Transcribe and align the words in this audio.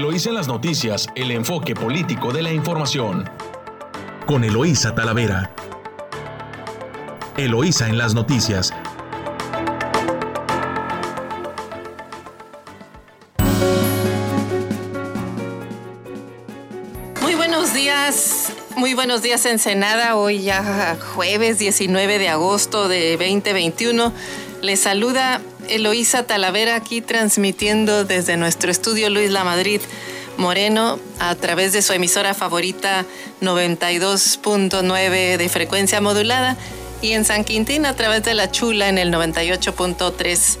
Eloísa 0.00 0.30
en 0.30 0.34
las 0.36 0.48
noticias, 0.48 1.08
el 1.14 1.30
enfoque 1.30 1.74
político 1.74 2.32
de 2.32 2.40
la 2.40 2.50
información. 2.50 3.28
Con 4.26 4.44
Eloísa 4.44 4.94
Talavera. 4.94 5.54
Eloísa 7.36 7.86
en 7.86 7.98
las 7.98 8.14
noticias. 8.14 8.72
Muy 17.20 17.34
buenos 17.34 17.74
días, 17.74 18.54
muy 18.76 18.94
buenos 18.94 19.20
días 19.20 19.44
Ensenada, 19.44 20.16
hoy 20.16 20.40
ya 20.40 20.96
jueves 21.14 21.58
19 21.58 22.18
de 22.18 22.28
agosto 22.30 22.88
de 22.88 23.18
2021. 23.18 24.14
Les 24.62 24.80
saluda 24.80 25.42
Eloísa 25.70 26.24
Talavera 26.24 26.74
aquí 26.74 27.00
transmitiendo 27.00 28.04
desde 28.04 28.36
nuestro 28.36 28.70
estudio 28.70 29.08
Luis 29.08 29.30
La 29.30 29.44
Madrid 29.44 29.80
Moreno 30.36 30.98
a 31.18 31.34
través 31.36 31.72
de 31.72 31.82
su 31.82 31.92
emisora 31.92 32.34
favorita 32.34 33.04
92.9 33.40 35.36
de 35.36 35.48
frecuencia 35.48 36.00
modulada 36.00 36.56
y 37.02 37.12
en 37.12 37.24
San 37.24 37.44
Quintín 37.44 37.86
a 37.86 37.94
través 37.94 38.24
de 38.24 38.34
La 38.34 38.50
Chula 38.50 38.88
en 38.88 38.98
el 38.98 39.12
98.3 39.12 40.58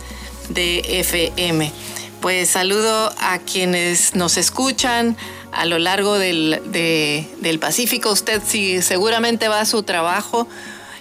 de 0.50 1.00
FM. 1.00 1.72
Pues 2.20 2.50
saludo 2.50 3.12
a 3.18 3.38
quienes 3.38 4.14
nos 4.14 4.36
escuchan 4.36 5.16
a 5.52 5.64
lo 5.64 5.78
largo 5.78 6.18
del, 6.18 6.60
del 6.70 7.58
Pacífico. 7.58 8.12
Usted 8.12 8.40
si 8.46 8.80
seguramente 8.82 9.48
va 9.48 9.60
a 9.60 9.66
su 9.66 9.82
trabajo 9.82 10.46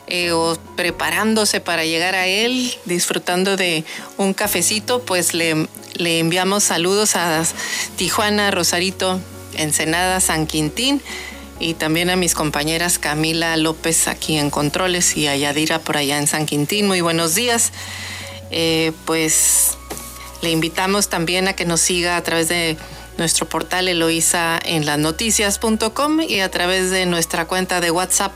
eh, 0.10 0.32
o 0.32 0.58
preparándose 0.76 1.60
para 1.60 1.86
llegar 1.86 2.16
a 2.16 2.28
él, 2.28 2.74
disfrutando 2.86 3.58
de 3.58 3.84
un 4.18 4.34
cafecito, 4.34 5.02
pues 5.02 5.34
le, 5.34 5.68
le 5.96 6.20
enviamos 6.20 6.64
saludos 6.64 7.16
a 7.16 7.44
Tijuana, 7.96 8.52
Rosarito, 8.52 9.20
Ensenada, 9.56 10.20
San 10.20 10.48
Quintín 10.48 11.02
y 11.60 11.74
también 11.74 12.10
a 12.10 12.16
mis 12.16 12.34
compañeras 12.34 13.00
Camila 13.00 13.56
López 13.58 14.08
aquí 14.08 14.38
en 14.38 14.50
Controles 14.50 15.18
y 15.18 15.28
a 15.28 15.36
Yadira 15.36 15.80
por 15.80 15.98
allá 15.98 16.18
en 16.18 16.28
San 16.28 16.46
Quintín. 16.46 16.88
Muy 16.88 17.02
buenos 17.02 17.36
días. 17.36 17.72
Eh, 18.52 18.94
pues 19.06 19.78
le 20.42 20.52
invitamos 20.52 21.10
también 21.10 21.48
a 21.48 21.54
que 21.54 21.66
nos 21.66 21.82
siga 21.82 22.16
a 22.16 22.24
través 22.24 22.48
de 22.48 22.78
nuestro 23.18 23.48
portal 23.48 23.90
Eloísa 23.90 24.58
en 24.64 24.86
las 24.86 24.98
noticias.com 24.98 26.22
y 26.22 26.40
a 26.40 26.50
través 26.50 26.90
de 26.90 27.06
nuestra 27.06 27.46
cuenta 27.46 27.82
de 27.82 27.92
WhatsApp 27.92 28.32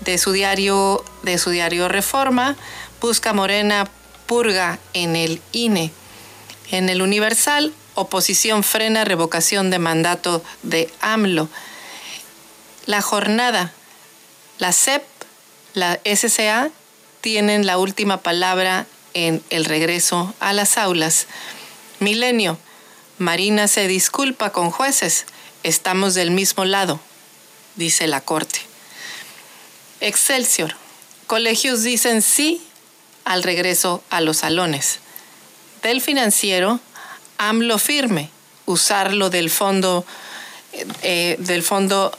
de 0.00 0.18
su 0.18 0.32
diario, 0.32 1.04
de 1.22 1.38
su 1.38 1.50
diario 1.50 1.86
Reforma. 1.88 2.56
Busca 3.00 3.32
Morena 3.32 3.88
purga 4.26 4.80
en 4.92 5.14
el 5.16 5.40
INE. 5.52 5.92
En 6.70 6.88
el 6.88 7.02
Universal, 7.02 7.74
oposición 7.94 8.62
frena 8.64 9.04
revocación 9.04 9.70
de 9.70 9.78
mandato 9.78 10.42
de 10.62 10.90
AMLO. 11.00 11.48
La 12.86 13.02
jornada, 13.02 13.72
la 14.58 14.72
CEP, 14.72 15.04
la 15.74 16.00
SCA 16.04 16.70
tienen 17.24 17.64
la 17.64 17.78
última 17.78 18.18
palabra 18.18 18.86
en 19.14 19.42
el 19.48 19.64
regreso 19.64 20.34
a 20.40 20.52
las 20.52 20.76
aulas. 20.76 21.26
Milenio. 21.98 22.58
Marina 23.16 23.66
se 23.66 23.88
disculpa 23.88 24.52
con 24.52 24.70
jueces. 24.70 25.24
Estamos 25.62 26.12
del 26.12 26.32
mismo 26.32 26.66
lado, 26.66 27.00
dice 27.76 28.08
la 28.08 28.20
Corte. 28.20 28.60
Excelsior. 30.02 30.76
Colegios 31.26 31.82
dicen 31.82 32.20
sí 32.20 32.62
al 33.24 33.42
regreso 33.42 34.04
a 34.10 34.20
los 34.20 34.36
salones. 34.36 34.98
Del 35.82 36.02
financiero, 36.02 36.78
AMLO 37.38 37.78
firme, 37.78 38.28
usarlo 38.66 39.30
del 39.30 39.48
fondo, 39.48 40.04
eh, 41.00 41.36
del 41.38 41.62
fondo 41.62 42.12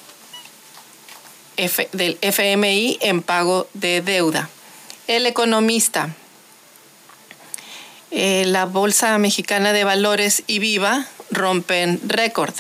del 1.92 2.18
FMI 2.22 2.98
en 3.02 3.22
pago 3.22 3.70
de 3.76 4.02
deuda. 4.02 4.50
El 5.08 5.28
economista. 5.28 6.16
Eh, 8.10 8.46
la 8.48 8.66
Bolsa 8.66 9.16
Mexicana 9.20 9.72
de 9.72 9.84
Valores 9.84 10.42
y 10.48 10.58
Viva 10.58 11.06
rompen 11.30 12.02
récord. 12.08 12.56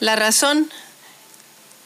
La 0.00 0.16
razón, 0.16 0.70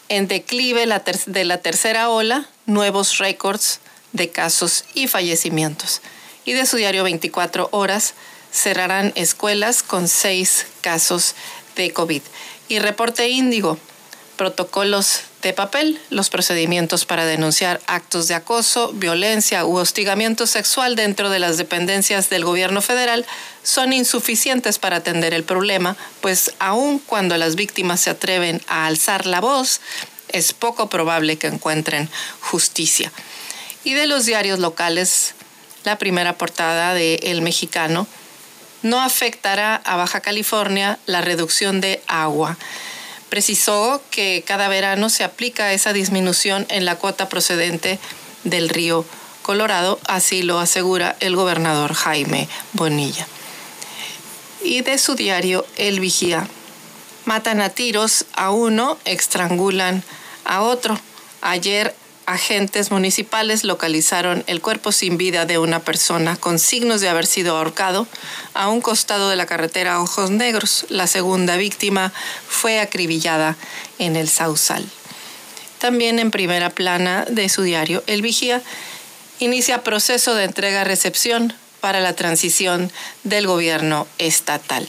en 0.08 0.28
declive 0.28 0.86
de 1.26 1.44
la 1.44 1.58
tercera 1.58 2.10
ola, 2.10 2.46
nuevos 2.66 3.18
récords 3.18 3.80
de 4.12 4.30
casos 4.30 4.84
y 4.94 5.08
fallecimientos. 5.08 6.00
Y 6.44 6.52
de 6.52 6.64
su 6.64 6.76
diario 6.76 7.02
24 7.02 7.68
horas, 7.72 8.14
cerrarán 8.52 9.12
escuelas 9.16 9.82
con 9.82 10.06
seis 10.06 10.66
casos 10.80 11.34
de 11.74 11.92
COVID. 11.92 12.22
Y 12.68 12.78
reporte 12.78 13.30
índigo, 13.30 13.78
protocolos 14.36 15.22
de 15.42 15.52
papel 15.52 16.00
los 16.08 16.30
procedimientos 16.30 17.04
para 17.04 17.26
denunciar 17.26 17.80
actos 17.86 18.28
de 18.28 18.34
acoso, 18.34 18.92
violencia 18.92 19.66
u 19.66 19.76
hostigamiento 19.76 20.46
sexual 20.46 20.96
dentro 20.96 21.30
de 21.30 21.40
las 21.40 21.58
dependencias 21.58 22.30
del 22.30 22.44
gobierno 22.44 22.80
federal 22.80 23.26
son 23.62 23.92
insuficientes 23.92 24.78
para 24.78 24.96
atender 24.96 25.34
el 25.34 25.44
problema, 25.44 25.96
pues 26.20 26.52
aun 26.58 26.98
cuando 27.00 27.36
las 27.36 27.56
víctimas 27.56 28.00
se 28.00 28.10
atreven 28.10 28.62
a 28.68 28.86
alzar 28.86 29.26
la 29.26 29.40
voz, 29.40 29.80
es 30.28 30.52
poco 30.52 30.88
probable 30.88 31.36
que 31.36 31.48
encuentren 31.48 32.08
justicia. 32.40 33.12
Y 33.84 33.94
de 33.94 34.06
los 34.06 34.26
diarios 34.26 34.60
locales, 34.60 35.34
la 35.84 35.98
primera 35.98 36.38
portada 36.38 36.94
de 36.94 37.16
El 37.24 37.42
Mexicano 37.42 38.06
no 38.82 39.00
afectará 39.00 39.76
a 39.76 39.96
Baja 39.96 40.20
California 40.20 40.98
la 41.06 41.20
reducción 41.20 41.80
de 41.80 42.02
agua 42.06 42.56
precisó 43.32 44.02
que 44.10 44.44
cada 44.46 44.68
verano 44.68 45.08
se 45.08 45.24
aplica 45.24 45.72
esa 45.72 45.94
disminución 45.94 46.66
en 46.68 46.84
la 46.84 46.96
cuota 46.96 47.30
procedente 47.30 47.98
del 48.44 48.68
río 48.68 49.06
Colorado, 49.40 49.98
así 50.06 50.42
lo 50.42 50.58
asegura 50.58 51.16
el 51.20 51.34
gobernador 51.34 51.94
Jaime 51.94 52.46
Bonilla. 52.74 53.26
Y 54.62 54.82
de 54.82 54.98
su 54.98 55.14
diario 55.14 55.64
El 55.78 55.98
Vigía, 55.98 56.46
matan 57.24 57.62
a 57.62 57.70
tiros 57.70 58.26
a 58.34 58.50
uno, 58.50 58.98
estrangulan 59.06 60.04
a 60.44 60.60
otro. 60.60 61.00
Ayer 61.40 61.96
agentes 62.32 62.90
municipales 62.90 63.62
localizaron 63.62 64.42
el 64.46 64.60
cuerpo 64.60 64.90
sin 64.90 65.18
vida 65.18 65.44
de 65.44 65.58
una 65.58 65.80
persona 65.80 66.36
con 66.36 66.58
signos 66.58 67.00
de 67.00 67.08
haber 67.08 67.26
sido 67.26 67.56
ahorcado 67.56 68.06
a 68.54 68.68
un 68.68 68.80
costado 68.80 69.28
de 69.28 69.36
la 69.36 69.46
carretera 69.46 70.00
Ojos 70.00 70.30
Negros. 70.30 70.86
La 70.88 71.06
segunda 71.06 71.56
víctima 71.56 72.12
fue 72.48 72.80
acribillada 72.80 73.56
en 73.98 74.16
el 74.16 74.28
Sausal. 74.28 74.84
También 75.78 76.18
en 76.18 76.30
primera 76.30 76.70
plana 76.70 77.26
de 77.28 77.48
su 77.48 77.62
diario, 77.62 78.02
El 78.06 78.22
Vigía 78.22 78.62
inicia 79.38 79.82
proceso 79.82 80.34
de 80.34 80.44
entrega-recepción 80.44 81.54
para 81.80 82.00
la 82.00 82.14
transición 82.14 82.90
del 83.24 83.46
gobierno 83.46 84.06
estatal. 84.18 84.88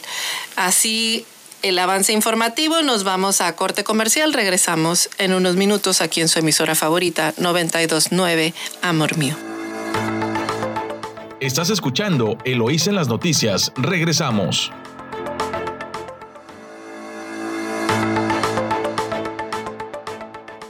Así 0.56 1.26
el 1.64 1.78
avance 1.78 2.12
informativo, 2.12 2.82
nos 2.82 3.04
vamos 3.04 3.40
a 3.40 3.56
corte 3.56 3.84
comercial, 3.84 4.34
regresamos 4.34 5.08
en 5.16 5.32
unos 5.32 5.56
minutos 5.56 6.02
aquí 6.02 6.20
en 6.20 6.28
su 6.28 6.38
emisora 6.38 6.74
favorita 6.74 7.32
929 7.38 8.52
Amor 8.82 9.16
Mío. 9.16 9.34
Estás 11.40 11.70
escuchando 11.70 12.36
Eloís 12.44 12.86
en 12.86 12.96
las 12.96 13.08
noticias, 13.08 13.72
regresamos. 13.76 14.72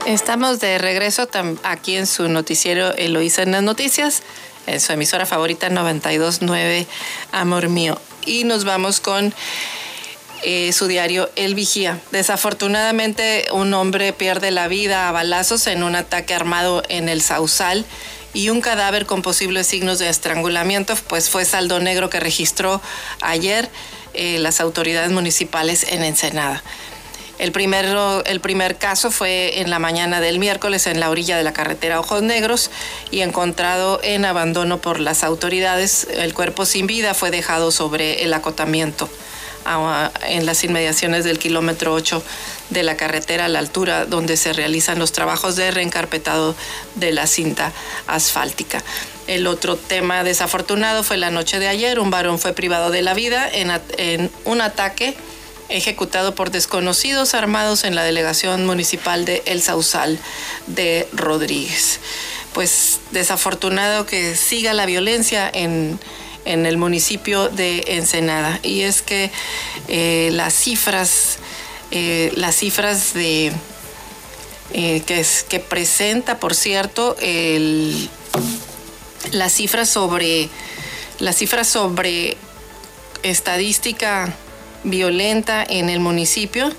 Estamos 0.05 0.61
de 0.61 0.77
regreso 0.77 1.27
aquí 1.63 1.97
en 1.97 2.07
su 2.07 2.29
noticiero 2.29 2.93
Eloísa 2.95 3.43
en 3.43 3.51
las 3.51 3.63
noticias, 3.63 4.23
en 4.65 4.79
su 4.79 4.93
emisora 4.93 5.25
favorita 5.25 5.69
929 5.69 6.87
Amor 7.33 7.67
Mío. 7.67 7.99
Y 8.25 8.45
nos 8.45 8.63
vamos 8.63 9.01
con 9.01 9.33
eh, 10.47 10.71
su 10.73 10.85
diario 10.85 11.27
El 11.35 11.55
Vigía. 11.55 11.99
Desafortunadamente, 12.11 13.47
un 13.51 13.73
hombre 13.73 14.13
pierde 14.13 14.51
la 14.51 14.67
vida 14.67 15.09
a 15.09 15.11
balazos 15.11 15.65
en 15.65 15.81
un 15.81 15.95
ataque 15.95 16.35
armado 16.35 16.83
en 16.87 17.09
el 17.09 17.23
Sausal 17.23 17.83
y 18.31 18.49
un 18.49 18.61
cadáver 18.61 19.07
con 19.07 19.23
posibles 19.23 19.65
signos 19.65 19.97
de 19.97 20.07
estrangulamiento, 20.07 20.95
pues 21.07 21.31
fue 21.31 21.45
saldo 21.45 21.79
negro 21.79 22.11
que 22.11 22.19
registró 22.19 22.79
ayer 23.21 23.71
eh, 24.13 24.37
las 24.37 24.61
autoridades 24.61 25.09
municipales 25.09 25.83
en 25.89 26.03
Ensenada. 26.03 26.63
El, 27.39 27.51
primero, 27.51 28.23
el 28.25 28.39
primer 28.39 28.77
caso 28.77 29.09
fue 29.09 29.61
en 29.61 29.71
la 29.71 29.79
mañana 29.79 30.21
del 30.21 30.37
miércoles 30.37 30.85
en 30.85 30.99
la 30.99 31.09
orilla 31.09 31.37
de 31.37 31.43
la 31.43 31.53
carretera 31.53 31.99
Ojos 31.99 32.21
Negros 32.21 32.69
y 33.09 33.21
encontrado 33.21 33.99
en 34.03 34.25
abandono 34.25 34.79
por 34.79 34.99
las 34.99 35.23
autoridades. 35.23 36.07
El 36.13 36.35
cuerpo 36.35 36.67
sin 36.67 36.85
vida 36.85 37.15
fue 37.15 37.31
dejado 37.31 37.71
sobre 37.71 38.23
el 38.23 38.31
acotamiento 38.31 39.09
en 40.27 40.45
las 40.45 40.63
inmediaciones 40.63 41.23
del 41.23 41.39
kilómetro 41.39 41.93
8 41.93 42.23
de 42.69 42.83
la 42.83 42.97
carretera 42.97 43.45
a 43.45 43.47
la 43.47 43.59
altura 43.59 44.05
donde 44.05 44.37
se 44.37 44.53
realizan 44.53 44.99
los 44.99 45.11
trabajos 45.11 45.55
de 45.55 45.71
reencarpetado 45.71 46.55
de 46.95 47.11
la 47.11 47.27
cinta 47.27 47.71
asfáltica. 48.07 48.83
El 49.27 49.47
otro 49.47 49.75
tema 49.75 50.23
desafortunado 50.23 51.03
fue 51.03 51.17
la 51.17 51.31
noche 51.31 51.57
de 51.57 51.67
ayer. 51.67 51.99
Un 51.99 52.11
varón 52.11 52.37
fue 52.37 52.53
privado 52.53 52.91
de 52.91 53.01
la 53.01 53.15
vida 53.15 53.49
en, 53.51 54.29
un 54.45 54.61
ataque 54.61 55.15
ejecutado 55.67 56.35
por 56.35 56.51
desconocidos 56.51 57.33
armados 57.33 57.85
en 57.85 57.95
la 57.95 58.03
delegación 58.03 58.67
municipal 58.67 59.25
de 59.25 59.41
El 59.47 59.63
Sausal 59.63 60.19
de 60.67 61.07
Rodríguez. 61.11 61.99
Pues 62.53 62.99
desafortunado 63.11 64.05
que 64.05 64.35
siga 64.35 64.73
la 64.73 64.85
violencia 64.85 65.49
en, 65.51 65.99
el 66.45 66.77
municipio 66.77 67.49
de 67.49 67.83
Ensenada. 67.87 68.59
Y 68.63 68.81
es 68.81 69.01
que 69.01 69.31
eh, 69.87 70.29
las 70.31 70.53
cifras, 70.53 71.37
eh, 71.91 72.31
las 72.35 72.55
cifras 72.55 73.13
de 73.13 73.51
eh, 74.73 75.01
que, 75.05 75.25
que 75.49 75.59
presenta, 75.59 76.39
por 76.39 76.55
cierto, 76.55 77.15
el 77.19 78.09
las 79.31 79.53
cifras 79.53 79.89
sobre 79.89 80.49
las 81.19 81.37
cifras 81.37 81.67
sobre 81.67 82.37
estadística 83.23 84.35
violenta 84.83 85.65
en 85.67 85.89
el 85.89 85.99
municipio 85.99 86.71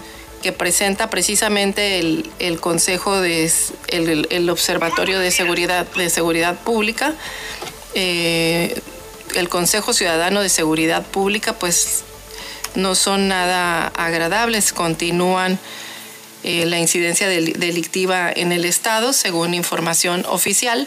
que 0.43 0.53
presenta 0.53 1.11
precisamente 1.11 1.99
el, 1.99 2.61
Consejo 2.61 3.21
de 3.21 3.51
el, 3.89 4.51
Observatorio 4.51 5.19
de 5.19 5.31
Seguridad 5.31 5.87
de 5.95 6.09
Seguridad 6.11 6.57
Pública, 6.61 7.15
el 9.35 9.49
Consejo 9.49 9.93
Ciudadano 9.93 10.41
de 10.41 10.49
Seguridad 10.49 11.05
Pública, 11.05 11.53
pues 11.55 12.05
no 12.75 12.95
son 12.95 13.29
nada 13.29 13.89
agradables, 13.89 14.73
continúan 14.73 15.59
eh, 16.45 16.67
la 16.67 16.79
incidencia 16.79 17.29
delictiva 17.29 18.31
en 18.31 18.53
el 18.53 18.65
estado, 18.65 19.13
según 19.13 19.55
información 19.55 20.25
oficial. 20.29 20.87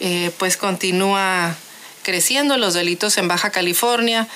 Eh, 0.00 0.30
pues 0.38 0.56
continúa 0.56 1.56
creciendo 2.02 2.56
los 2.56 2.74
delitos 2.74 3.18
en 3.18 3.28
Baja 3.28 3.50
California, 3.50 4.28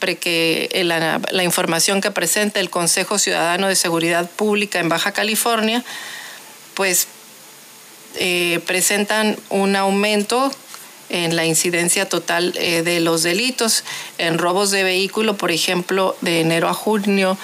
que 0.00 0.70
la, 0.84 1.20
la, 1.30 1.44
información 1.44 2.00
que 2.00 2.10
presenta 2.10 2.58
el 2.58 2.70
Consejo 2.70 3.18
Ciudadano 3.18 3.68
de 3.68 3.76
Seguridad 3.76 4.30
Pública 4.30 4.80
en 4.80 4.88
Baja 4.88 5.12
California, 5.12 5.84
pues 6.72 7.06
eh, 8.16 8.60
presentan 8.66 9.36
un 9.50 9.76
aumento 9.76 10.50
en 11.10 11.36
la 11.36 11.44
incidencia 11.44 12.08
total 12.08 12.54
eh, 12.56 12.82
de 12.82 13.00
los 13.00 13.22
delitos. 13.22 13.84
En 14.18 14.38
robos 14.38 14.70
de 14.70 14.84
vehículo, 14.84 15.36
por 15.36 15.50
ejemplo, 15.50 16.16
de 16.20 16.40
enero 16.40 16.68
a 16.68 16.74
junio 16.74 17.36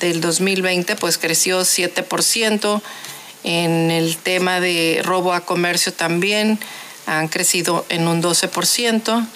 del 0.00 0.20
2020, 0.20 0.96
pues 0.96 1.18
creció 1.18 1.60
7%. 1.60 2.82
En 3.44 3.90
el 3.90 4.16
tema 4.16 4.60
de 4.60 5.00
robo 5.04 5.32
a 5.32 5.44
comercio 5.44 5.92
también 5.92 6.58
han 7.06 7.28
crecido 7.28 7.86
en 7.88 8.08
un 8.08 8.22
12% 8.22 9.26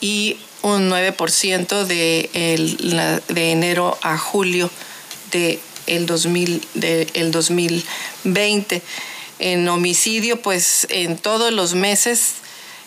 y 0.00 0.36
un 0.62 0.90
9% 0.90 1.84
de, 1.84 3.20
de 3.28 3.52
enero 3.52 3.98
a 4.02 4.16
julio 4.18 4.70
de 5.32 5.60
el, 5.86 6.06
2000, 6.06 6.62
de 6.74 7.08
el 7.14 7.30
2020. 7.30 8.82
En 9.44 9.68
homicidio, 9.68 10.40
pues 10.40 10.86
en 10.88 11.18
todos 11.18 11.52
los 11.52 11.74
meses 11.74 12.34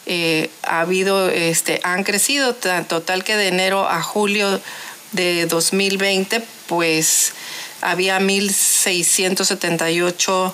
eh, 0.06 0.50
ha 0.64 0.80
habido, 0.80 1.30
este, 1.30 1.82
han 1.84 2.06
crecido, 2.06 2.56
total 2.56 3.26
que 3.26 3.36
de 3.36 3.50
enero 3.50 3.90
a 3.90 4.02
julio 4.02 4.62
de 5.12 5.48
2020, 5.48 6.42
pues 6.68 7.34
había 7.82 8.20
1.678 8.20 10.54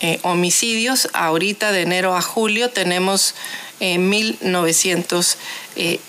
eh, 0.00 0.18
homicidios. 0.22 1.10
Ahorita 1.12 1.72
de 1.72 1.82
enero 1.82 2.16
a 2.16 2.22
julio 2.22 2.70
tenemos 2.70 3.34
1.907 3.80 5.36
eh, 5.76 6.00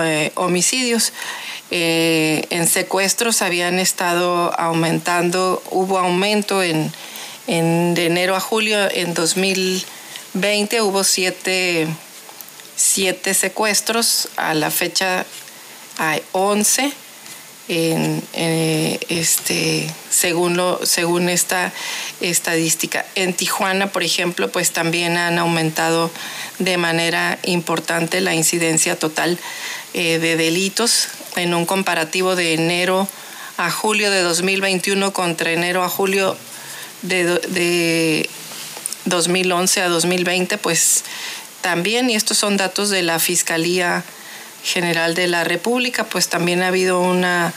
eh, 0.00 0.32
homicidios. 0.36 1.12
en 1.70 2.68
secuestros 2.68 3.42
habían 3.42 3.80
estado 3.80 4.54
aumentando, 4.58 5.62
hubo 5.70 5.98
aumento 5.98 6.62
en, 6.62 6.92
de 7.46 8.06
enero 8.06 8.34
a 8.34 8.40
julio 8.40 8.90
en 8.90 9.14
2020 9.14 10.82
hubo 10.82 11.04
siete, 11.04 11.86
siete 12.74 13.34
secuestros, 13.34 14.28
a 14.36 14.54
la 14.54 14.72
fecha 14.72 15.24
hay 15.98 16.22
11 16.32 16.92
en, 17.68 18.22
eh, 18.32 18.98
este, 19.08 19.88
según, 20.10 20.56
lo, 20.56 20.84
según 20.84 21.28
esta 21.28 21.72
estadística. 22.20 23.06
En 23.14 23.32
Tijuana, 23.32 23.92
por 23.92 24.02
ejemplo, 24.02 24.50
pues 24.50 24.72
también 24.72 25.16
han 25.16 25.38
aumentado 25.38 26.10
de 26.58 26.78
manera 26.78 27.38
importante 27.44 28.20
la 28.20 28.34
incidencia 28.34 28.98
total 28.98 29.38
eh, 29.94 30.18
de 30.18 30.36
delitos 30.36 31.08
en 31.36 31.54
un 31.54 31.64
comparativo 31.64 32.34
de 32.34 32.54
enero 32.54 33.06
a 33.56 33.70
julio 33.70 34.10
de 34.10 34.20
2021 34.22 35.12
contra 35.12 35.52
enero 35.52 35.84
a 35.84 35.88
julio 35.88 36.36
de, 37.08 37.24
de 37.24 38.28
2011 39.06 39.82
a 39.82 39.88
2020, 39.88 40.58
pues 40.58 41.04
también, 41.60 42.10
y 42.10 42.14
estos 42.14 42.38
son 42.38 42.56
datos 42.56 42.90
de 42.90 43.02
la 43.02 43.18
Fiscalía 43.18 44.04
General 44.62 45.14
de 45.14 45.26
la 45.28 45.44
República, 45.44 46.04
pues 46.04 46.28
también 46.28 46.62
ha 46.62 46.68
habido 46.68 47.00
una, 47.00 47.52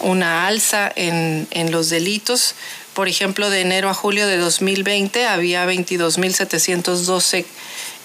una 0.00 0.46
alza 0.46 0.92
en, 0.94 1.46
los 1.70 1.90
delitos. 1.90 2.54
Por 2.94 3.08
ejemplo, 3.08 3.50
de 3.50 3.60
enero 3.62 3.88
a 3.88 3.94
julio 3.94 4.26
de 4.26 4.36
2020 4.36 5.26
había 5.26 5.66
22.712 5.66 7.44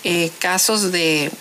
eh, 0.03 0.31
casos 0.39 0.91
de, 0.91 1.31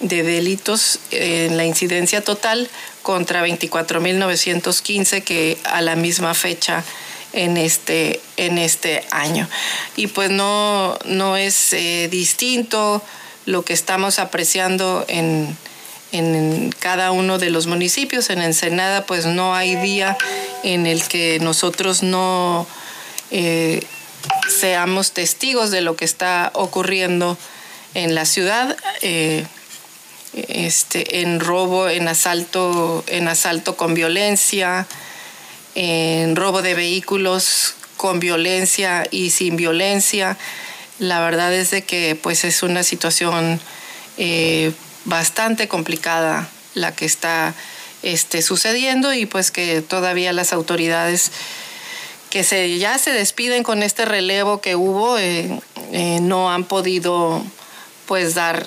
delitos 0.00 0.98
en 1.10 1.56
la 1.56 1.64
incidencia 1.64 2.22
total 2.22 2.68
contra 3.02 3.46
24.915 3.46 5.22
que 5.22 5.58
a 5.64 5.80
la 5.80 5.96
misma 5.96 6.34
fecha 6.34 6.84
en 7.32 7.56
este, 7.56 8.20
en 8.36 8.58
este 8.58 9.04
año. 9.10 9.48
Y 9.96 10.08
pues 10.08 10.30
no, 10.30 10.98
no 11.04 11.36
es 11.36 11.72
eh, 11.72 12.08
distinto 12.10 13.02
lo 13.46 13.64
que 13.64 13.72
estamos 13.72 14.18
apreciando 14.18 15.04
en, 15.08 15.56
en 16.12 16.74
cada 16.78 17.12
uno 17.12 17.38
de 17.38 17.50
los 17.50 17.66
municipios. 17.66 18.30
En 18.30 18.42
Ensenada, 18.42 19.06
pues 19.06 19.26
no 19.26 19.54
hay 19.54 19.76
día 19.76 20.16
en 20.62 20.86
el 20.86 21.06
que 21.06 21.38
nosotros 21.40 22.02
no 22.02 22.66
eh, 23.30 23.82
seamos 24.48 25.12
testigos 25.12 25.70
de 25.70 25.80
lo 25.80 25.96
que 25.96 26.04
está 26.04 26.50
ocurriendo 26.54 27.38
en 27.94 28.14
la 28.14 28.24
ciudad. 28.24 28.76
Eh, 29.02 29.46
este, 30.32 31.22
en 31.22 31.40
robo, 31.40 31.88
en 31.88 32.06
asalto, 32.06 33.02
en 33.08 33.26
asalto 33.26 33.76
con 33.76 33.94
violencia, 33.94 34.86
en 35.74 36.36
robo 36.36 36.62
de 36.62 36.74
vehículos 36.74 37.74
con 37.96 38.18
violencia 38.18 39.06
y 39.10 39.30
sin 39.30 39.56
violencia. 39.56 40.38
La 40.98 41.20
verdad 41.20 41.52
es 41.52 41.70
de 41.70 41.82
que 41.82 42.16
pues 42.20 42.44
es 42.44 42.62
una 42.62 42.82
situación 42.82 43.60
eh, 44.16 44.72
bastante 45.04 45.68
complicada 45.68 46.48
la 46.74 46.94
que 46.94 47.04
está 47.04 47.54
este, 48.02 48.42
sucediendo 48.42 49.12
y 49.12 49.26
pues 49.26 49.50
que 49.50 49.82
todavía 49.82 50.32
las 50.32 50.52
autoridades 50.52 51.30
que 52.30 52.44
se, 52.44 52.78
ya 52.78 52.96
se 52.98 53.12
despiden 53.12 53.64
con 53.64 53.82
este 53.82 54.04
relevo 54.04 54.60
que 54.60 54.76
hubo 54.76 55.18
eh, 55.18 55.60
eh, 55.92 56.20
no 56.22 56.50
han 56.50 56.64
podido 56.64 57.42
pues 58.06 58.34
dar 58.34 58.66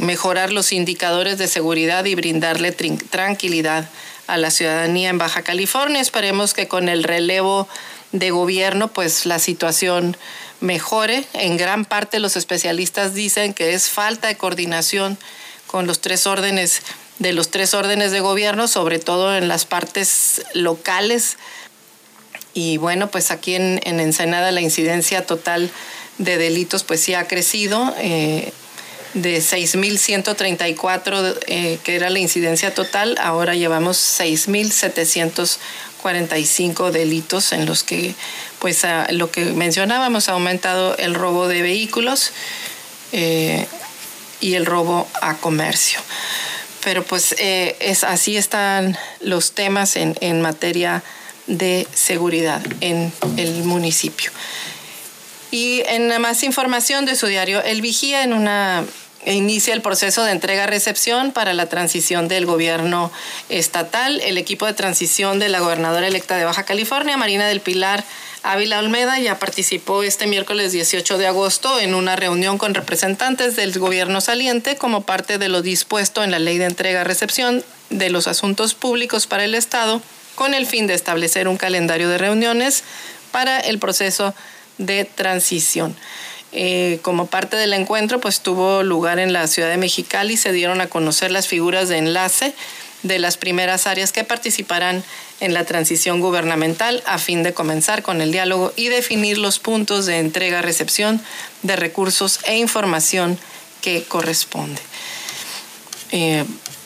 mejorar 0.00 0.52
los 0.52 0.72
indicadores 0.72 1.36
de 1.36 1.48
seguridad 1.48 2.06
y 2.06 2.14
brindarle 2.14 2.72
tranquilidad 2.72 3.90
a 4.26 4.36
la 4.36 4.50
ciudadanía 4.50 5.10
en 5.10 5.18
Baja 5.18 5.42
California. 5.42 6.00
Esperemos 6.00 6.54
que 6.54 6.68
con 6.68 6.88
el 6.88 7.04
relevo 7.04 7.68
de 8.12 8.30
gobierno 8.30 8.88
pues 8.88 9.26
la 9.26 9.38
situación 9.38 10.16
mejore. 10.60 11.24
En 11.32 11.56
gran 11.56 11.84
parte 11.84 12.20
los 12.20 12.36
especialistas 12.36 13.14
dicen 13.14 13.54
que 13.54 13.74
es 13.74 13.88
falta 13.88 14.28
de 14.28 14.36
coordinación 14.36 15.18
con 15.66 15.86
los 15.86 16.00
tres 16.00 16.26
órdenes 16.26 16.82
de 17.18 17.32
los 17.32 17.50
tres 17.50 17.74
órdenes 17.74 18.10
de 18.10 18.20
gobierno, 18.20 18.66
sobre 18.66 18.98
todo 18.98 19.36
en 19.36 19.48
las 19.48 19.64
partes 19.64 20.42
locales. 20.52 21.36
Y 22.54 22.76
bueno, 22.76 23.08
pues 23.08 23.30
aquí 23.30 23.54
en, 23.54 23.80
Ensenada 23.84 24.52
la 24.52 24.60
incidencia 24.60 25.26
total 25.26 25.70
de 26.18 26.38
delitos 26.38 26.84
pues 26.84 27.00
sí 27.00 27.14
ha 27.14 27.26
crecido. 27.26 27.94
Eh, 27.98 28.52
de 29.14 29.38
6.134 29.38 31.38
eh, 31.46 31.78
que 31.82 31.96
era 31.96 32.10
la 32.10 32.18
incidencia 32.18 32.74
total, 32.74 33.16
ahora 33.20 33.54
llevamos 33.54 33.96
6.745 34.20 36.90
delitos 36.90 37.52
en 37.52 37.64
los 37.66 37.84
que, 37.84 38.14
pues 38.58 38.82
lo 39.10 39.30
que 39.30 39.44
mencionábamos, 39.46 40.28
ha 40.28 40.32
aumentado 40.32 40.94
el 40.98 41.14
robo 41.14 41.48
de 41.48 41.62
vehículos 41.62 42.32
eh, 43.12 43.66
y 44.40 44.54
el 44.54 44.66
robo 44.66 45.08
a 45.22 45.36
comercio. 45.36 46.00
pero 46.82 47.04
pues 47.04 47.36
eh, 47.38 47.76
es, 47.80 48.04
así 48.04 48.36
están 48.36 48.98
los 49.20 49.52
temas 49.52 49.96
en, 49.96 50.16
en 50.20 50.42
materia 50.42 51.02
de 51.46 51.86
seguridad 51.94 52.62
en 52.80 53.12
el 53.36 53.64
municipio. 53.64 54.30
Y 55.50 55.82
en 55.86 56.20
más 56.20 56.42
información 56.42 57.04
de 57.04 57.14
su 57.14 57.26
diario 57.28 57.62
El 57.62 57.80
Vigía, 57.80 58.24
en 58.24 58.32
una 58.32 58.84
inicia 59.26 59.74
el 59.74 59.80
proceso 59.80 60.22
de 60.24 60.32
entrega-recepción 60.32 61.32
para 61.32 61.54
la 61.54 61.68
transición 61.68 62.28
del 62.28 62.46
gobierno 62.46 63.10
estatal. 63.48 64.20
El 64.20 64.38
equipo 64.38 64.66
de 64.66 64.74
transición 64.74 65.38
de 65.38 65.48
la 65.48 65.60
gobernadora 65.60 66.06
electa 66.06 66.36
de 66.36 66.44
Baja 66.44 66.64
California, 66.64 67.16
Marina 67.16 67.46
del 67.46 67.60
Pilar 67.60 68.04
Ávila 68.42 68.78
Olmeda, 68.78 69.18
ya 69.18 69.38
participó 69.38 70.02
este 70.02 70.26
miércoles 70.26 70.72
18 70.72 71.16
de 71.16 71.26
agosto 71.26 71.80
en 71.80 71.94
una 71.94 72.14
reunión 72.14 72.58
con 72.58 72.74
representantes 72.74 73.56
del 73.56 73.78
gobierno 73.78 74.20
saliente 74.20 74.76
como 74.76 75.02
parte 75.02 75.38
de 75.38 75.48
lo 75.48 75.62
dispuesto 75.62 76.22
en 76.22 76.30
la 76.30 76.38
ley 76.38 76.58
de 76.58 76.66
entrega-recepción 76.66 77.64
de 77.88 78.10
los 78.10 78.26
asuntos 78.26 78.74
públicos 78.74 79.26
para 79.26 79.44
el 79.44 79.54
Estado, 79.54 80.02
con 80.34 80.52
el 80.52 80.66
fin 80.66 80.86
de 80.86 80.94
establecer 80.94 81.48
un 81.48 81.56
calendario 81.56 82.08
de 82.08 82.18
reuniones 82.18 82.84
para 83.30 83.58
el 83.60 83.78
proceso 83.78 84.34
de 84.78 85.04
transición. 85.04 85.96
Eh, 86.56 87.00
como 87.02 87.26
parte 87.26 87.56
del 87.56 87.72
encuentro, 87.72 88.20
pues 88.20 88.40
tuvo 88.40 88.84
lugar 88.84 89.18
en 89.18 89.32
la 89.32 89.48
ciudad 89.48 89.68
de 89.68 89.76
Mexicali, 89.76 90.36
se 90.36 90.52
dieron 90.52 90.80
a 90.80 90.86
conocer 90.86 91.32
las 91.32 91.48
figuras 91.48 91.88
de 91.88 91.98
enlace 91.98 92.54
de 93.02 93.18
las 93.18 93.36
primeras 93.36 93.88
áreas 93.88 94.12
que 94.12 94.22
participarán 94.22 95.02
en 95.40 95.52
la 95.52 95.64
transición 95.64 96.20
gubernamental 96.20 97.02
a 97.06 97.18
fin 97.18 97.42
de 97.42 97.52
comenzar 97.52 98.02
con 98.02 98.20
el 98.20 98.30
diálogo 98.30 98.72
y 98.76 98.88
definir 98.88 99.36
los 99.36 99.58
puntos 99.58 100.06
de 100.06 100.20
entrega-recepción 100.20 101.20
de 101.62 101.74
recursos 101.74 102.38
e 102.44 102.56
información 102.56 103.36
que 103.82 104.04
corresponde. 104.04 104.80
Eh, 106.12 106.44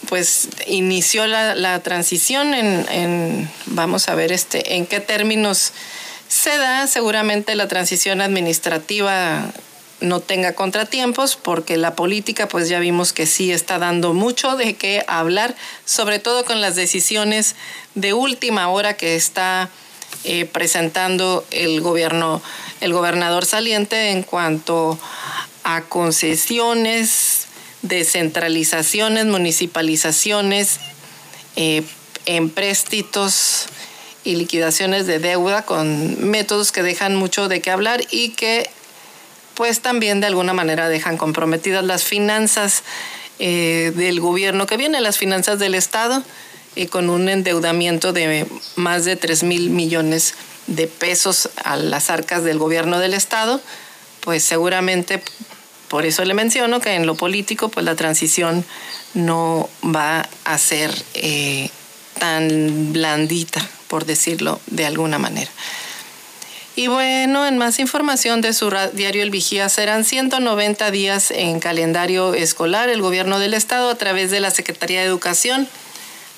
pues 0.08 0.48
inició 0.66 1.26
la, 1.26 1.80
transición 1.80 2.54
en, 2.54 3.50
vamos 3.66 4.08
a 4.08 4.14
ver 4.14 4.32
este, 4.32 4.76
en 4.76 4.86
qué 4.86 5.00
términos 5.00 5.72
se 6.28 6.56
da 6.58 6.86
seguramente 6.86 7.54
la 7.54 7.68
transición 7.68 8.20
administrativa 8.20 9.52
no 10.00 10.20
tenga 10.20 10.54
contratiempos, 10.54 11.36
porque 11.36 11.76
la 11.76 11.96
política, 11.96 12.46
pues 12.46 12.68
ya 12.68 12.78
vimos 12.78 13.12
que 13.12 13.26
sí 13.26 13.50
está 13.50 13.78
dando 13.78 14.12
mucho 14.14 14.56
de 14.56 14.76
qué 14.76 15.04
hablar, 15.08 15.56
sobre 15.84 16.18
todo 16.18 16.44
con 16.44 16.60
las 16.60 16.76
decisiones 16.76 17.56
de 17.94 18.12
última 18.12 18.68
hora 18.68 18.96
que 18.96 19.16
está 19.16 19.70
eh, 20.24 20.44
presentando 20.44 21.44
el 21.50 21.80
gobierno, 21.80 22.40
el 22.80 22.92
gobernador 22.92 23.44
saliente 23.44 24.10
en 24.10 24.22
cuanto 24.22 24.98
a 25.64 25.82
concesiones, 25.82 27.46
descentralizaciones, 27.82 29.26
municipalizaciones, 29.26 30.78
eh, 31.56 31.82
empréstitos 32.26 33.66
y 34.28 34.36
liquidaciones 34.36 35.06
de 35.06 35.20
deuda 35.20 35.62
con 35.62 36.28
métodos 36.28 36.70
que 36.70 36.82
dejan 36.82 37.16
mucho 37.16 37.48
de 37.48 37.62
qué 37.62 37.70
hablar 37.70 38.02
y 38.10 38.30
que 38.30 38.68
pues 39.54 39.80
también 39.80 40.20
de 40.20 40.26
alguna 40.26 40.52
manera 40.52 40.90
dejan 40.90 41.16
comprometidas 41.16 41.82
las 41.82 42.04
finanzas 42.04 42.82
eh, 43.38 43.90
del 43.96 44.20
gobierno 44.20 44.66
que 44.66 44.76
viene, 44.76 45.00
las 45.00 45.16
finanzas 45.16 45.58
del 45.58 45.74
Estado, 45.74 46.22
y 46.76 46.88
con 46.88 47.08
un 47.08 47.30
endeudamiento 47.30 48.12
de 48.12 48.46
más 48.76 49.06
de 49.06 49.16
3 49.16 49.44
mil 49.44 49.70
millones 49.70 50.34
de 50.66 50.88
pesos 50.88 51.48
a 51.64 51.76
las 51.76 52.10
arcas 52.10 52.44
del 52.44 52.58
gobierno 52.58 52.98
del 52.98 53.14
Estado, 53.14 53.62
pues 54.20 54.44
seguramente 54.44 55.22
por 55.88 56.04
eso 56.04 56.22
le 56.26 56.34
menciono 56.34 56.80
que 56.80 56.92
en 56.92 57.06
lo 57.06 57.14
político, 57.14 57.70
pues 57.70 57.86
la 57.86 57.96
transición 57.96 58.62
no 59.14 59.70
va 59.82 60.28
a 60.44 60.58
ser 60.58 60.94
eh, 61.14 61.70
tan 62.18 62.92
blandita 62.92 63.66
por 63.88 64.04
decirlo 64.04 64.60
de 64.66 64.86
alguna 64.86 65.18
manera. 65.18 65.50
Y 66.76 66.86
bueno, 66.86 67.44
en 67.44 67.58
más 67.58 67.80
información 67.80 68.40
de 68.40 68.52
su 68.52 68.72
diario 68.92 69.24
El 69.24 69.30
Vigía, 69.30 69.68
serán 69.68 70.04
190 70.04 70.92
días 70.92 71.32
en 71.32 71.58
calendario 71.58 72.34
escolar. 72.34 72.88
El 72.88 73.02
gobierno 73.02 73.40
del 73.40 73.54
estado, 73.54 73.90
a 73.90 73.96
través 73.96 74.30
de 74.30 74.38
la 74.38 74.52
Secretaría 74.52 75.00
de 75.00 75.06
Educación, 75.06 75.66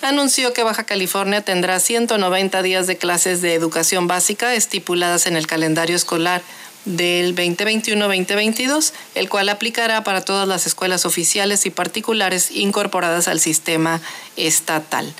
anunció 0.00 0.54
que 0.54 0.62
Baja 0.62 0.84
California 0.84 1.42
tendrá 1.42 1.78
190 1.78 2.62
días 2.62 2.86
de 2.86 2.96
clases 2.96 3.42
de 3.42 3.52
educación 3.52 4.06
básica 4.06 4.54
estipuladas 4.54 5.26
en 5.26 5.36
el 5.36 5.46
calendario 5.46 5.94
escolar 5.94 6.40
del 6.86 7.36
2021-2022, 7.36 8.92
el 9.14 9.28
cual 9.28 9.50
aplicará 9.50 10.02
para 10.04 10.22
todas 10.22 10.48
las 10.48 10.66
escuelas 10.66 11.04
oficiales 11.04 11.66
y 11.66 11.70
particulares 11.70 12.50
incorporadas 12.50 13.28
al 13.28 13.40
sistema 13.40 14.00
estatal. 14.36 15.12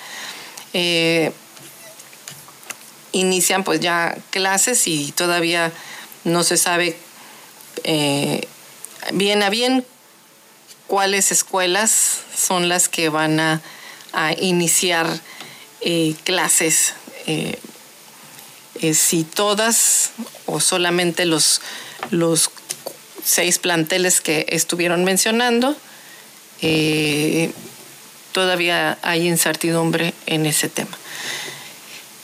Eh, 0.73 1.33
inician 3.12 3.65
pues 3.65 3.81
ya 3.81 4.17
clases 4.31 4.87
y 4.87 5.11
todavía 5.12 5.73
no 6.23 6.45
se 6.45 6.57
sabe 6.57 6.97
eh, 7.83 8.47
bien 9.12 9.43
a 9.43 9.50
bien 9.50 9.85
cuáles 10.87 11.33
escuelas 11.33 12.19
son 12.37 12.69
las 12.69 12.89
que 12.89 13.09
van 13.09 13.41
a, 13.41 13.61
iniciar 14.39 15.07
eh, 15.81 16.15
clases. 16.25 16.95
Si 18.93 19.23
todas 19.25 20.11
o 20.47 20.59
solamente 20.59 21.27
los, 21.27 21.61
los 22.11 22.50
seis 23.25 23.61
planteles 23.61 24.21
que 24.21 24.47
estuvieron 24.49 25.05
mencionando, 25.05 25.77
todavía 28.33 28.99
hay 29.03 29.27
incertidumbre 29.27 30.15
en 30.27 30.47
ese 30.47 30.69
tema. 30.69 30.97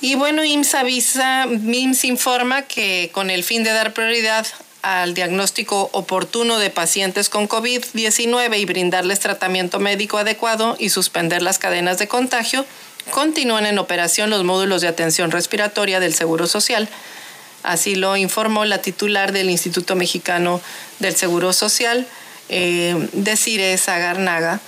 Y 0.01 0.15
bueno, 0.15 0.45
IMSS 0.45 0.75
avisa, 0.75 1.47
IMSS 1.47 2.05
informa 2.05 2.63
que 2.63 3.11
con 3.13 3.31
el 3.31 3.43
fin 3.43 3.65
de 3.65 3.73
dar 3.73 3.93
prioridad 3.95 4.47
al 4.83 5.15
diagnóstico 5.15 5.91
oportuno 5.93 6.59
de 6.59 6.71
pacientes 6.71 7.29
con 7.29 7.49
COVID-19 7.49 8.59
y 8.59 8.65
brindarles 8.67 9.19
tratamiento 9.19 9.81
médico 9.81 10.19
adecuado 10.19 10.77
y 10.79 10.91
suspender 10.91 11.43
las 11.43 11.59
cadenas 11.59 11.99
de 11.99 12.07
contagio, 12.07 12.65
continúan 13.11 13.67
en 13.67 13.79
operación 13.79 14.31
los 14.31 14.45
módulos 14.45 14.83
de 14.83 14.89
atención 14.89 15.31
respiratoria 15.31 15.99
del 15.99 16.15
Seguro 16.15 16.47
Social. 16.47 16.89
Así 17.63 17.97
lo 17.97 18.17
informó 18.17 18.65
la 18.65 18.81
titular 18.81 19.33
del 19.33 19.51
Instituto 19.51 19.97
Mexicano 19.97 20.61
del 21.01 21.17
Seguro 21.17 21.53
Social, 21.53 22.07
eh, 22.49 23.09
Desire 23.13 23.77
Sagarnaga, 23.79 24.61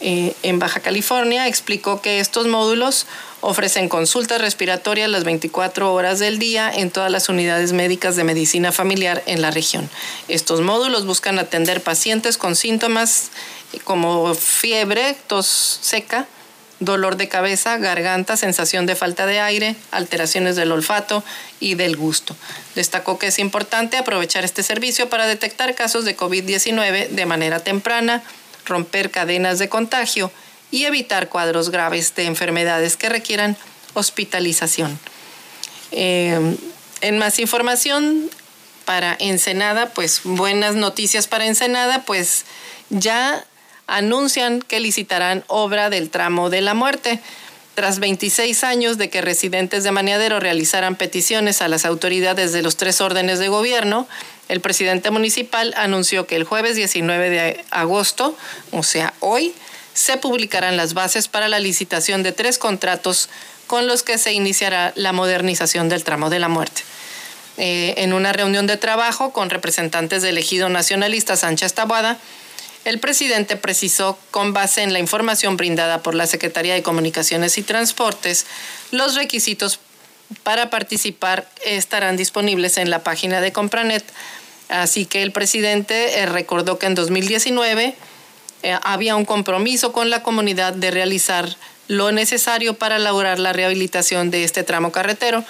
eh, 0.00 0.34
en 0.42 0.58
Baja 0.58 0.80
California. 0.80 1.46
Explicó 1.48 2.00
que 2.00 2.20
estos 2.20 2.46
módulos 2.46 3.06
Ofrecen 3.42 3.88
consultas 3.88 4.40
respiratorias 4.40 5.10
las 5.10 5.22
24 5.22 5.92
horas 5.92 6.18
del 6.18 6.38
día 6.38 6.68
en 6.74 6.90
todas 6.90 7.12
las 7.12 7.28
unidades 7.28 7.72
médicas 7.72 8.16
de 8.16 8.24
medicina 8.24 8.72
familiar 8.72 9.22
en 9.26 9.40
la 9.40 9.52
región. 9.52 9.88
Estos 10.26 10.62
módulos 10.62 11.06
buscan 11.06 11.38
atender 11.38 11.80
pacientes 11.80 12.38
con 12.38 12.56
síntomas 12.56 13.30
como 13.84 14.34
fiebre, 14.34 15.14
tos 15.26 15.78
seca, 15.82 16.26
dolor 16.80 17.16
de 17.16 17.28
cabeza, 17.28 17.76
garganta, 17.76 18.36
sensación 18.36 18.86
de 18.86 18.96
falta 18.96 19.26
de 19.26 19.38
aire, 19.38 19.76
alteraciones 19.92 20.56
del 20.56 20.72
olfato 20.72 21.22
y 21.60 21.74
del 21.74 21.96
gusto. 21.96 22.34
Destacó 22.74 23.18
que 23.18 23.28
es 23.28 23.38
importante 23.38 23.96
aprovechar 23.98 24.44
este 24.44 24.62
servicio 24.62 25.08
para 25.10 25.26
detectar 25.26 25.74
casos 25.74 26.04
de 26.04 26.16
COVID-19 26.16 27.10
de 27.10 27.26
manera 27.26 27.60
temprana, 27.60 28.24
romper 28.66 29.10
cadenas 29.10 29.58
de 29.58 29.68
contagio 29.68 30.30
y 30.70 30.84
evitar 30.84 31.28
cuadros 31.28 31.70
graves 31.70 32.14
de 32.14 32.24
enfermedades 32.24 32.96
que 32.96 33.08
requieran 33.08 33.56
hospitalización. 33.94 34.98
Eh, 35.92 36.56
en 37.00 37.18
más 37.18 37.38
información 37.38 38.30
para 38.84 39.16
Ensenada, 39.18 39.90
pues 39.90 40.20
buenas 40.24 40.74
noticias 40.74 41.26
para 41.26 41.46
Ensenada, 41.46 42.04
pues 42.04 42.44
ya 42.90 43.44
anuncian 43.86 44.60
que 44.60 44.80
licitarán 44.80 45.44
obra 45.46 45.90
del 45.90 46.10
tramo 46.10 46.50
de 46.50 46.60
la 46.60 46.74
muerte. 46.74 47.20
Tras 47.74 47.98
26 47.98 48.64
años 48.64 48.96
de 48.96 49.10
que 49.10 49.20
residentes 49.20 49.84
de 49.84 49.92
Maniadero 49.92 50.40
realizaran 50.40 50.96
peticiones 50.96 51.60
a 51.60 51.68
las 51.68 51.84
autoridades 51.84 52.52
de 52.52 52.62
los 52.62 52.76
tres 52.76 53.02
órdenes 53.02 53.38
de 53.38 53.48
gobierno, 53.48 54.08
el 54.48 54.60
presidente 54.60 55.10
municipal 55.10 55.74
anunció 55.76 56.26
que 56.26 56.36
el 56.36 56.44
jueves 56.44 56.76
19 56.76 57.30
de 57.30 57.64
agosto, 57.70 58.36
o 58.70 58.82
sea, 58.82 59.12
hoy, 59.20 59.54
se 59.94 60.18
publicarán 60.18 60.76
las 60.76 60.94
bases 60.94 61.26
para 61.26 61.48
la 61.48 61.58
licitación 61.58 62.22
de 62.22 62.32
tres 62.32 62.58
contratos 62.58 63.30
con 63.66 63.86
los 63.86 64.02
que 64.02 64.18
se 64.18 64.32
iniciará 64.32 64.92
la 64.94 65.12
modernización 65.12 65.88
del 65.88 66.04
tramo 66.04 66.30
de 66.30 66.38
la 66.38 66.48
muerte. 66.48 66.82
Eh, 67.56 67.94
en 67.96 68.12
una 68.12 68.32
reunión 68.32 68.66
de 68.66 68.76
trabajo 68.76 69.32
con 69.32 69.48
representantes 69.48 70.20
del 70.22 70.36
ejido 70.36 70.68
nacionalista 70.68 71.36
Sánchez 71.36 71.72
Tabuada, 71.72 72.18
el 72.84 73.00
presidente 73.00 73.56
precisó, 73.56 74.18
con 74.30 74.52
base 74.52 74.82
en 74.82 74.92
la 74.92 75.00
información 75.00 75.56
brindada 75.56 76.02
por 76.02 76.14
la 76.14 76.26
Secretaría 76.26 76.74
de 76.74 76.82
Comunicaciones 76.82 77.58
y 77.58 77.62
Transportes, 77.62 78.46
los 78.92 79.16
requisitos 79.16 79.80
para 80.42 80.70
participar 80.70 81.48
estarán 81.64 82.16
disponibles 82.16 82.78
en 82.78 82.90
la 82.90 83.02
página 83.02 83.40
de 83.40 83.52
Compranet. 83.52 84.04
Así 84.68 85.06
que 85.06 85.22
el 85.22 85.32
presidente 85.32 86.18
eh, 86.18 86.26
recordó 86.26 86.78
que 86.78 86.86
en 86.86 86.94
2019 86.94 87.94
eh, 88.62 88.78
había 88.82 89.16
un 89.16 89.24
compromiso 89.24 89.92
con 89.92 90.10
la 90.10 90.22
comunidad 90.22 90.72
de 90.72 90.90
realizar 90.90 91.56
lo 91.88 92.10
necesario 92.10 92.74
para 92.74 92.98
lograr 92.98 93.38
la 93.38 93.52
rehabilitación 93.52 94.30
de 94.30 94.44
este 94.44 94.64
tramo 94.64 94.90
carretero 94.90 95.44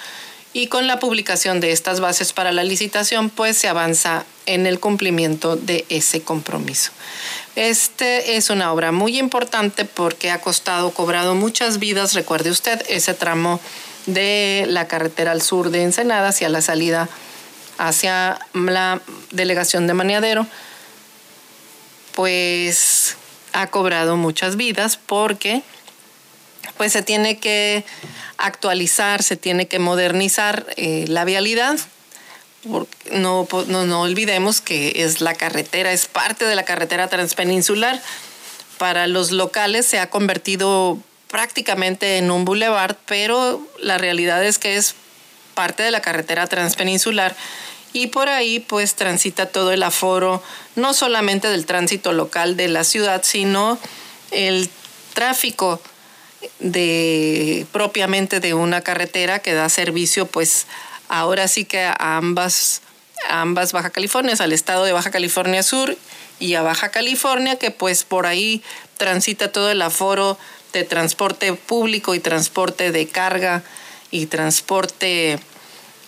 y 0.53 0.67
con 0.67 0.87
la 0.87 0.99
publicación 0.99 1.59
de 1.59 1.71
estas 1.71 1.99
bases 1.99 2.33
para 2.33 2.51
la 2.51 2.63
licitación, 2.63 3.29
pues 3.29 3.57
se 3.57 3.67
avanza 3.67 4.25
en 4.45 4.65
el 4.65 4.79
cumplimiento 4.79 5.55
de 5.55 5.85
ese 5.89 6.21
compromiso. 6.21 6.91
Este 7.55 8.37
es 8.37 8.49
una 8.49 8.71
obra 8.71 8.91
muy 8.91 9.19
importante 9.19 9.85
porque 9.85 10.31
ha 10.31 10.41
costado, 10.41 10.91
cobrado 10.91 11.35
muchas 11.35 11.79
vidas. 11.79 12.13
Recuerde 12.13 12.49
usted 12.49 12.83
ese 12.87 13.13
tramo 13.13 13.59
de 14.05 14.65
la 14.67 14.87
carretera 14.87 15.31
al 15.31 15.41
sur 15.41 15.69
de 15.69 15.83
Ensenada 15.83 16.29
hacia 16.29 16.49
la 16.49 16.61
salida 16.61 17.09
hacia 17.77 18.39
la 18.53 19.01
delegación 19.31 19.87
de 19.87 19.93
Maniadero, 19.93 20.47
pues 22.15 23.15
ha 23.53 23.67
cobrado 23.67 24.17
muchas 24.17 24.55
vidas 24.55 24.97
porque 24.97 25.63
pues 26.77 26.93
se 26.93 27.01
tiene 27.01 27.39
que 27.39 27.83
actualizar, 28.37 29.23
se 29.23 29.35
tiene 29.35 29.67
que 29.67 29.79
modernizar 29.79 30.65
eh, 30.77 31.05
la 31.07 31.25
vialidad. 31.25 31.79
No, 33.11 33.47
no, 33.67 33.85
no 33.85 34.01
olvidemos 34.01 34.61
que 34.61 35.03
es 35.03 35.21
la 35.21 35.33
carretera, 35.33 35.93
es 35.93 36.07
parte 36.07 36.45
de 36.45 36.55
la 36.55 36.63
carretera 36.63 37.07
transpeninsular. 37.07 38.01
Para 38.77 39.07
los 39.07 39.31
locales 39.31 39.85
se 39.85 39.99
ha 39.99 40.09
convertido 40.09 40.99
prácticamente 41.29 42.17
en 42.17 42.29
un 42.31 42.45
boulevard, 42.45 42.95
pero 43.05 43.65
la 43.79 43.97
realidad 43.97 44.43
es 44.43 44.59
que 44.59 44.75
es 44.75 44.95
parte 45.57 45.81
de 45.81 45.89
la 45.89 46.01
carretera 46.01 46.45
transpeninsular 46.45 47.35
y 47.91 48.07
por 48.07 48.29
ahí 48.29 48.59
pues 48.59 48.93
transita 48.93 49.47
todo 49.47 49.71
el 49.71 49.81
aforo, 49.81 50.43
no 50.75 50.93
solamente 50.93 51.47
del 51.47 51.65
tránsito 51.65 52.13
local 52.13 52.55
de 52.55 52.67
la 52.67 52.83
ciudad, 52.83 53.23
sino 53.23 53.79
el 54.29 54.69
tráfico 55.15 55.81
de 56.59 57.65
propiamente 57.71 58.39
de 58.39 58.53
una 58.53 58.81
carretera 58.81 59.39
que 59.39 59.55
da 59.55 59.67
servicio 59.67 60.27
pues 60.27 60.67
ahora 61.09 61.47
sí 61.47 61.65
que 61.65 61.85
a 61.85 61.95
ambas, 62.17 62.83
ambas 63.27 63.71
Baja 63.71 63.89
Californias, 63.89 64.41
al 64.41 64.53
estado 64.53 64.85
de 64.85 64.91
Baja 64.91 65.09
California 65.09 65.63
Sur 65.63 65.97
y 66.39 66.53
a 66.53 66.61
Baja 66.61 66.89
California, 66.89 67.57
que 67.57 67.71
pues 67.71 68.03
por 68.03 68.27
ahí 68.27 68.61
transita 68.97 69.51
todo 69.51 69.71
el 69.71 69.81
aforo 69.81 70.37
de 70.71 70.83
transporte 70.83 71.51
público 71.53 72.13
y 72.13 72.19
transporte 72.19 72.91
de 72.91 73.07
carga 73.07 73.63
y 74.11 74.27
transporte 74.27 75.39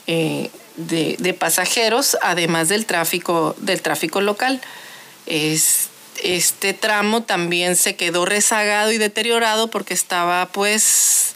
eh, 0.07 0.49
de, 0.75 1.33
pasajeros, 1.33 2.17
además 2.21 2.69
del 2.69 2.85
tráfico, 2.85 3.55
del 3.59 3.81
tráfico 3.81 4.21
local. 4.21 4.61
Es, 5.25 5.89
este 6.23 6.73
tramo 6.73 7.23
también 7.23 7.75
se 7.75 7.95
quedó 7.95 8.25
rezagado 8.25 8.91
y 8.91 8.97
deteriorado 8.97 9.69
porque 9.69 9.93
estaba 9.93 10.47
pues, 10.47 11.35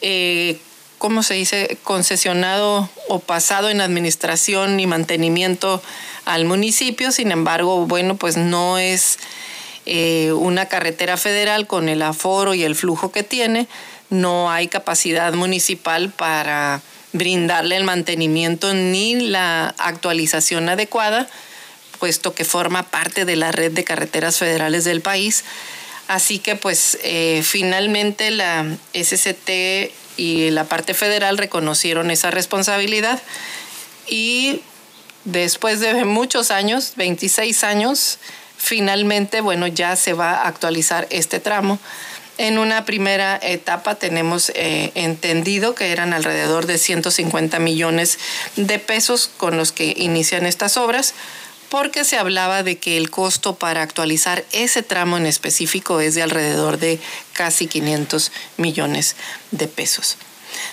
eh, 0.00 0.58
¿cómo 0.98 1.22
se 1.22 1.34
dice?, 1.34 1.78
concesionado 1.82 2.88
o 3.08 3.18
pasado 3.20 3.70
en 3.70 3.80
administración 3.80 4.78
y 4.80 4.86
mantenimiento 4.86 5.82
al 6.24 6.44
municipio. 6.44 7.12
Sin 7.12 7.32
embargo, 7.32 7.86
bueno, 7.86 8.16
pues 8.16 8.36
no 8.36 8.78
es 8.78 9.18
eh, 9.86 10.32
una 10.32 10.66
carretera 10.66 11.16
federal 11.16 11.68
con 11.68 11.88
el 11.88 12.02
aforo 12.02 12.54
y 12.54 12.64
el 12.64 12.74
flujo 12.74 13.12
que 13.12 13.22
tiene. 13.22 13.68
No 14.10 14.50
hay 14.50 14.68
capacidad 14.68 15.32
municipal 15.32 16.10
para 16.10 16.80
brindarle 17.12 17.76
el 17.76 17.84
mantenimiento 17.84 18.74
ni 18.74 19.14
la 19.14 19.74
actualización 19.78 20.68
adecuada 20.68 21.28
puesto 21.96 22.34
que 22.34 22.44
forma 22.44 22.84
parte 22.84 23.24
de 23.24 23.36
la 23.36 23.52
red 23.52 23.72
de 23.72 23.84
carreteras 23.84 24.38
federales 24.38 24.84
del 24.84 25.00
país. 25.00 25.44
Así 26.08 26.38
que 26.38 26.54
pues 26.54 26.98
eh, 27.02 27.42
finalmente 27.44 28.30
la 28.30 28.64
SCT 28.94 29.90
y 30.16 30.50
la 30.50 30.64
parte 30.64 30.94
federal 30.94 31.36
reconocieron 31.36 32.10
esa 32.10 32.30
responsabilidad 32.30 33.20
y 34.06 34.60
después 35.24 35.80
de 35.80 36.04
muchos 36.04 36.50
años, 36.52 36.92
26 36.96 37.64
años, 37.64 38.18
finalmente 38.56 39.40
bueno 39.40 39.66
ya 39.66 39.96
se 39.96 40.12
va 40.12 40.34
a 40.34 40.48
actualizar 40.48 41.08
este 41.10 41.40
tramo. 41.40 41.80
En 42.38 42.58
una 42.58 42.84
primera 42.84 43.38
etapa 43.42 43.94
tenemos 43.94 44.50
eh, 44.54 44.92
entendido 44.94 45.74
que 45.74 45.90
eran 45.90 46.12
alrededor 46.12 46.66
de 46.66 46.76
150 46.76 47.58
millones 47.58 48.18
de 48.56 48.78
pesos 48.78 49.30
con 49.36 49.56
los 49.56 49.72
que 49.72 49.94
inician 49.96 50.44
estas 50.44 50.76
obras 50.76 51.14
porque 51.70 52.04
se 52.04 52.18
hablaba 52.18 52.62
de 52.62 52.78
que 52.78 52.96
el 52.96 53.10
costo 53.10 53.56
para 53.56 53.82
actualizar 53.82 54.44
ese 54.52 54.82
tramo 54.82 55.16
en 55.16 55.26
específico 55.26 56.00
es 56.00 56.14
de 56.14 56.22
alrededor 56.22 56.78
de 56.78 57.00
casi 57.32 57.66
500 57.66 58.30
millones 58.56 59.16
de 59.50 59.66
pesos. 59.66 60.16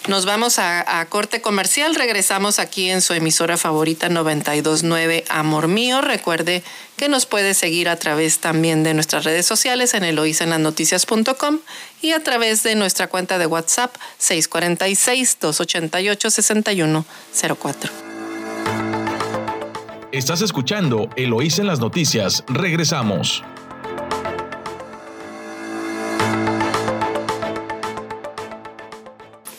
Nos 0.08 0.26
vamos 0.26 0.60
a, 0.60 1.06
corte 1.10 1.42
comercial, 1.42 1.96
regresamos 1.96 2.60
aquí 2.60 2.90
en 2.90 3.02
su 3.02 3.14
emisora 3.14 3.58
favorita 3.58 4.10
929 4.10 5.26
Amor 5.30 5.68
Mío. 5.68 6.02
Recuerde 6.02 6.64
que 6.98 7.10
nos 7.10 7.26
puede 7.26 7.54
seguir 7.54 7.90
a 7.90 7.96
través 7.96 8.40
también 8.40 8.84
de 8.84 8.94
nuestras 8.94 9.24
redes 9.24 9.46
sociales 9.46 9.94
en 9.94 10.04
eloisenlasnoticias.com 10.04 11.60
y 12.02 12.12
a 12.12 12.24
través 12.24 12.64
de 12.64 12.76
nuestra 12.76 13.08
cuenta 13.08 13.38
de 13.38 13.46
WhatsApp 13.46 13.96
646 14.18 15.38
288 15.40 16.30
6104. 16.30 17.92
Estás 20.12 20.42
escuchando 20.42 21.10
Eloís 21.16 21.58
en 21.58 21.66
las 21.66 21.80
noticias. 21.80 22.44
Regresamos. 22.48 23.44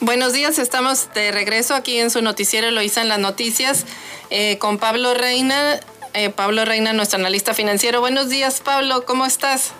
Buenos 0.04 0.34
días, 0.34 0.58
estamos 0.58 1.08
de 1.14 1.32
regreso 1.32 1.74
aquí 1.74 1.98
en 1.98 2.10
su 2.10 2.20
noticiero 2.20 2.66
Eloísa 2.66 3.00
en 3.00 3.08
las 3.08 3.18
noticias 3.18 3.86
eh, 4.28 4.58
con 4.58 4.76
Pablo 4.76 5.14
Reina. 5.14 5.80
Eh, 6.12 6.28
Pablo 6.28 6.66
Reina, 6.66 6.92
nuestro 6.92 7.18
analista 7.18 7.54
financiero. 7.54 8.00
Buenos 8.00 8.28
días, 8.28 8.60
Pablo, 8.62 9.06
¿cómo 9.06 9.24
estás? 9.24 9.70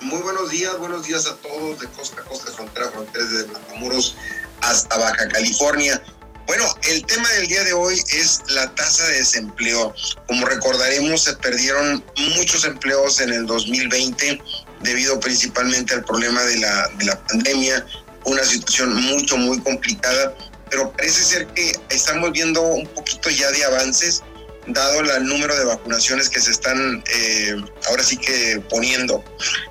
Muy 0.00 0.22
buenos 0.22 0.50
días, 0.50 0.78
buenos 0.78 1.04
días 1.04 1.26
a 1.26 1.34
todos 1.38 1.80
de 1.80 1.88
costa 1.88 2.22
costa, 2.22 2.52
frontera 2.52 2.86
a 2.86 2.90
frontera, 2.92 3.24
desde 3.24 3.48
Matamoros 3.48 4.14
hasta 4.60 4.96
Baja 4.96 5.26
California. 5.26 6.00
Bueno, 6.46 6.64
el 6.84 7.04
tema 7.06 7.28
del 7.30 7.48
día 7.48 7.64
de 7.64 7.72
hoy 7.72 8.00
es 8.12 8.42
la 8.50 8.72
tasa 8.76 9.04
de 9.08 9.14
desempleo. 9.14 9.92
Como 10.28 10.46
recordaremos, 10.46 11.24
se 11.24 11.34
perdieron 11.34 12.04
muchos 12.36 12.64
empleos 12.64 13.20
en 13.20 13.32
el 13.32 13.44
2020 13.46 14.40
debido 14.82 15.18
principalmente 15.18 15.94
al 15.94 16.04
problema 16.04 16.42
de 16.42 16.58
la, 16.58 16.88
de 16.96 17.06
la 17.06 17.18
pandemia, 17.24 17.84
una 18.24 18.44
situación 18.44 18.94
mucho, 18.94 19.36
muy 19.36 19.60
complicada, 19.60 20.34
pero 20.70 20.90
parece 20.92 21.22
ser 21.22 21.46
que 21.48 21.72
estamos 21.90 22.32
viendo 22.32 22.62
un 22.62 22.86
poquito 22.88 23.30
ya 23.30 23.50
de 23.50 23.64
avances, 23.64 24.22
dado 24.66 25.00
el 25.00 25.26
número 25.26 25.54
de 25.56 25.64
vacunaciones 25.64 26.28
que 26.28 26.40
se 26.40 26.50
están 26.50 27.04
eh, 27.14 27.54
ahora 27.88 28.02
sí 28.02 28.16
que 28.16 28.62
poniendo, 28.70 29.22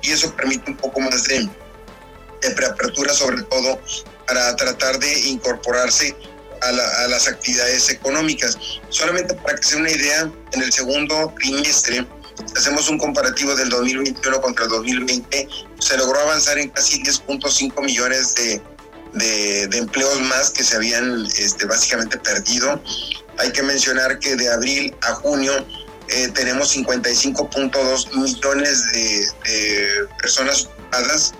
y 0.02 0.12
eso 0.12 0.34
permite 0.34 0.70
un 0.70 0.76
poco 0.76 1.00
más 1.00 1.24
de, 1.24 1.48
de 2.42 2.50
preapertura, 2.50 3.12
sobre 3.12 3.42
todo 3.42 3.80
para 4.26 4.54
tratar 4.56 4.98
de 4.98 5.20
incorporarse 5.28 6.16
a, 6.60 7.08
las 7.08 7.28
actividades 7.28 7.90
económicas. 7.90 8.58
Solamente 8.88 9.34
para 9.34 9.56
que 9.56 9.62
sea 9.64 9.78
una 9.78 9.90
idea, 9.90 10.30
en 10.52 10.62
el 10.62 10.72
segundo 10.72 11.34
trimestre, 11.38 12.06
hacemos 12.56 12.88
un 12.88 12.98
comparativo 12.98 13.54
del 13.54 13.68
2021 13.68 14.40
contra 14.40 14.64
el 14.64 14.70
2020, 14.70 15.48
se 15.78 15.96
logró 15.96 16.20
avanzar 16.20 16.58
en 16.58 16.70
casi 16.70 17.02
10.5 17.02 17.84
millones 17.84 18.34
de, 18.34 18.62
de, 19.68 19.78
empleos 19.78 20.20
más 20.22 20.50
que 20.50 20.64
se 20.64 20.76
habían 20.76 21.26
este, 21.36 21.66
básicamente 21.66 22.18
perdido. 22.18 22.80
Hay 23.38 23.52
que 23.52 23.62
mencionar 23.62 24.18
que 24.18 24.36
de 24.36 24.50
abril 24.50 24.94
a 25.02 25.14
junio 25.14 25.52
eh, 26.08 26.28
tenemos 26.34 26.76
55.2 26.76 28.14
millones 28.16 28.92
de, 28.92 29.26
de, 29.44 29.88
personas 30.20 30.64
ocupadas 30.66 31.34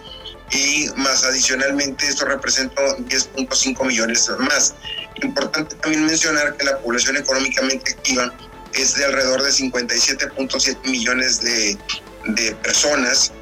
y 0.50 0.88
más 0.96 1.24
adicionalmente 1.24 2.06
esto 2.06 2.24
representa 2.26 2.82
10.5 2.98 3.86
millones 3.86 4.30
más. 4.38 4.74
Importante 5.22 5.74
también 5.76 6.06
mencionar 6.06 6.56
que 6.56 6.64
la 6.64 6.78
población 6.78 7.16
económicamente 7.16 7.92
activa 7.92 8.32
es 8.74 8.94
de 8.94 9.04
alrededor 9.04 9.42
de 9.42 9.50
57.7 9.50 10.88
millones 10.88 11.40
de, 11.40 11.78
de, 12.26 12.54
personas, 12.56 13.32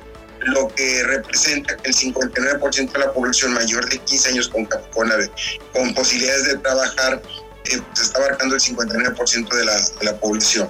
lo 0.41 0.69
que 0.75 1.03
representa 1.05 1.77
el 1.85 1.95
59% 1.95 2.93
de 2.93 2.99
la 2.99 3.13
población 3.13 3.53
mayor 3.53 3.89
de 3.89 3.99
15 3.99 4.29
años 4.31 4.49
con, 4.49 4.67
con, 4.67 5.95
posibilidades 5.95 6.47
de 6.47 6.57
trabajar 6.59 7.23
eh, 7.65 7.81
pues 7.95 8.01
está 8.01 8.19
abarcando 8.19 8.57
el 8.57 8.61
59% 8.61 9.55
de 9.55 9.65
la, 9.65 9.81
de 9.81 10.05
la 10.05 10.19
población. 10.19 10.69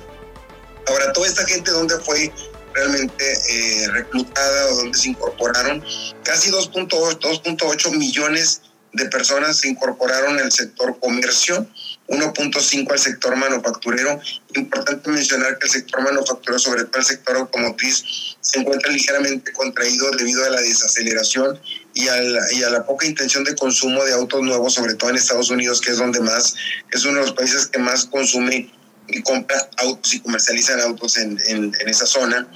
Ahora, 0.86 1.12
toda 1.12 1.26
esta 1.26 1.46
gente, 1.46 1.70
¿dónde 1.70 1.98
fue 2.00 2.32
realmente 2.74 3.32
eh, 3.48 3.88
reclutada 3.92 4.66
o 4.72 4.76
dónde 4.76 4.98
se 4.98 5.10
incorporaron? 5.10 5.82
Casi 6.24 6.50
2.8 6.50 7.96
millones 7.96 8.62
de 8.92 9.06
personas 9.06 9.58
se 9.58 9.68
incorporaron 9.68 10.38
al 10.38 10.52
sector 10.52 10.98
comercio, 11.00 11.66
1.5 12.08 12.90
al 12.90 12.98
sector 12.98 13.36
manufacturero. 13.36 14.20
Importante 14.54 15.10
mencionar 15.10 15.58
que 15.58 15.66
el 15.66 15.72
sector 15.72 16.02
manufacturero, 16.02 16.58
sobre 16.58 16.84
todo 16.84 16.98
el 16.98 17.04
sector 17.04 17.36
automotriz, 17.36 18.04
se 18.40 18.58
encuentra 18.58 18.92
ligeramente 18.92 19.52
contraído 19.52 20.10
debido 20.12 20.44
a 20.44 20.50
la 20.50 20.60
desaceleración 20.60 21.58
y 21.94 22.08
a 22.08 22.20
la, 22.20 22.52
y 22.52 22.62
a 22.62 22.70
la 22.70 22.84
poca 22.84 23.06
intención 23.06 23.44
de 23.44 23.54
consumo 23.54 24.04
de 24.04 24.12
autos 24.12 24.42
nuevos, 24.42 24.74
sobre 24.74 24.94
todo 24.94 25.10
en 25.10 25.16
Estados 25.16 25.50
Unidos, 25.50 25.80
que 25.80 25.92
es 25.92 25.98
donde 25.98 26.20
más, 26.20 26.54
es 26.90 27.04
uno 27.04 27.20
de 27.20 27.26
los 27.26 27.32
países 27.32 27.66
que 27.66 27.78
más 27.78 28.06
consume 28.06 28.70
y 29.08 29.22
compra 29.22 29.68
autos 29.78 30.14
y 30.14 30.20
comercializan 30.20 30.80
autos 30.80 31.16
en, 31.18 31.38
en, 31.46 31.72
en 31.78 31.88
esa 31.88 32.06
zona. 32.06 32.48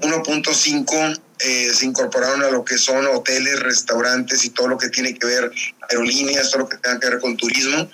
1.5 0.00 1.20
eh, 1.40 1.70
se 1.72 1.86
incorporaron 1.86 2.42
a 2.42 2.50
lo 2.50 2.64
que 2.64 2.78
son 2.78 3.06
hoteles, 3.06 3.60
restaurantes 3.60 4.44
y 4.44 4.50
todo 4.50 4.68
lo 4.68 4.78
que 4.78 4.88
tiene 4.88 5.14
que 5.14 5.26
ver 5.26 5.50
aerolíneas, 5.88 6.50
todo 6.50 6.62
lo 6.62 6.68
que 6.68 6.78
tenga 6.78 6.98
que 6.98 7.10
ver 7.10 7.20
con 7.20 7.36
turismo. 7.36 7.88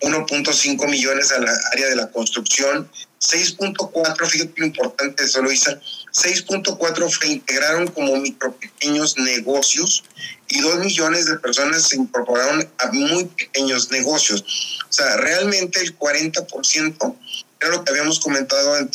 1.5 0.00 0.88
millones 0.88 1.32
a 1.32 1.40
la 1.40 1.52
área 1.72 1.88
de 1.88 1.96
la 1.96 2.10
construcción, 2.10 2.90
6.4, 3.20 4.26
fíjate 4.26 4.52
lo 4.56 4.66
importante 4.66 5.24
eso, 5.24 5.42
Luisa, 5.42 5.78
6.4 6.12 7.20
se 7.20 7.28
integraron 7.28 7.88
como 7.88 8.16
micro 8.16 8.52
pequeños 8.56 9.18
negocios 9.18 10.02
y 10.48 10.60
2 10.60 10.78
millones 10.78 11.26
de 11.26 11.38
personas 11.38 11.88
se 11.88 11.96
incorporaron 11.96 12.68
a 12.78 12.92
muy 12.92 13.26
pequeños 13.26 13.90
negocios. 13.90 14.42
O 14.88 14.92
sea, 14.92 15.18
realmente 15.18 15.80
el 15.80 15.96
40% 15.98 17.16
era 17.60 17.70
lo 17.70 17.84
que 17.84 17.90
habíamos 17.90 18.20
comentado 18.20 18.76
en, 18.78 18.88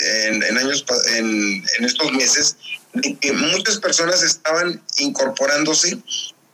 en, 0.43 0.57
años, 0.57 0.83
en, 1.15 1.63
en 1.77 1.85
estos 1.85 2.11
meses, 2.13 2.57
de 2.93 3.15
que 3.15 3.31
muchas 3.31 3.77
personas 3.77 4.23
estaban 4.23 4.81
incorporándose 4.97 5.99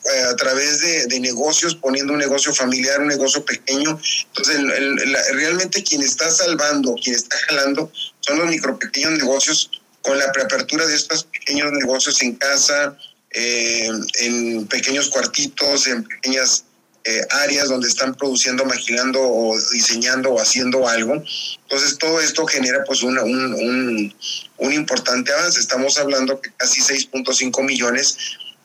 eh, 0.03 0.23
a 0.23 0.35
través 0.35 0.81
de, 0.81 1.05
de, 1.07 1.19
negocios, 1.19 1.75
poniendo 1.75 2.13
un 2.13 2.19
negocio 2.19 2.53
familiar, 2.53 3.01
un 3.01 3.07
negocio 3.07 3.45
pequeño. 3.45 3.99
Entonces, 4.27 4.55
el, 4.55 4.99
el, 4.99 5.15
realmente 5.33 5.83
quien 5.83 6.01
está 6.01 6.31
salvando, 6.31 6.95
quien 6.95 7.15
está 7.15 7.37
jalando, 7.47 7.91
son 8.21 8.39
los 8.39 8.47
micro 8.47 8.79
pequeños 8.79 9.11
negocios 9.11 9.69
con 10.01 10.17
la 10.17 10.31
preapertura 10.31 10.85
de 10.87 10.95
estos 10.95 11.25
pequeños 11.25 11.71
negocios 11.73 12.21
en 12.21 12.35
casa, 12.35 12.97
eh, 13.29 13.89
en 14.21 14.65
pequeños 14.67 15.09
cuartitos, 15.09 15.87
en 15.87 16.03
pequeñas 16.03 16.65
eh, 17.03 17.21
áreas 17.29 17.69
donde 17.69 17.87
están 17.87 18.13
produciendo, 18.15 18.65
maquilando 18.65 19.19
o 19.21 19.57
diseñando 19.71 20.31
o 20.31 20.41
haciendo 20.41 20.87
algo. 20.87 21.23
Entonces 21.63 21.97
todo 21.97 22.19
esto 22.19 22.45
genera 22.45 22.83
pues 22.85 23.03
una, 23.03 23.23
un, 23.23 23.53
un, 23.53 24.15
un 24.57 24.73
importante 24.73 25.31
avance. 25.31 25.59
Estamos 25.59 25.97
hablando 25.97 26.41
que 26.41 26.51
casi 26.57 26.81
6.5 26.81 27.63
millones 27.63 28.17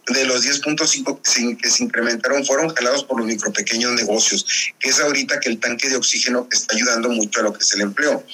de 0.07 0.25
los 0.25 0.45
10.5 0.45 1.21
que 1.59 1.71
se, 1.71 1.83
incrementaron 1.83 2.45
fueron 2.45 2.69
jalados 2.75 3.05
por 3.05 3.19
los 3.19 3.27
micro 3.27 3.53
pequeños 3.53 3.93
negocios, 3.93 4.47
que 4.79 4.91
es 4.91 5.01
ahorita 5.01 5.41
que 5.41 5.49
el 5.49 5.59
tanque 5.59 5.89
de 5.89 5.97
oxígeno 5.97 6.49
está 6.51 6.75
ayudando 6.75 7.09
mucho 7.09 7.41
a 7.41 7.43
lo 7.45 7.53
que 7.53 7.65
es 7.65 7.73
el 7.73 7.83
empleo. 7.83 8.25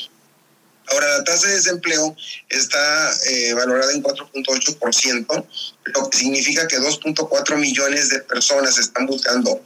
Ahora, 0.88 1.18
la 1.18 1.24
tasa 1.24 1.46
de 1.46 1.54
desempleo 1.54 2.14
está 2.50 3.12
eh, 3.30 3.54
valorada 3.54 3.92
en 3.92 4.02
4.8%, 4.02 5.46
lo 5.94 6.10
que 6.10 6.18
significa 6.18 6.68
que 6.68 6.78
2.4 6.78 7.56
millones 7.56 8.10
de 8.10 8.18
personas 8.20 8.76
están 8.78 9.06
buscando 9.06 9.62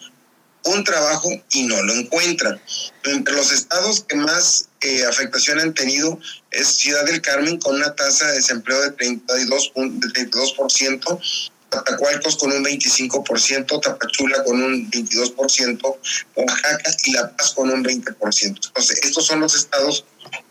un 0.66 0.85
trabajo 0.85 1.29
y 1.53 1.62
no 1.64 1.83
lo 1.83 1.95
encuentran. 1.95 2.61
Entre 3.05 3.35
los 3.35 3.53
estados 3.53 4.05
que 4.07 4.16
más 4.16 4.69
eh, 4.83 5.05
afectación 5.05 5.59
han 5.61 5.75
tenido 5.75 6.19
es 6.51 6.69
Ciudad 6.69 7.05
del 7.07 7.23
Carmen 7.23 7.59
con 7.59 7.77
una 7.77 7.95
tasa 7.95 8.27
de 8.27 8.35
desempleo 8.35 8.81
de 8.83 8.97
32%, 8.97 9.99
de 9.99 10.31
32% 10.31 11.51
Tapacualcos 11.68 12.37
con 12.37 12.52
un 12.52 12.64
25%, 12.64 13.81
Tapachula 13.81 14.44
con 14.44 14.62
un 14.62 14.90
22%, 14.90 15.96
Oaxaca 16.37 16.96
y 17.05 17.12
La 17.12 17.37
Paz 17.37 17.52
con 17.55 17.70
un 17.70 17.85
20%. 17.85 18.66
Entonces, 18.66 18.98
estos 19.02 19.26
son 19.26 19.40
los 19.40 19.55
estados 19.55 20.05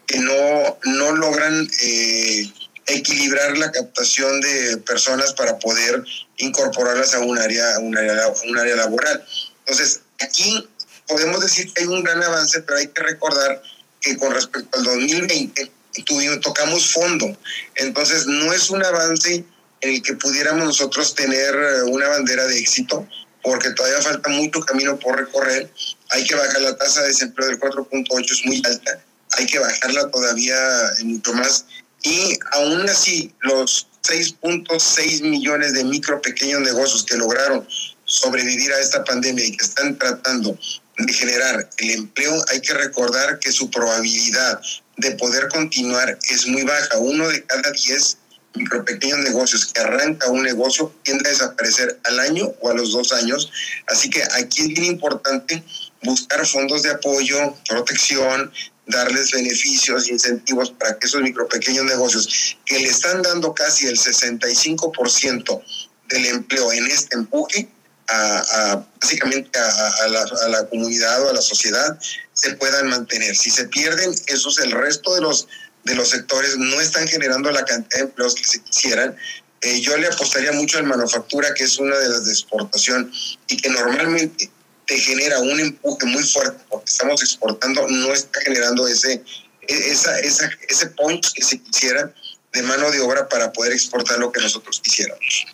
que 0.05 0.19
no, 0.19 0.77
no 0.83 1.11
logran 1.13 1.67
eh, 1.81 2.51
equilibrar 2.87 3.57
la 3.57 3.71
captación 3.71 4.41
de 4.41 4.77
personas 4.77 5.33
para 5.33 5.57
poder 5.57 6.03
incorporarlas 6.37 7.15
a 7.15 7.19
un 7.19 7.37
área, 7.37 7.79
un 7.79 7.97
área, 7.97 8.27
un 8.45 8.57
área 8.57 8.75
laboral. 8.75 9.25
Entonces, 9.59 10.01
aquí 10.19 10.67
podemos 11.07 11.41
decir 11.41 11.71
que 11.73 11.83
hay 11.83 11.87
un 11.87 12.03
gran 12.03 12.21
avance, 12.21 12.61
pero 12.61 12.77
hay 12.77 12.87
que 12.87 13.03
recordar 13.03 13.61
que 14.01 14.17
con 14.17 14.33
respecto 14.33 14.77
al 14.77 14.83
2020 14.83 15.71
tuvimos, 16.05 16.41
tocamos 16.41 16.91
fondo. 16.91 17.37
Entonces, 17.75 18.27
no 18.27 18.53
es 18.53 18.69
un 18.69 18.83
avance 18.83 19.45
en 19.85 19.95
el 19.95 20.01
que 20.01 20.13
pudiéramos 20.15 20.65
nosotros 20.65 21.13
tener 21.13 21.53
eh, 21.53 21.83
una 21.83 22.07
bandera 22.07 22.45
de 22.45 22.57
éxito, 22.57 23.07
porque 23.43 23.69
todavía 23.71 24.01
falta 24.01 24.29
mucho 24.29 24.59
camino 24.61 24.97
por 24.97 25.17
recorrer. 25.17 25.71
Hay 26.09 26.23
que 26.25 26.35
bajar 26.35 26.61
la 26.61 26.75
tasa 26.75 27.01
de 27.01 27.09
desempleo 27.09 27.47
del 27.47 27.59
4.8, 27.59 28.31
es 28.31 28.45
muy 28.45 28.61
alta, 28.65 28.99
hay 29.37 29.45
que 29.45 29.59
bajarla 29.59 30.09
todavía 30.09 30.57
mucho 31.03 31.33
más. 31.33 31.65
Y 32.03 32.37
aún 32.51 32.89
así, 32.89 33.33
los 33.41 33.87
6.6 34.03 35.21
millones 35.23 35.73
de 35.73 35.83
micro 35.83 36.21
pequeños 36.21 36.61
negocios 36.61 37.03
que 37.03 37.17
lograron 37.17 37.67
sobrevivir 38.05 38.71
a 38.73 38.79
esta 38.79 39.03
pandemia 39.03 39.45
y 39.45 39.57
que 39.57 39.65
están 39.65 39.97
tratando 39.97 40.57
de 40.97 41.13
generar 41.13 41.69
el 41.77 41.91
empleo, 41.91 42.33
hay 42.49 42.61
que 42.61 42.73
recordar 42.73 43.39
que 43.39 43.51
su 43.51 43.69
probabilidad 43.69 44.61
de 44.97 45.11
poder 45.11 45.47
continuar 45.49 46.17
es 46.29 46.47
muy 46.47 46.63
baja. 46.63 46.97
Uno 46.99 47.27
de 47.27 47.43
cada 47.43 47.71
diez 47.71 48.17
micro 48.55 48.83
pequeños 48.85 49.19
negocios 49.19 49.65
que 49.65 49.81
arranca 49.81 50.29
un 50.29 50.43
negocio 50.43 50.93
tiende 51.03 51.29
a 51.29 51.31
desaparecer 51.31 51.99
al 52.03 52.19
año 52.19 52.53
o 52.61 52.69
a 52.69 52.73
los 52.73 52.91
dos 52.91 53.11
años. 53.11 53.51
Así 53.87 54.09
que 54.09 54.23
aquí 54.23 54.61
es 54.61 54.67
bien 54.67 54.85
importante 54.85 55.63
buscar 56.03 56.45
fondos 56.45 56.83
de 56.83 56.91
apoyo, 56.91 57.55
protección, 57.67 58.51
darles 58.87 59.31
beneficios, 59.31 60.09
incentivos 60.09 60.71
para 60.71 60.97
que 60.97 61.07
esos 61.07 61.21
micro 61.21 61.47
pequeños 61.47 61.85
negocios 61.85 62.57
que 62.65 62.79
le 62.79 62.87
están 62.87 63.21
dando 63.21 63.53
casi 63.53 63.87
el 63.87 63.97
65% 63.97 65.63
del 66.09 66.25
empleo 66.27 66.71
en 66.71 66.85
este 66.87 67.15
empuje, 67.15 67.67
a, 68.07 68.37
a 68.39 68.87
básicamente 69.01 69.57
a, 69.57 70.03
a, 70.03 70.07
la, 70.09 70.21
a, 70.21 70.49
la, 70.49 70.67
comunidad 70.67 71.23
o 71.23 71.29
a 71.29 71.33
la 71.33 71.41
sociedad 71.41 71.99
se 72.33 72.53
puedan 72.53 72.87
mantener. 72.87 73.35
Si 73.35 73.49
se 73.49 73.67
pierden, 73.67 74.13
esos 74.27 74.59
el 74.59 74.71
resto 74.71 75.15
de 75.15 75.21
los 75.21 75.47
de 75.85 75.95
los 75.95 76.09
sectores 76.09 76.57
no 76.57 76.81
están 76.81 77.07
generando 77.07 77.51
la 77.51 77.63
cantidad 77.63 78.01
de 78.01 78.05
empleos 78.07 78.35
que 78.35 78.43
se 78.43 78.61
quisieran. 78.61 79.15
Eh, 79.61 79.79
yo 79.81 79.95
le 79.97 80.07
apostaría 80.07 80.51
mucho 80.51 80.77
al 80.77 80.83
manufactura, 80.83 81.53
que 81.53 81.63
es 81.63 81.77
una 81.77 81.97
de 81.97 82.09
las 82.09 82.25
de 82.25 82.31
exportación 82.31 83.11
y 83.47 83.57
que 83.57 83.69
normalmente 83.69 84.49
te 84.85 84.99
genera 84.99 85.39
un 85.39 85.59
empuje 85.59 86.05
muy 86.05 86.23
fuerte 86.23 86.63
porque 86.69 86.85
estamos 86.91 87.21
exportando, 87.21 87.87
no 87.87 88.13
está 88.13 88.41
generando 88.41 88.87
ese, 88.87 89.23
esa, 89.67 90.19
esa, 90.19 90.49
ese 90.67 90.87
punch 90.87 91.33
que 91.33 91.43
se 91.43 91.59
quisiera 91.59 92.11
de 92.53 92.61
mano 92.61 92.91
de 92.91 92.99
obra 93.01 93.27
para 93.27 93.51
poder 93.51 93.73
exportar 93.73 94.19
lo 94.19 94.31
que 94.31 94.41
nosotros 94.41 94.79
quisiéramos. 94.79 95.45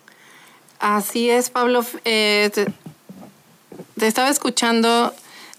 Así 0.78 1.30
es, 1.30 1.50
Pablo. 1.50 1.86
Eh, 2.04 2.50
te, 2.54 2.66
te, 3.98 4.06
estaba 4.06 4.30
escuchando 4.30 5.14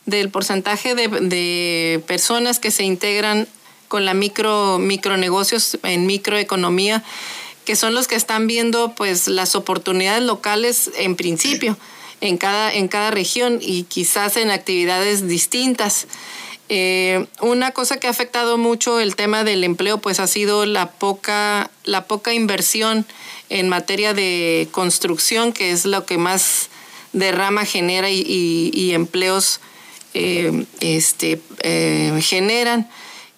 del 0.06 0.30
porcentaje 0.30 0.96
de, 0.96 1.08
de, 1.08 2.04
personas 2.08 2.60
que 2.60 2.72
se 2.72 2.84
integran 2.84 3.48
con 3.94 4.06
la 4.06 4.16
micro 4.16 4.80
micronegocios 4.80 5.78
en 5.84 6.08
microeconomía, 6.08 7.04
que 7.64 7.76
son 7.76 7.94
los 7.94 8.08
que 8.08 8.16
están 8.16 8.48
viendo 8.48 8.96
pues 8.96 9.28
las 9.28 9.54
oportunidades 9.54 10.24
locales 10.24 10.90
en 10.98 11.16
principio 11.16 11.78
en 12.20 12.38
cada, 12.38 12.74
en 12.74 12.88
cada 12.88 13.12
región 13.12 13.60
y 13.62 13.84
quizás 13.84 14.36
en 14.38 14.50
actividades 14.50 15.28
distintas. 15.28 16.08
Eh, 16.70 17.28
una 17.40 17.70
cosa 17.70 17.98
que 17.98 18.08
ha 18.08 18.10
afectado 18.10 18.58
mucho 18.58 19.00
el 19.00 19.16
tema 19.16 19.44
del 19.44 19.64
empleo 19.64 20.00
pues 20.00 20.20
ha 20.20 20.26
sido 20.26 20.66
la 20.66 20.90
poca, 20.90 21.70
la 21.84 22.08
poca 22.08 22.34
inversión 22.34 23.06
en 23.50 23.70
materia 23.70 24.16
de 24.16 24.70
construcción, 24.72 25.54
que 25.54 25.70
es 25.70 25.86
lo 25.86 26.08
que 26.08 26.18
más 26.18 26.70
derrama 27.12 27.64
genera 27.64 28.10
y, 28.10 28.92
empleos 28.96 29.60
eh, 30.16 30.66
este, 30.80 31.40
eh, 31.60 32.20
generan. 32.24 32.90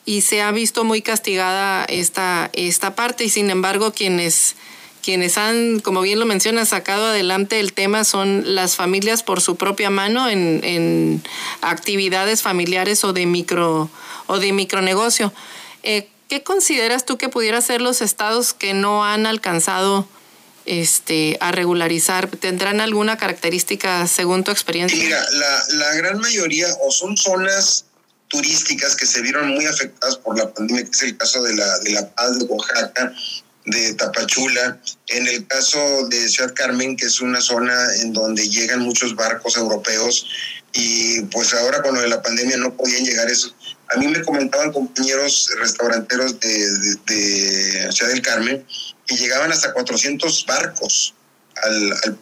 Y 0.05 0.21
se 0.21 0.41
ha 0.41 0.51
visto 0.51 0.83
muy 0.83 1.01
castigada 1.01 1.83
esta, 1.85 2.49
esta 2.53 2.95
parte 2.95 3.23
y 3.23 3.29
sin 3.29 3.49
embargo 3.49 3.91
quienes, 3.91 4.55
quienes 5.03 5.37
han, 5.37 5.79
como 5.79 6.01
bien 6.01 6.19
lo 6.19 6.27
menciona, 6.27 6.63
sacado 6.65 7.07
adelante 7.07 7.59
el 7.59 7.73
tema 7.73 8.03
son 8.03 8.55
las 8.55 8.75
familias 8.75 9.23
por 9.23 9.41
su 9.41 9.55
propia 9.55 9.89
mano 9.89 10.29
en, 10.29 10.61
en 10.63 11.23
actividades 11.61 12.43
familiares 12.43 13.03
o 13.03 13.13
de 13.13 13.25
micro 13.25 13.89
o 14.27 14.39
de 14.39 14.53
micronegocio. 14.53 15.33
Eh, 15.83 16.07
¿Qué 16.29 16.41
consideras 16.41 17.05
tú 17.05 17.17
que 17.17 17.29
pudiera 17.29 17.61
ser 17.61 17.81
los 17.81 18.01
estados 18.01 18.53
que 18.53 18.73
no 18.73 19.05
han 19.05 19.27
alcanzado 19.27 20.07
este, 20.65 21.37
a 21.39 21.51
regularizar? 21.51 22.27
¿Tendrán 22.29 22.81
alguna 22.81 23.17
característica 23.17 24.07
según 24.07 24.43
tu 24.43 24.51
experiencia? 24.51 24.97
Mira, 24.97 25.23
la, 25.31 25.63
la 25.75 25.93
gran 25.93 26.19
mayoría 26.19 26.67
o 26.83 26.91
son 26.91 27.15
zonas 27.15 27.85
turísticas 28.27 28.95
que 28.95 29.05
se 29.05 29.21
vieron 29.21 29.49
muy 29.49 29.65
afectadas 29.65 30.17
por 30.17 30.37
la 30.37 30.51
pandemia, 30.53 30.83
que 30.83 30.91
es 30.91 31.03
el 31.03 31.17
caso 31.17 31.43
de 31.43 31.55
la, 31.55 31.79
de 31.79 31.91
la 31.91 32.09
Paz 32.09 32.39
de 32.39 32.45
Oaxaca, 32.45 33.13
de 33.65 33.93
Tapachula, 33.95 34.79
en 35.07 35.27
el 35.27 35.47
caso 35.47 35.79
de 36.07 36.29
Ciudad 36.29 36.53
Carmen, 36.53 36.95
que 36.95 37.05
es 37.05 37.19
una 37.21 37.41
zona 37.41 37.73
en 37.95 38.13
donde 38.13 38.47
llegan 38.47 38.81
muchos 38.81 39.15
barcos 39.15 39.57
europeos 39.57 40.27
y 40.73 41.21
pues 41.23 41.53
ahora 41.53 41.81
con 41.81 41.95
lo 41.95 42.01
de 42.01 42.09
la 42.09 42.21
pandemia 42.21 42.57
no 42.57 42.75
podían 42.75 43.03
llegar 43.03 43.29
esos. 43.29 43.55
A 43.93 43.97
mí 43.97 44.07
me 44.07 44.21
comentaban 44.21 44.71
compañeros 44.71 45.49
restauranteros 45.59 46.39
de, 46.39 46.97
de, 47.05 47.91
Ciudad 47.91 48.11
del 48.11 48.21
Carmen 48.21 48.65
que 49.07 49.15
llegaban 49.15 49.51
hasta 49.51 49.73
400 49.73 50.45
barcos 50.45 51.13
al, 51.63 51.93
al 52.03 52.19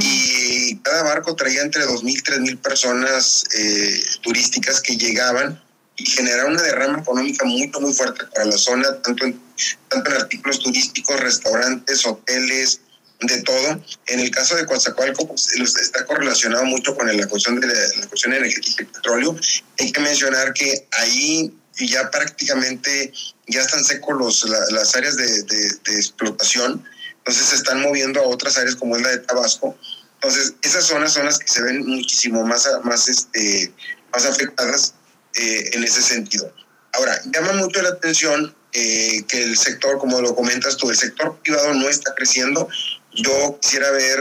y 0.00 0.76
cada 0.78 1.02
barco 1.02 1.36
traía 1.36 1.62
entre 1.62 1.84
2.000 1.84 2.08
y 2.10 2.22
3.000 2.22 2.58
personas 2.60 3.44
eh, 3.54 4.02
turísticas 4.22 4.80
que 4.80 4.96
llegaban 4.96 5.62
y 5.96 6.06
generaron 6.06 6.52
una 6.52 6.62
derrama 6.62 7.00
económica 7.00 7.44
muy, 7.44 7.70
muy 7.80 7.92
fuerte 7.92 8.24
para 8.34 8.46
la 8.46 8.56
zona, 8.56 9.00
tanto 9.02 9.26
en, 9.26 9.40
tanto 9.88 10.10
en 10.10 10.16
artículos 10.16 10.60
turísticos, 10.60 11.20
restaurantes, 11.20 12.06
hoteles, 12.06 12.80
de 13.22 13.42
todo. 13.42 13.82
En 14.06 14.20
el 14.20 14.30
caso 14.30 14.56
de 14.56 14.66
Coatzacoalco, 14.66 15.28
pues, 15.28 15.52
está 15.54 16.04
correlacionado 16.06 16.64
mucho 16.64 16.94
con 16.96 17.14
la 17.14 17.26
cuestión 17.28 17.60
de 17.60 17.66
la, 17.66 18.06
cuestión 18.08 18.32
energética 18.32 18.82
y 18.82 18.86
petróleo. 18.86 19.36
Hay 19.78 19.92
que 19.92 20.00
mencionar 20.00 20.52
que 20.52 20.86
ahí 20.92 21.54
ya 21.78 22.10
prácticamente 22.10 23.12
ya 23.46 23.62
están 23.62 23.84
secos 23.84 24.16
los, 24.18 24.44
las 24.70 24.94
áreas 24.94 25.16
de, 25.16 25.42
de, 25.44 25.96
explotación, 25.96 26.84
entonces 27.22 27.46
se 27.46 27.54
están 27.54 27.80
moviendo 27.80 28.20
a 28.20 28.26
otras 28.26 28.58
áreas 28.58 28.74
como 28.74 28.96
es 28.96 29.02
la 29.02 29.10
de 29.10 29.18
Tabasco. 29.18 29.78
Entonces, 30.14 30.54
esas 30.62 30.84
zonas 30.84 31.12
son 31.12 31.24
las 31.24 31.38
que 31.38 31.46
se 31.46 31.62
ven 31.62 31.86
muchísimo 31.86 32.44
más, 32.44 32.68
más, 32.82 33.08
este, 33.08 33.72
más 34.12 34.26
afectadas 34.26 34.94
eh, 35.34 35.70
en 35.72 35.84
ese 35.84 36.02
sentido. 36.02 36.52
Ahora, 36.92 37.20
llama 37.32 37.52
mucho 37.52 37.80
la 37.80 37.90
atención 37.90 38.52
eh, 38.72 39.22
que 39.28 39.40
el 39.40 39.56
sector, 39.56 39.98
como 39.98 40.20
lo 40.20 40.34
comentas 40.34 40.76
tú, 40.76 40.90
el 40.90 40.96
sector 40.96 41.38
privado 41.42 41.74
no 41.74 41.88
está 41.88 42.12
creciendo. 42.14 42.68
Yo 43.12 43.58
quisiera 43.60 43.90
ver 43.92 44.18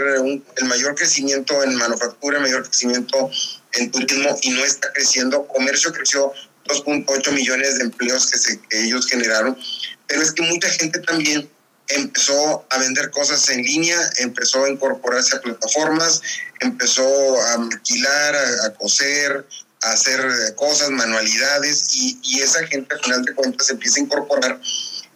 el 0.58 0.66
mayor 0.66 0.94
crecimiento 0.94 1.64
en 1.64 1.76
manufactura, 1.76 2.38
el 2.38 2.44
mayor 2.44 2.64
crecimiento 2.64 3.32
en 3.74 3.90
turismo 3.90 4.38
y 4.44 4.52
no 4.52 4.64
está 4.64 4.94
creciendo. 4.94 5.48
Comercio 5.48 5.92
creció 5.92 6.34
2.8 6.66 7.32
millones 7.32 7.80
de 7.80 7.86
empleos 7.86 8.30
que, 8.30 8.38
se, 8.38 8.60
que 8.60 8.84
ellos 8.84 9.08
generaron, 9.08 9.58
pero 10.06 10.22
es 10.22 10.32
que 10.34 10.44
mucha 10.44 10.70
gente 10.70 11.00
también 11.00 11.50
empezó 11.96 12.66
a 12.70 12.78
vender 12.78 13.10
cosas 13.12 13.50
en 13.50 13.64
línea, 13.64 13.98
empezó 14.18 14.64
a 14.64 14.70
incorporarse 14.70 15.36
a 15.36 15.42
plataformas, 15.42 16.22
empezó 16.60 17.42
a 17.48 17.58
maquilar, 17.58 18.36
a, 18.36 18.66
a 18.66 18.74
coser, 18.74 19.46
hacer 19.82 20.22
cosas, 20.56 20.90
manualidades, 20.92 21.96
y, 21.96 22.20
y, 22.24 22.42
esa 22.42 22.66
gente 22.68 22.94
al 22.96 23.02
final 23.02 23.24
de 23.24 23.34
cuentas 23.34 23.70
empieza 23.70 24.00
a 24.00 24.04
incorporar 24.04 24.60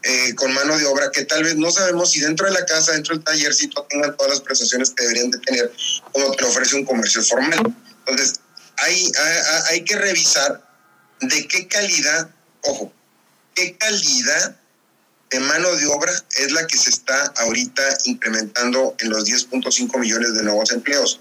eh, 0.07 0.35
con 0.35 0.53
mano 0.53 0.77
de 0.77 0.85
obra 0.85 1.11
que 1.11 1.25
tal 1.25 1.43
vez 1.43 1.55
no 1.55 1.71
sabemos 1.71 2.11
si 2.11 2.19
dentro 2.19 2.47
de 2.47 2.53
la 2.53 2.65
casa, 2.65 2.91
dentro 2.91 3.15
del 3.15 3.23
tallercito 3.23 3.85
tengan 3.89 4.15
todas 4.15 4.33
las 4.33 4.41
prestaciones 4.41 4.91
que 4.91 5.03
deberían 5.03 5.31
de 5.31 5.39
tener 5.39 5.71
como 6.11 6.31
te 6.31 6.45
ofrece 6.45 6.75
un 6.75 6.85
comercio 6.85 7.23
formal. 7.23 7.75
Entonces, 7.99 8.39
hay, 8.77 9.11
hay, 9.17 9.61
hay 9.69 9.83
que 9.83 9.95
revisar 9.95 10.61
de 11.21 11.47
qué 11.47 11.67
calidad, 11.67 12.29
ojo, 12.61 12.93
qué 13.55 13.77
calidad 13.77 14.55
mano 15.39 15.75
de 15.75 15.87
obra 15.87 16.11
es 16.37 16.51
la 16.51 16.67
que 16.67 16.77
se 16.77 16.89
está 16.89 17.33
ahorita 17.37 17.81
incrementando 18.05 18.95
en 18.99 19.09
los 19.09 19.25
10.5 19.25 19.99
millones 19.99 20.33
de 20.33 20.43
nuevos 20.43 20.71
empleos 20.71 21.19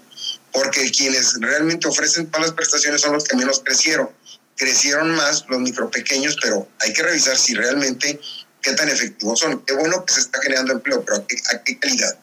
porque 0.55 0.89
quienes 0.89 1.35
realmente 1.41 1.87
ofrecen 1.87 2.27
todas 2.27 2.47
las 2.47 2.55
prestaciones 2.55 3.01
son 3.01 3.11
los 3.11 3.25
que 3.25 3.35
menos 3.35 3.61
crecieron. 3.63 4.09
Crecieron 4.55 5.13
más 5.13 5.45
los 5.49 5.59
micropequeños, 5.59 6.37
pero 6.41 6.69
hay 6.79 6.93
que 6.93 7.03
revisar 7.03 7.37
si 7.37 7.53
realmente 7.53 8.21
qué 8.61 8.71
tan 8.71 8.87
efectivos 8.87 9.39
son. 9.39 9.61
Qué 9.65 9.73
bueno 9.73 10.05
que 10.05 10.13
se 10.13 10.21
está 10.21 10.41
generando 10.41 10.71
empleo, 10.71 11.03
pero 11.03 11.17
¿a 11.17 11.63
qué, 11.63 11.77
calidad? 11.77 12.17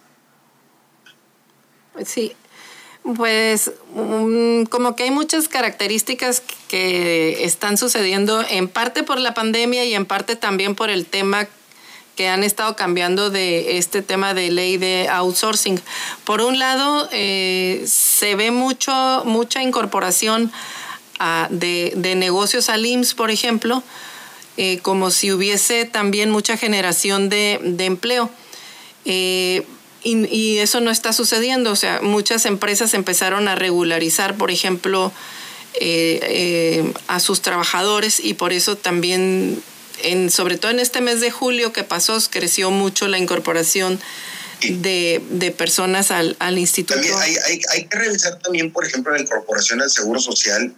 Sí, 2.06 2.34
pues 3.16 3.70
um, 3.94 4.64
como 4.64 4.96
que 4.96 5.02
hay 5.02 5.10
muchas 5.10 5.48
características 5.48 6.42
que 6.68 7.44
están 7.44 7.76
sucediendo 7.76 8.42
en 8.48 8.66
parte 8.68 9.02
por 9.02 9.18
la 9.18 9.34
pandemia 9.34 9.84
y 9.84 9.94
en 9.94 10.06
parte 10.06 10.36
también 10.36 10.74
por 10.74 10.88
el 10.88 11.04
tema 11.04 11.48
han 12.28 12.44
estado 12.44 12.76
cambiando 12.76 13.30
de 13.30 13.78
este 13.78 14.02
tema 14.02 14.34
de 14.34 14.50
ley 14.50 14.76
de 14.76 15.08
outsourcing. 15.08 15.80
Por 16.24 16.40
un 16.40 16.58
lado, 16.58 17.08
eh, 17.12 17.84
se 17.86 18.34
ve 18.34 18.50
mucho, 18.50 19.22
mucha 19.24 19.62
incorporación 19.62 20.52
ah, 21.18 21.48
de, 21.50 22.14
negocios 22.16 22.68
al 22.68 22.84
IMSS, 22.84 23.14
por 23.14 23.30
ejemplo, 23.30 23.82
eh, 24.56 24.78
como 24.82 25.10
si 25.10 25.32
hubiese 25.32 25.84
también 25.84 26.30
mucha 26.30 26.56
generación 26.56 27.28
de, 27.28 27.60
empleo. 27.78 28.30
Eh, 29.04 29.66
y, 30.04 30.58
eso 30.58 30.80
no 30.80 30.90
está 30.90 31.12
sucediendo. 31.12 31.70
O 31.70 31.76
sea, 31.76 32.00
muchas 32.02 32.44
empresas 32.46 32.94
empezaron 32.94 33.48
a 33.48 33.54
regularizar, 33.54 34.36
por 34.36 34.50
ejemplo, 34.50 35.12
a 37.06 37.20
sus 37.20 37.40
trabajadores 37.40 38.20
y 38.20 38.34
por 38.34 38.52
eso 38.52 38.76
también 38.76 39.62
sobre 40.30 40.58
todo 40.58 40.70
en 40.70 40.80
este 40.80 41.00
mes 41.00 41.20
de 41.20 41.30
julio 41.30 41.72
que 41.72 41.84
pasó, 41.84 42.18
creció 42.30 42.70
mucho 42.70 43.08
la 43.08 43.18
incorporación 43.18 44.00
de, 44.70 45.54
personas 45.56 46.10
al, 46.10 46.58
instituto. 46.58 47.00
También 47.00 47.16
hay, 47.72 47.86
que 47.86 47.96
revisar 47.96 48.38
también, 48.38 48.72
por 48.72 48.86
ejemplo, 48.86 49.12
la 49.12 49.20
incorporación 49.20 49.80
al 49.80 49.90
Seguro 49.90 50.20
Social, 50.20 50.74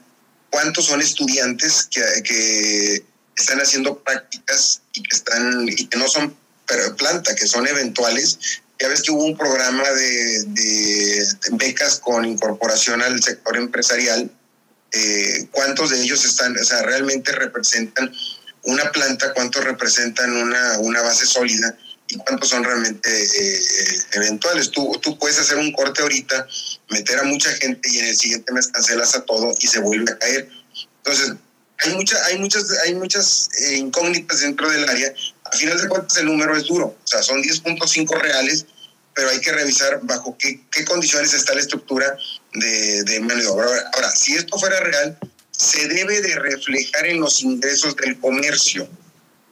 cuántos 0.50 0.87
son 0.87 1.00
estudiantes 1.00 1.88
que, 1.90 3.05
están 3.37 3.61
haciendo 3.61 3.98
prácticas 3.98 4.83
y 4.92 5.03
que, 5.03 5.16
están, 5.16 5.68
y 5.68 5.87
que 5.87 5.98
no 5.98 6.07
son 6.07 6.37
planta, 6.96 7.35
que 7.35 7.48
son 7.48 7.66
eventuales. 7.66 8.38
Ya 8.79 8.87
ves 8.87 9.03
que 9.03 9.11
hubo 9.11 9.24
un 9.24 9.37
programa 9.37 9.83
de, 9.90 11.27
becas 11.53 11.98
con 11.98 12.24
incorporación 12.24 13.03
al 13.03 13.20
sector 13.22 13.57
empresarial. 13.57 14.31
Eh, 14.92 15.48
¿Cuántos 15.50 15.90
de 15.90 16.00
ellos 16.00 16.24
están, 16.24 16.57
o 16.57 16.64
sea, 16.64 16.83
realmente 16.83 17.33
representan 17.33 18.14
una 18.64 18.90
planta, 18.92 19.33
cuánto 19.35 19.61
representan 19.61 20.33
una, 20.33 20.79
una 20.79 21.03
base 21.03 21.27
sólida 21.27 21.77
y 22.09 22.16
cuántos 22.16 22.50
son 22.50 22.64
realmente 22.64 23.11
eh, 23.11 23.61
eventuales. 24.12 24.70
Tú, 24.70 24.98
tú 25.03 25.18
puedes 25.18 25.38
hacer 25.38 25.57
un 25.57 25.72
corte 25.72 26.03
ahorita, 26.03 26.46
meter 26.90 27.18
a 27.18 27.24
mucha 27.24 27.50
gente 27.53 27.88
y 27.90 27.98
en 27.98 28.07
el 28.07 28.16
siguiente 28.16 28.53
mes 28.53 28.68
cancelas 28.68 29.14
a 29.14 29.24
todo 29.24 29.55
y 29.59 29.66
se 29.66 29.81
vuelve 29.81 30.12
a 30.12 30.18
caer. 30.18 30.48
Entonces, 30.98 31.35
hay, 31.79 31.94
mucha, 31.94 32.24
hay 32.27 32.38
muchas, 32.38 32.70
hay 32.85 32.94
muchas 32.94 33.48
eh, 33.61 33.77
incógnitas 33.77 34.40
dentro 34.40 34.70
del 34.70 34.88
área. 34.88 35.12
A 35.44 35.57
final 35.57 35.81
de 35.81 35.88
cuentas, 35.88 36.16
el 36.18 36.27
número 36.27 36.57
es 36.57 36.64
duro. 36.64 36.96
O 37.03 37.07
sea, 37.07 37.22
son 37.22 37.42
10.5 37.42 38.20
reales, 38.20 38.66
pero 39.14 39.31
hay 39.31 39.40
que 39.40 39.53
revisar 39.53 40.00
bajo 40.03 40.37
qué, 40.38 40.61
qué 40.70 40.85
condiciones 40.85 41.35
está 41.35 41.55
la 41.55 41.61
estructura 41.61 42.16
de, 42.55 43.03
de 43.05 43.20
mano 43.20 43.40
de 43.40 43.46
obra. 43.46 43.90
Ahora, 43.92 44.11
si 44.11 44.35
esto 44.35 44.59
fuera 44.59 44.81
real, 44.81 45.18
se 45.57 45.88
debe 45.88 46.21
de 46.21 46.38
reflejar 46.38 47.07
en 47.07 47.21
los 47.21 47.43
ingresos 47.43 47.97
del 47.97 48.19
comercio, 48.19 48.88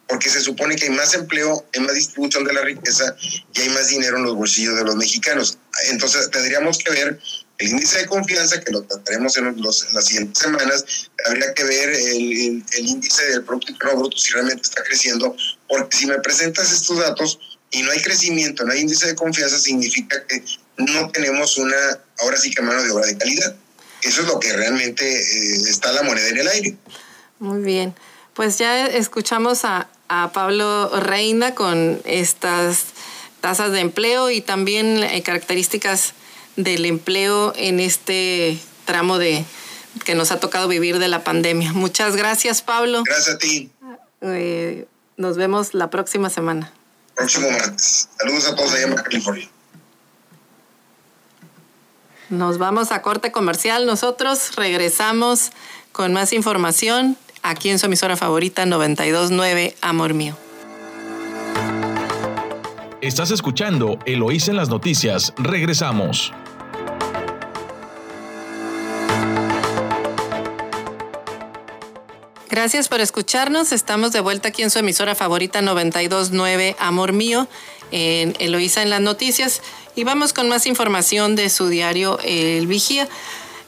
porque 0.08 0.28
se 0.28 0.40
supone 0.40 0.76
que 0.76 0.84
hay 0.84 0.90
más 0.90 1.14
empleo, 1.14 1.64
hay 1.72 1.80
más 1.80 1.94
distribución 1.94 2.44
de 2.44 2.52
la 2.52 2.62
riqueza 2.62 3.16
y 3.54 3.60
hay 3.60 3.68
más 3.70 3.88
dinero 3.88 4.18
en 4.18 4.24
los 4.24 4.34
bolsillos 4.34 4.76
de 4.76 4.84
los 4.84 4.96
mexicanos. 4.96 5.58
Entonces 5.90 6.30
tendríamos 6.30 6.78
que 6.78 6.92
ver 6.92 7.20
el 7.58 7.68
índice 7.68 7.98
de 7.98 8.06
confianza, 8.06 8.60
que 8.60 8.72
lo 8.72 8.82
trataremos 8.82 9.36
en, 9.36 9.54
las 9.62 10.04
siguientes 10.04 10.42
semanas, 10.42 10.84
habría 11.26 11.54
que 11.54 11.64
ver 11.64 11.90
el, 11.90 12.64
índice 12.78 13.24
del 13.26 13.44
Producto 13.44 13.72
Interno 13.72 14.00
Bruto 14.00 14.16
si 14.16 14.32
realmente 14.32 14.62
está 14.62 14.82
creciendo, 14.82 15.36
porque 15.68 15.96
si 15.96 16.06
me 16.06 16.18
presentas 16.18 16.72
estos 16.72 16.98
datos 16.98 17.38
y 17.70 17.82
no 17.82 17.92
hay 17.92 18.02
crecimiento, 18.02 18.64
no 18.64 18.72
hay 18.72 18.80
índice 18.80 19.06
de 19.06 19.14
confianza, 19.14 19.58
significa 19.58 20.26
que 20.26 20.42
no 20.76 21.10
tenemos 21.10 21.56
una, 21.56 21.76
ahora 22.18 22.36
sí 22.36 22.50
que 22.50 22.62
mano 22.62 22.82
de 22.82 22.90
obra 22.90 23.06
de 23.06 23.16
calidad. 23.16 23.54
Eso 24.02 24.22
es 24.22 24.26
lo 24.26 24.40
que 24.40 24.52
realmente 24.52 25.04
eh, 25.04 25.60
está 25.68 25.92
la 25.92 26.02
moneda 26.02 26.28
en 26.28 26.38
el 26.38 26.48
aire. 26.48 26.76
Muy 27.38 27.62
bien. 27.62 27.94
Pues 28.34 28.58
ya 28.58 28.86
escuchamos 28.86 29.64
a, 29.64 29.88
Pablo 30.34 30.90
Reina 31.00 31.54
con 31.54 32.02
estas 32.04 32.84
tasas 33.40 33.72
de 33.72 33.80
empleo 33.80 34.30
y 34.30 34.42
también 34.42 35.02
eh, 35.02 35.22
características 35.22 36.12
del 36.56 36.84
empleo 36.84 37.54
en 37.56 37.80
este 37.80 38.58
tramo 38.84 39.16
de 39.16 39.46
que 40.04 40.14
nos 40.14 40.30
ha 40.30 40.38
tocado 40.38 40.68
vivir 40.68 40.98
de 40.98 41.08
la 41.08 41.24
pandemia. 41.24 41.72
Muchas 41.72 42.14
gracias, 42.14 42.60
Pablo. 42.60 43.04
Gracias 43.04 43.36
a 43.36 43.38
ti. 43.38 43.70
Eh, 44.20 44.86
nos 45.16 45.38
vemos 45.38 45.72
la 45.72 45.88
próxima 45.88 46.28
semana. 46.28 46.72
Próximo 47.14 47.50
martes. 47.50 48.08
Saludos 48.18 48.48
a 48.48 48.54
todos 48.54 48.72
allá 48.72 48.88
en 48.88 48.94
California. 48.94 49.48
Nos 52.32 52.56
vamos 52.56 52.92
a 52.92 53.02
corte 53.02 53.30
comercial. 53.30 53.84
Nosotros 53.84 54.56
regresamos 54.56 55.52
con 55.92 56.14
más 56.14 56.32
información 56.32 57.18
aquí 57.42 57.68
en 57.68 57.78
su 57.78 57.84
emisora 57.84 58.16
favorita 58.16 58.64
929 58.64 59.76
Amor 59.82 60.14
Mío. 60.14 60.34
Estás 63.02 63.32
escuchando 63.32 63.98
Eloís 64.06 64.48
en 64.48 64.56
las 64.56 64.70
noticias. 64.70 65.34
Regresamos. 65.36 66.32
Gracias 72.48 72.88
por 72.88 73.00
escucharnos. 73.00 73.72
Estamos 73.72 74.12
de 74.12 74.20
vuelta 74.20 74.48
aquí 74.48 74.62
en 74.62 74.70
su 74.70 74.78
emisora 74.78 75.14
favorita 75.14 75.60
929 75.60 76.76
Amor 76.78 77.12
Mío, 77.12 77.46
en 77.90 78.34
Eloísa 78.38 78.82
en 78.82 78.88
las 78.88 79.02
noticias. 79.02 79.60
Y 79.94 80.04
vamos 80.04 80.32
con 80.32 80.48
más 80.48 80.66
información 80.66 81.36
de 81.36 81.50
su 81.50 81.68
diario 81.68 82.18
El 82.24 82.66
Vigía. 82.66 83.08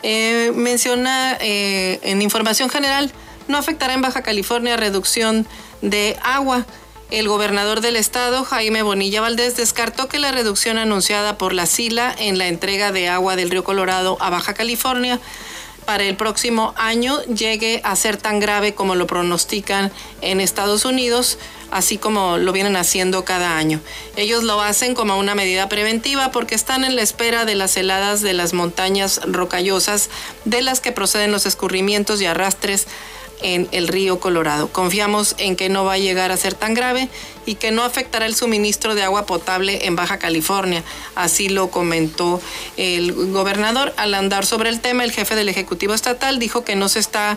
Eh, 0.02 0.52
menciona 0.54 1.36
eh, 1.40 2.00
en 2.02 2.22
información 2.22 2.70
general, 2.70 3.12
no 3.46 3.58
afectará 3.58 3.92
en 3.92 4.00
Baja 4.00 4.22
California 4.22 4.76
reducción 4.78 5.46
de 5.82 6.16
agua. 6.22 6.64
El 7.10 7.28
gobernador 7.28 7.82
del 7.82 7.96
estado, 7.96 8.42
Jaime 8.44 8.82
Bonilla 8.82 9.20
Valdés, 9.20 9.56
descartó 9.56 10.08
que 10.08 10.18
la 10.18 10.32
reducción 10.32 10.78
anunciada 10.78 11.36
por 11.36 11.52
la 11.52 11.66
SILA 11.66 12.14
en 12.18 12.38
la 12.38 12.48
entrega 12.48 12.90
de 12.90 13.08
agua 13.08 13.36
del 13.36 13.50
río 13.50 13.62
Colorado 13.62 14.16
a 14.20 14.30
Baja 14.30 14.54
California 14.54 15.20
para 15.84 16.04
el 16.04 16.16
próximo 16.16 16.74
año 16.76 17.22
llegue 17.24 17.80
a 17.84 17.94
ser 17.96 18.16
tan 18.16 18.40
grave 18.40 18.74
como 18.74 18.94
lo 18.94 19.06
pronostican 19.06 19.92
en 20.22 20.40
Estados 20.40 20.84
Unidos, 20.84 21.38
así 21.74 21.98
como 21.98 22.38
lo 22.38 22.52
vienen 22.52 22.76
haciendo 22.76 23.24
cada 23.24 23.58
año. 23.58 23.80
Ellos 24.14 24.44
lo 24.44 24.60
hacen 24.60 24.94
como 24.94 25.18
una 25.18 25.34
medida 25.34 25.68
preventiva 25.68 26.30
porque 26.30 26.54
están 26.54 26.84
en 26.84 26.94
la 26.94 27.02
espera 27.02 27.44
de 27.44 27.56
las 27.56 27.76
heladas 27.76 28.20
de 28.20 28.32
las 28.32 28.52
montañas 28.52 29.20
rocallosas 29.26 30.08
de 30.44 30.62
las 30.62 30.80
que 30.80 30.92
proceden 30.92 31.32
los 31.32 31.46
escurrimientos 31.46 32.20
y 32.20 32.26
arrastres 32.26 32.86
en 33.42 33.68
el 33.72 33.88
río 33.88 34.20
Colorado. 34.20 34.68
Confiamos 34.68 35.34
en 35.38 35.56
que 35.56 35.68
no 35.68 35.84
va 35.84 35.94
a 35.94 35.98
llegar 35.98 36.30
a 36.30 36.36
ser 36.36 36.54
tan 36.54 36.74
grave 36.74 37.08
y 37.44 37.56
que 37.56 37.72
no 37.72 37.82
afectará 37.82 38.26
el 38.26 38.36
suministro 38.36 38.94
de 38.94 39.02
agua 39.02 39.26
potable 39.26 39.86
en 39.86 39.96
Baja 39.96 40.20
California. 40.20 40.84
Así 41.16 41.48
lo 41.48 41.72
comentó 41.72 42.40
el 42.76 43.12
gobernador. 43.32 43.92
Al 43.96 44.14
andar 44.14 44.46
sobre 44.46 44.70
el 44.70 44.78
tema, 44.78 45.02
el 45.02 45.10
jefe 45.10 45.34
del 45.34 45.48
Ejecutivo 45.48 45.92
Estatal 45.92 46.38
dijo 46.38 46.62
que 46.62 46.76
no 46.76 46.88
se 46.88 47.00
está 47.00 47.36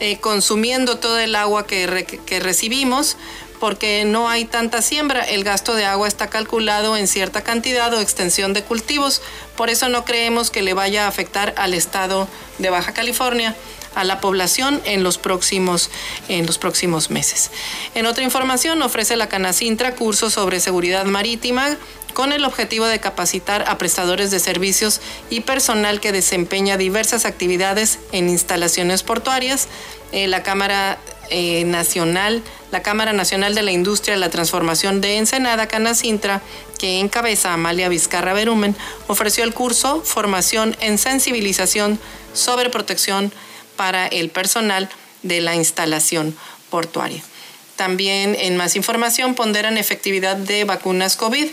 eh, 0.00 0.18
consumiendo 0.18 0.98
todo 0.98 1.18
el 1.18 1.34
agua 1.34 1.66
que, 1.66 2.20
que 2.24 2.38
recibimos 2.38 3.16
porque 3.60 4.04
no 4.04 4.28
hay 4.28 4.44
tanta 4.44 4.82
siembra. 4.82 5.22
El 5.22 5.44
gasto 5.44 5.74
de 5.74 5.84
agua 5.84 6.08
está 6.08 6.28
calculado 6.28 6.96
en 6.96 7.08
cierta 7.08 7.42
cantidad 7.42 7.92
o 7.92 8.00
extensión 8.00 8.52
de 8.52 8.62
cultivos. 8.62 9.22
Por 9.56 9.70
eso 9.70 9.88
no 9.88 10.04
creemos 10.04 10.50
que 10.50 10.62
le 10.62 10.74
vaya 10.74 11.04
a 11.04 11.08
afectar 11.08 11.54
al 11.56 11.74
estado 11.74 12.28
de 12.58 12.70
Baja 12.70 12.92
California 12.92 13.54
a 13.94 14.04
la 14.04 14.20
población 14.20 14.80
en 14.84 15.02
los 15.02 15.18
próximos, 15.18 15.90
en 16.28 16.46
los 16.46 16.58
próximos 16.58 17.10
meses. 17.10 17.50
En 17.94 18.06
otra 18.06 18.22
información, 18.22 18.80
ofrece 18.82 19.16
la 19.16 19.28
Canacintra 19.28 19.94
cursos 19.94 20.34
sobre 20.34 20.60
seguridad 20.60 21.04
marítima 21.04 21.76
con 22.14 22.32
el 22.32 22.44
objetivo 22.44 22.86
de 22.86 23.00
capacitar 23.00 23.64
a 23.68 23.78
prestadores 23.78 24.30
de 24.30 24.40
servicios 24.40 25.00
y 25.30 25.40
personal 25.40 26.00
que 26.00 26.12
desempeña 26.12 26.76
diversas 26.76 27.24
actividades 27.24 27.98
en 28.12 28.28
instalaciones 28.28 29.02
portuarias. 29.02 29.68
Eh, 30.12 30.26
la 30.26 30.42
Cámara 30.42 30.98
eh, 31.30 31.64
Nacional, 31.64 32.42
la 32.70 32.82
Cámara 32.82 33.12
Nacional 33.12 33.54
de 33.54 33.62
la 33.62 33.72
Industria 33.72 34.14
de 34.14 34.20
la 34.20 34.30
Transformación 34.30 35.00
de 35.00 35.16
Ensenada, 35.16 35.68
Canacintra, 35.68 36.42
que 36.78 37.00
encabeza 37.00 37.52
Amalia 37.52 37.88
Vizcarra 37.88 38.32
Berumen, 38.32 38.76
ofreció 39.06 39.44
el 39.44 39.54
curso 39.54 40.02
Formación 40.02 40.76
en 40.80 40.98
Sensibilización 40.98 41.98
sobre 42.34 42.70
Protección 42.70 43.32
para 43.76 44.06
el 44.06 44.30
personal 44.30 44.88
de 45.22 45.40
la 45.40 45.54
instalación 45.54 46.36
portuaria. 46.70 47.22
También 47.76 48.36
en 48.38 48.56
más 48.56 48.74
información 48.74 49.34
ponderan 49.34 49.78
efectividad 49.78 50.36
de 50.36 50.64
vacunas 50.64 51.16
COVID. 51.16 51.46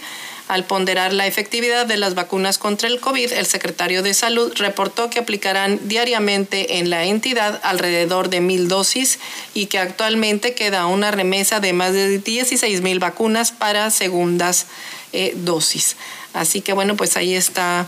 Al 0.48 0.64
ponderar 0.64 1.12
la 1.12 1.26
efectividad 1.26 1.88
de 1.88 1.98
las 1.98 2.14
vacunas 2.14 2.60
contra 2.60 2.88
el 2.88 3.00
COVID, 3.00 3.34
el 3.34 3.48
secretario 3.48 4.04
de 4.04 4.14
Salud 4.14 4.54
reportó 4.56 5.10
que 5.10 5.18
aplicarán 5.18 5.80
diariamente 5.88 6.78
en 6.78 6.92
la 6.92 7.06
entidad 7.06 7.60
alrededor 7.64 8.30
de 8.30 8.42
mil 8.42 8.68
dosis 8.68 9.18
y 9.56 9.66
que 9.66 9.80
actualmente 9.80 10.54
queda 10.54 10.86
una 10.86 11.10
remesa 11.10 11.60
de 11.60 11.74
más 11.74 11.94
de 11.94 12.20
16 12.20 12.82
mil 12.82 13.00
vacunas 13.00 13.52
para 13.52 13.90
segundas 13.90 14.68
eh, 15.14 15.34
dosis. 15.36 15.96
Así 16.34 16.62
que 16.62 16.74
bueno, 16.74 16.96
pues 16.96 17.18
ahí 17.18 17.34
está 17.34 17.88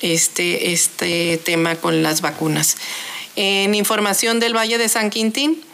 este, 0.00 0.72
este 0.72 1.38
tema 1.38 1.74
con 1.74 2.04
las 2.04 2.20
vacunas. 2.20 2.76
En 3.34 3.74
información 3.74 4.38
del 4.38 4.56
Valle 4.56 4.78
de 4.78 4.88
San 4.88 5.10
Quintín, 5.10 5.64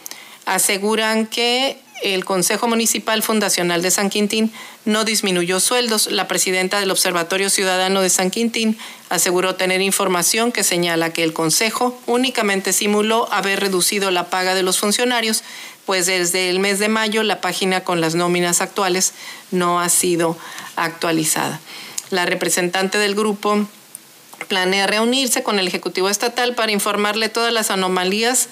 aseguran 0.45 1.27
que 1.27 1.77
el 2.03 2.25
Consejo 2.25 2.67
Municipal 2.67 3.23
Fundacional 3.23 3.81
de 3.81 3.91
San 3.91 4.09
Quintín 4.09 4.51
no 4.83 5.05
disminuyó 5.05 5.59
sueldos. 5.59 6.11
La 6.11 6.27
presidenta 6.27 6.79
del 6.79 6.91
Observatorio 6.91 7.49
Ciudadano 7.49 8.01
de 8.01 8.09
San 8.09 8.31
Quintín 8.31 8.77
aseguró 9.09 9.55
tener 9.55 9.81
información 9.81 10.51
que 10.51 10.63
señala 10.63 11.13
que 11.13 11.23
el 11.23 11.33
Consejo 11.33 11.99
únicamente 12.05 12.73
simuló 12.73 13.31
haber 13.31 13.59
reducido 13.59 14.11
la 14.11 14.29
paga 14.29 14.55
de 14.55 14.63
los 14.63 14.79
funcionarios, 14.79 15.43
pues 15.85 16.05
desde 16.05 16.49
el 16.49 16.59
mes 16.59 16.79
de 16.79 16.89
mayo 16.89 17.23
la 17.23 17.41
página 17.41 17.81
con 17.83 18.01
las 18.01 18.15
nóminas 18.15 18.61
actuales 18.61 19.13
no 19.51 19.79
ha 19.79 19.89
sido 19.89 20.37
actualizada. 20.75 21.59
La 22.09 22.25
representante 22.25 22.97
del 22.97 23.15
grupo 23.15 23.67
planea 24.47 24.87
reunirse 24.87 25.43
con 25.43 25.59
el 25.59 25.67
Ejecutivo 25.67 26.09
Estatal 26.09 26.55
para 26.55 26.71
informarle 26.71 27.29
todas 27.29 27.53
las 27.53 27.71
anomalías 27.71 28.49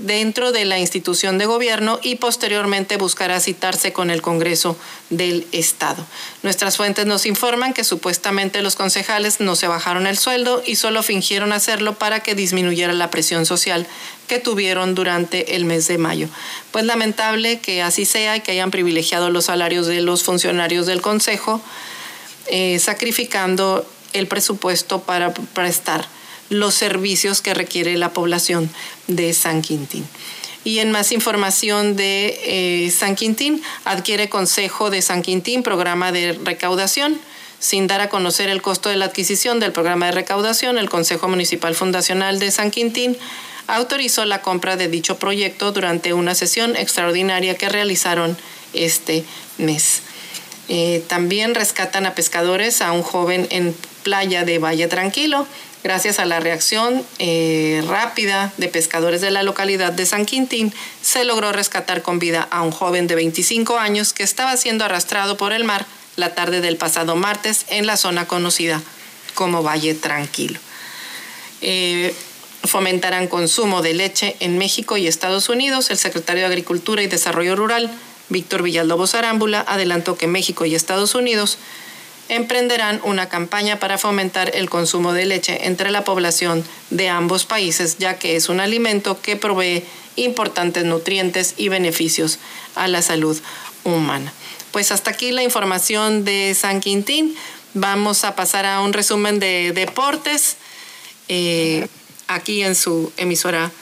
dentro 0.00 0.52
de 0.52 0.64
la 0.64 0.78
institución 0.78 1.38
de 1.38 1.46
gobierno 1.46 2.00
y 2.02 2.16
posteriormente 2.16 2.96
buscará 2.96 3.38
citarse 3.40 3.92
con 3.92 4.10
el 4.10 4.22
Congreso 4.22 4.76
del 5.10 5.46
Estado. 5.52 6.04
Nuestras 6.42 6.76
fuentes 6.76 7.06
nos 7.06 7.26
informan 7.26 7.74
que 7.74 7.84
supuestamente 7.84 8.62
los 8.62 8.76
concejales 8.76 9.40
no 9.40 9.56
se 9.56 9.68
bajaron 9.68 10.06
el 10.06 10.18
sueldo 10.18 10.62
y 10.66 10.76
solo 10.76 11.02
fingieron 11.02 11.52
hacerlo 11.52 11.94
para 11.94 12.20
que 12.20 12.34
disminuyera 12.34 12.92
la 12.92 13.10
presión 13.10 13.46
social 13.46 13.86
que 14.26 14.38
tuvieron 14.38 14.94
durante 14.94 15.56
el 15.56 15.64
mes 15.64 15.86
de 15.88 15.98
mayo. 15.98 16.28
Pues 16.70 16.84
lamentable 16.84 17.60
que 17.60 17.82
así 17.82 18.04
sea 18.04 18.36
y 18.36 18.40
que 18.40 18.52
hayan 18.52 18.70
privilegiado 18.70 19.30
los 19.30 19.46
salarios 19.46 19.86
de 19.86 20.00
los 20.00 20.22
funcionarios 20.22 20.86
del 20.86 21.02
Consejo, 21.02 21.60
eh, 22.46 22.78
sacrificando 22.78 23.86
el 24.12 24.26
presupuesto 24.26 25.02
para 25.02 25.34
prestar 25.34 26.08
los 26.50 26.74
servicios 26.74 27.42
que 27.42 27.54
requiere 27.54 27.96
la 27.96 28.12
población 28.12 28.70
de 29.16 29.32
San 29.34 29.62
Quintín. 29.62 30.06
Y 30.64 30.80
en 30.80 30.90
más 30.90 31.12
información 31.12 31.96
de 31.96 32.38
eh, 32.44 32.90
San 32.90 33.16
Quintín, 33.16 33.62
adquiere 33.84 34.28
Consejo 34.28 34.90
de 34.90 35.00
San 35.00 35.22
Quintín 35.22 35.62
programa 35.62 36.12
de 36.12 36.32
recaudación. 36.32 37.18
Sin 37.58 37.86
dar 37.86 38.00
a 38.00 38.08
conocer 38.08 38.48
el 38.48 38.62
costo 38.62 38.88
de 38.88 38.96
la 38.96 39.06
adquisición 39.06 39.60
del 39.60 39.72
programa 39.72 40.06
de 40.06 40.12
recaudación, 40.12 40.78
el 40.78 40.88
Consejo 40.88 41.28
Municipal 41.28 41.74
Fundacional 41.74 42.38
de 42.38 42.50
San 42.50 42.70
Quintín 42.70 43.16
autorizó 43.66 44.24
la 44.24 44.42
compra 44.42 44.76
de 44.76 44.88
dicho 44.88 45.18
proyecto 45.18 45.72
durante 45.72 46.12
una 46.12 46.34
sesión 46.34 46.76
extraordinaria 46.76 47.56
que 47.56 47.68
realizaron 47.68 48.36
este 48.72 49.24
mes. 49.58 50.02
Eh, 50.68 51.02
también 51.08 51.54
rescatan 51.54 52.06
a 52.06 52.14
pescadores 52.14 52.80
a 52.80 52.92
un 52.92 53.02
joven 53.02 53.46
en 53.50 53.74
playa 54.02 54.44
de 54.44 54.58
Valle 54.58 54.86
Tranquilo. 54.88 55.46
Gracias 55.82 56.18
a 56.18 56.26
la 56.26 56.40
reacción 56.40 57.02
eh, 57.18 57.82
rápida 57.88 58.52
de 58.58 58.68
pescadores 58.68 59.22
de 59.22 59.30
la 59.30 59.42
localidad 59.42 59.92
de 59.92 60.04
San 60.04 60.26
Quintín, 60.26 60.74
se 61.00 61.24
logró 61.24 61.52
rescatar 61.52 62.02
con 62.02 62.18
vida 62.18 62.46
a 62.50 62.62
un 62.62 62.70
joven 62.70 63.06
de 63.06 63.14
25 63.14 63.78
años 63.78 64.12
que 64.12 64.22
estaba 64.22 64.56
siendo 64.58 64.84
arrastrado 64.84 65.38
por 65.38 65.52
el 65.52 65.64
mar 65.64 65.86
la 66.16 66.34
tarde 66.34 66.60
del 66.60 66.76
pasado 66.76 67.16
martes 67.16 67.64
en 67.68 67.86
la 67.86 67.96
zona 67.96 68.26
conocida 68.26 68.82
como 69.34 69.62
Valle 69.62 69.94
Tranquilo. 69.94 70.60
Eh, 71.62 72.14
fomentarán 72.64 73.26
consumo 73.26 73.80
de 73.80 73.94
leche 73.94 74.36
en 74.40 74.58
México 74.58 74.98
y 74.98 75.06
Estados 75.06 75.48
Unidos. 75.48 75.90
El 75.90 75.96
secretario 75.96 76.42
de 76.42 76.48
Agricultura 76.48 77.02
y 77.02 77.06
Desarrollo 77.06 77.56
Rural, 77.56 77.90
Víctor 78.28 78.62
Villalobos 78.62 79.14
Arámbula, 79.14 79.64
adelantó 79.66 80.18
que 80.18 80.26
México 80.26 80.66
y 80.66 80.74
Estados 80.74 81.14
Unidos 81.14 81.56
emprenderán 82.30 83.00
una 83.02 83.28
campaña 83.28 83.80
para 83.80 83.98
fomentar 83.98 84.54
el 84.54 84.70
consumo 84.70 85.12
de 85.12 85.26
leche 85.26 85.66
entre 85.66 85.90
la 85.90 86.04
población 86.04 86.64
de 86.90 87.08
ambos 87.08 87.44
países, 87.44 87.98
ya 87.98 88.18
que 88.18 88.36
es 88.36 88.48
un 88.48 88.60
alimento 88.60 89.20
que 89.20 89.34
provee 89.34 89.84
importantes 90.14 90.84
nutrientes 90.84 91.54
y 91.56 91.68
beneficios 91.68 92.38
a 92.76 92.86
la 92.86 93.02
salud 93.02 93.36
humana. 93.82 94.32
Pues 94.70 94.92
hasta 94.92 95.10
aquí 95.10 95.32
la 95.32 95.42
información 95.42 96.24
de 96.24 96.54
San 96.54 96.80
Quintín. 96.80 97.36
Vamos 97.74 98.22
a 98.22 98.36
pasar 98.36 98.64
a 98.64 98.80
un 98.80 98.92
resumen 98.92 99.40
de 99.40 99.72
deportes 99.72 100.56
eh, 101.26 101.88
aquí 102.28 102.62
en 102.62 102.76
su 102.76 103.12
emisora 103.16 103.72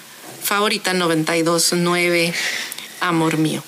favorita 0.43 0.95
929 0.95 2.33
Amor 3.01 3.37
Mío. 3.37 3.63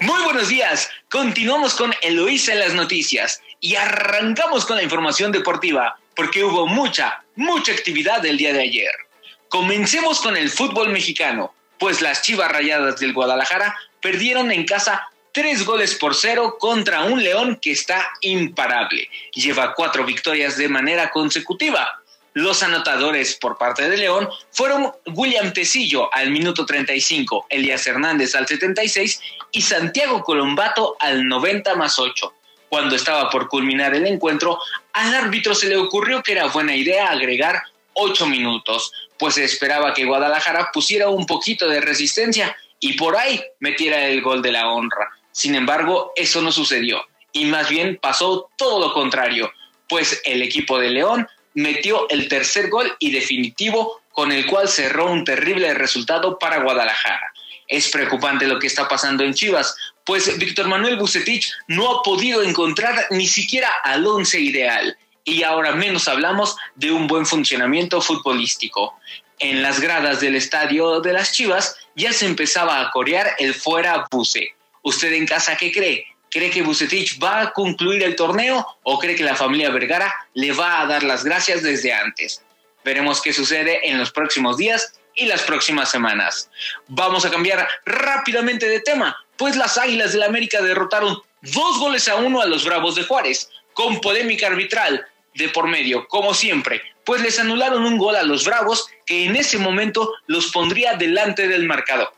Muy 0.00 0.22
buenos 0.22 0.48
días. 0.48 0.88
Continuamos 1.14 1.76
con 1.76 1.94
Eloísa 2.02 2.54
en 2.54 2.58
las 2.58 2.74
noticias 2.74 3.40
y 3.60 3.76
arrancamos 3.76 4.66
con 4.66 4.78
la 4.78 4.82
información 4.82 5.30
deportiva 5.30 5.96
porque 6.16 6.42
hubo 6.42 6.66
mucha, 6.66 7.22
mucha 7.36 7.70
actividad 7.70 8.26
el 8.26 8.36
día 8.36 8.52
de 8.52 8.62
ayer. 8.62 8.90
Comencemos 9.48 10.20
con 10.20 10.36
el 10.36 10.50
fútbol 10.50 10.88
mexicano, 10.88 11.54
pues 11.78 12.02
las 12.02 12.22
Chivas 12.22 12.50
Rayadas 12.50 12.98
del 12.98 13.12
Guadalajara 13.12 13.76
perdieron 14.02 14.50
en 14.50 14.66
casa 14.66 15.08
tres 15.30 15.64
goles 15.64 15.94
por 15.94 16.16
cero 16.16 16.56
contra 16.58 17.04
un 17.04 17.22
León 17.22 17.60
que 17.62 17.70
está 17.70 18.10
imparable. 18.22 19.08
Lleva 19.34 19.72
cuatro 19.74 20.04
victorias 20.04 20.56
de 20.56 20.68
manera 20.68 21.10
consecutiva. 21.10 22.00
Los 22.32 22.64
anotadores 22.64 23.36
por 23.36 23.56
parte 23.56 23.88
de 23.88 23.96
León 23.96 24.28
fueron 24.50 24.92
William 25.06 25.52
Tecillo 25.52 26.12
al 26.12 26.32
minuto 26.32 26.66
35, 26.66 27.46
Elías 27.50 27.86
Hernández 27.86 28.34
al 28.34 28.48
76 28.48 29.20
y 29.54 29.62
Santiago 29.62 30.24
Colombato 30.24 30.96
al 30.98 31.28
90 31.28 31.76
más 31.76 32.00
8. 32.00 32.32
Cuando 32.68 32.96
estaba 32.96 33.30
por 33.30 33.48
culminar 33.48 33.94
el 33.94 34.04
encuentro, 34.04 34.58
al 34.92 35.14
árbitro 35.14 35.54
se 35.54 35.68
le 35.68 35.76
ocurrió 35.76 36.24
que 36.24 36.32
era 36.32 36.48
buena 36.48 36.74
idea 36.74 37.08
agregar 37.08 37.62
8 37.92 38.26
minutos, 38.26 38.92
pues 39.16 39.36
se 39.36 39.44
esperaba 39.44 39.94
que 39.94 40.06
Guadalajara 40.06 40.70
pusiera 40.72 41.08
un 41.08 41.24
poquito 41.24 41.68
de 41.68 41.80
resistencia 41.80 42.56
y 42.80 42.94
por 42.94 43.16
ahí 43.16 43.40
metiera 43.60 44.04
el 44.06 44.22
gol 44.22 44.42
de 44.42 44.50
la 44.50 44.68
honra. 44.68 45.08
Sin 45.30 45.54
embargo, 45.54 46.12
eso 46.16 46.42
no 46.42 46.50
sucedió 46.50 47.06
y 47.32 47.44
más 47.44 47.68
bien 47.68 47.96
pasó 48.02 48.50
todo 48.56 48.80
lo 48.80 48.92
contrario, 48.92 49.52
pues 49.88 50.20
el 50.24 50.42
equipo 50.42 50.80
de 50.80 50.90
León 50.90 51.28
metió 51.54 52.08
el 52.08 52.28
tercer 52.28 52.70
gol 52.70 52.96
y 52.98 53.12
definitivo 53.12 54.00
con 54.10 54.32
el 54.32 54.46
cual 54.46 54.68
cerró 54.68 55.12
un 55.12 55.24
terrible 55.24 55.72
resultado 55.74 56.40
para 56.40 56.58
Guadalajara. 56.58 57.33
Es 57.68 57.88
preocupante 57.88 58.46
lo 58.46 58.58
que 58.58 58.66
está 58.66 58.88
pasando 58.88 59.24
en 59.24 59.34
Chivas, 59.34 59.74
pues 60.04 60.38
Víctor 60.38 60.68
Manuel 60.68 60.96
Bucetich 60.96 61.52
no 61.68 61.90
ha 61.90 62.02
podido 62.02 62.42
encontrar 62.42 63.06
ni 63.10 63.26
siquiera 63.26 63.70
al 63.82 64.06
once 64.06 64.38
ideal 64.38 64.96
y 65.24 65.42
ahora 65.42 65.72
menos 65.72 66.06
hablamos 66.06 66.56
de 66.74 66.92
un 66.92 67.06
buen 67.06 67.26
funcionamiento 67.26 68.00
futbolístico. 68.00 68.94
En 69.38 69.62
las 69.62 69.80
gradas 69.80 70.20
del 70.20 70.36
estadio 70.36 71.00
de 71.00 71.12
las 71.12 71.32
Chivas 71.32 71.76
ya 71.96 72.12
se 72.12 72.26
empezaba 72.26 72.80
a 72.80 72.90
corear 72.90 73.34
el 73.38 73.54
fuera 73.54 74.06
Buce. 74.10 74.54
¿Usted 74.82 75.12
en 75.14 75.26
casa 75.26 75.56
qué 75.56 75.72
cree? 75.72 76.06
¿Cree 76.30 76.50
que 76.50 76.62
Bucetich 76.62 77.22
va 77.22 77.40
a 77.40 77.52
concluir 77.52 78.02
el 78.02 78.16
torneo 78.16 78.66
o 78.82 78.98
cree 78.98 79.16
que 79.16 79.24
la 79.24 79.36
familia 79.36 79.70
Vergara 79.70 80.12
le 80.34 80.52
va 80.52 80.80
a 80.80 80.86
dar 80.86 81.02
las 81.02 81.24
gracias 81.24 81.62
desde 81.62 81.92
antes? 81.92 82.42
Veremos 82.84 83.22
qué 83.22 83.32
sucede 83.32 83.88
en 83.88 83.98
los 83.98 84.10
próximos 84.10 84.56
días 84.56 84.92
y 85.14 85.26
las 85.26 85.42
próximas 85.42 85.90
semanas. 85.90 86.50
Vamos 86.88 87.24
a 87.24 87.30
cambiar 87.30 87.66
rápidamente 87.84 88.68
de 88.68 88.80
tema, 88.80 89.16
pues 89.36 89.56
las 89.56 89.78
Águilas 89.78 90.12
del 90.12 90.22
América 90.22 90.62
derrotaron 90.62 91.18
dos 91.42 91.78
goles 91.78 92.08
a 92.08 92.16
uno 92.16 92.40
a 92.40 92.46
los 92.46 92.64
Bravos 92.64 92.94
de 92.94 93.04
Juárez, 93.04 93.50
con 93.72 94.00
polémica 94.00 94.46
arbitral 94.46 95.06
de 95.34 95.48
por 95.48 95.66
medio, 95.66 96.06
como 96.08 96.32
siempre, 96.32 96.80
pues 97.04 97.20
les 97.20 97.38
anularon 97.38 97.84
un 97.84 97.98
gol 97.98 98.16
a 98.16 98.22
los 98.22 98.44
Bravos 98.44 98.86
que 99.04 99.26
en 99.26 99.36
ese 99.36 99.58
momento 99.58 100.12
los 100.26 100.50
pondría 100.52 100.94
delante 100.94 101.48
del 101.48 101.66
marcador. 101.66 102.12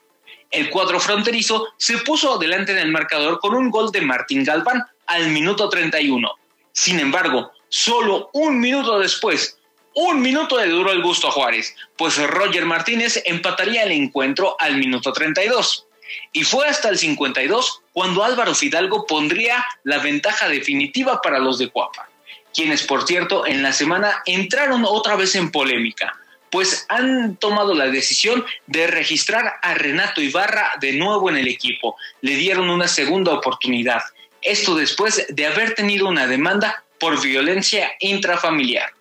El 0.50 0.70
cuadro 0.70 1.00
fronterizo 1.00 1.68
se 1.76 1.98
puso 1.98 2.38
delante 2.38 2.72
del 2.72 2.92
marcador 2.92 3.40
con 3.40 3.54
un 3.54 3.70
gol 3.70 3.90
de 3.90 4.00
Martín 4.00 4.44
Galván 4.44 4.84
al 5.06 5.30
minuto 5.30 5.68
31. 5.68 6.30
Sin 6.72 7.00
embargo, 7.00 7.52
solo 7.68 8.30
un 8.32 8.60
minuto 8.60 8.98
después, 8.98 9.58
un 9.98 10.20
minuto 10.20 10.58
de 10.58 10.68
duro 10.68 10.92
el 10.92 11.00
gusto 11.00 11.28
a 11.28 11.30
Juárez, 11.30 11.74
pues 11.96 12.18
Roger 12.18 12.66
Martínez 12.66 13.22
empataría 13.24 13.82
el 13.82 13.92
encuentro 13.92 14.54
al 14.58 14.76
minuto 14.76 15.10
32. 15.10 15.86
Y 16.32 16.44
fue 16.44 16.68
hasta 16.68 16.90
el 16.90 16.98
52 16.98 17.80
cuando 17.92 18.22
Álvaro 18.22 18.54
Fidalgo 18.54 19.06
pondría 19.06 19.64
la 19.84 19.98
ventaja 19.98 20.48
definitiva 20.48 21.22
para 21.22 21.38
los 21.38 21.58
de 21.58 21.70
Cuapa, 21.70 22.10
quienes 22.54 22.82
por 22.82 23.06
cierto 23.06 23.46
en 23.46 23.62
la 23.62 23.72
semana 23.72 24.20
entraron 24.26 24.84
otra 24.84 25.16
vez 25.16 25.34
en 25.34 25.50
polémica, 25.50 26.14
pues 26.50 26.84
han 26.90 27.36
tomado 27.36 27.72
la 27.72 27.86
decisión 27.86 28.44
de 28.66 28.88
registrar 28.88 29.54
a 29.62 29.74
Renato 29.74 30.20
Ibarra 30.20 30.72
de 30.78 30.92
nuevo 30.92 31.30
en 31.30 31.38
el 31.38 31.48
equipo. 31.48 31.96
Le 32.20 32.36
dieron 32.36 32.68
una 32.68 32.86
segunda 32.86 33.32
oportunidad. 33.32 34.02
Esto 34.42 34.74
después 34.74 35.26
de 35.30 35.46
haber 35.46 35.74
tenido 35.74 36.06
una 36.06 36.26
demanda 36.26 36.84
por 36.98 37.18
violencia 37.22 37.92
intrafamiliar. 38.00 38.95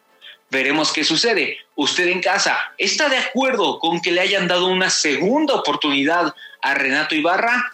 Veremos 0.50 0.94
qué 0.94 1.04
sucede. 1.04 1.58
Usted 1.76 2.08
en 2.08 2.22
casa, 2.22 2.58
¿está 2.78 3.10
de 3.10 3.18
acuerdo 3.18 3.80
con 3.80 4.02
que 4.02 4.12
le 4.12 4.22
hayan 4.22 4.48
dado 4.48 4.68
una 4.68 4.90
segunda 4.90 5.56
oportunidad 5.56 6.34
a 6.62 6.74
Renato 6.74 7.16
Ibarra? 7.16 7.74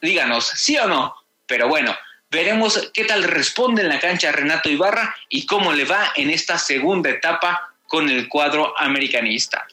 Díganos, 0.00 0.46
sí 0.46 0.76
o 0.78 0.86
no. 0.88 1.14
Pero 1.46 1.68
bueno, 1.68 1.94
veremos 2.30 2.90
qué 2.92 3.04
tal 3.04 3.22
responde 3.24 3.82
en 3.82 3.88
la 3.88 4.00
cancha 4.00 4.32
Renato 4.32 4.68
Ibarra 4.68 5.14
y 5.28 5.46
cómo 5.46 5.72
le 5.72 5.84
va 5.84 6.12
en 6.16 6.30
esta 6.30 6.58
segunda 6.58 7.10
etapa 7.10 7.74
con 7.86 8.08
el 8.08 8.28
cuadro 8.28 8.74
americanista. 8.78 9.66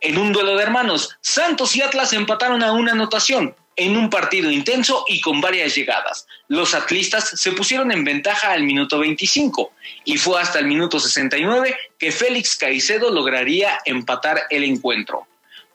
En 0.00 0.18
un 0.18 0.32
duelo 0.32 0.56
de 0.56 0.62
hermanos, 0.62 1.16
Santos 1.20 1.74
y 1.76 1.82
Atlas 1.82 2.12
empataron 2.12 2.62
a 2.62 2.72
una 2.72 2.92
anotación 2.92 3.56
en 3.76 3.96
un 3.96 4.10
partido 4.10 4.50
intenso 4.50 5.04
y 5.08 5.20
con 5.20 5.40
varias 5.40 5.74
llegadas. 5.74 6.26
Los 6.48 6.74
atlistas 6.74 7.30
se 7.40 7.52
pusieron 7.52 7.92
en 7.92 8.04
ventaja 8.04 8.52
al 8.52 8.62
minuto 8.62 8.98
25 8.98 9.72
y 10.04 10.16
fue 10.16 10.40
hasta 10.40 10.58
el 10.58 10.66
minuto 10.66 11.00
69 11.00 11.76
que 11.98 12.12
Félix 12.12 12.56
Caicedo 12.56 13.10
lograría 13.10 13.78
empatar 13.84 14.42
el 14.50 14.64
encuentro. 14.64 15.26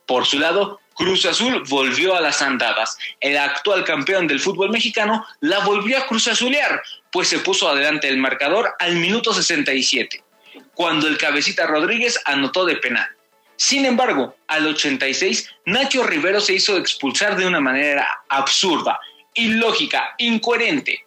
Por 0.06 0.26
su 0.26 0.40
lado, 0.40 0.80
Cruz 0.94 1.26
Azul 1.26 1.64
volvió 1.70 2.16
a 2.16 2.22
las 2.22 2.42
andadas. 2.42 2.98
El 3.20 3.38
actual 3.38 3.84
campeón 3.84 4.28
del 4.28 4.40
fútbol 4.40 4.70
mexicano 4.70 5.26
la 5.40 5.60
volvió 5.60 5.98
a 5.98 6.08
Cruz 6.08 6.28
Azulear, 6.28 6.82
pues 7.12 7.28
se 7.30 7.40
puso 7.40 7.70
adelante 7.70 8.08
el 8.10 8.18
marcador 8.18 8.76
al 8.80 8.96
minuto 8.96 9.34
67 9.34 10.24
cuando 10.80 11.10
el 11.10 11.18
cabecita 11.18 11.68
Rodríguez 11.68 12.22
anotó 12.24 12.66
de 12.66 12.78
penal. 12.78 13.10
Sin 13.60 13.84
embargo, 13.84 14.38
al 14.48 14.68
86, 14.68 15.50
Nacho 15.66 16.04
Rivero 16.04 16.40
se 16.40 16.54
hizo 16.54 16.78
expulsar 16.78 17.36
de 17.36 17.46
una 17.46 17.60
manera 17.60 18.08
absurda, 18.30 19.02
ilógica, 19.34 20.16
incoherente. 20.18 21.06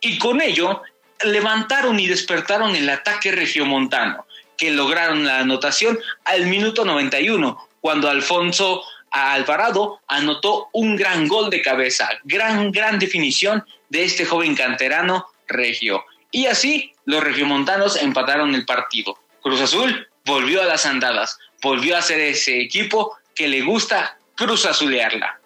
Y 0.00 0.18
con 0.18 0.42
ello 0.42 0.82
levantaron 1.22 2.00
y 2.00 2.08
despertaron 2.08 2.74
el 2.74 2.90
ataque 2.90 3.30
regiomontano, 3.30 4.26
que 4.58 4.72
lograron 4.72 5.24
la 5.24 5.38
anotación 5.38 5.96
al 6.24 6.46
minuto 6.46 6.84
91, 6.84 7.68
cuando 7.80 8.10
Alfonso 8.10 8.82
Alvarado 9.12 10.00
anotó 10.08 10.70
un 10.72 10.96
gran 10.96 11.28
gol 11.28 11.50
de 11.50 11.62
cabeza, 11.62 12.10
gran, 12.24 12.72
gran 12.72 12.98
definición 12.98 13.64
de 13.90 14.02
este 14.02 14.24
joven 14.24 14.56
canterano 14.56 15.28
regio. 15.46 16.04
Y 16.32 16.46
así 16.46 16.94
los 17.04 17.22
regiomontanos 17.22 17.94
empataron 17.94 18.56
el 18.56 18.64
partido. 18.64 19.16
Cruz 19.40 19.60
Azul 19.60 20.08
volvió 20.24 20.62
a 20.62 20.66
las 20.66 20.86
andadas, 20.86 21.38
volvió 21.62 21.96
a 21.96 22.02
ser 22.02 22.20
ese 22.20 22.60
equipo 22.60 23.16
que 23.34 23.48
le 23.48 23.62
gusta 23.62 24.18
Cruz 24.34 24.66
Azulearla. 24.66 25.40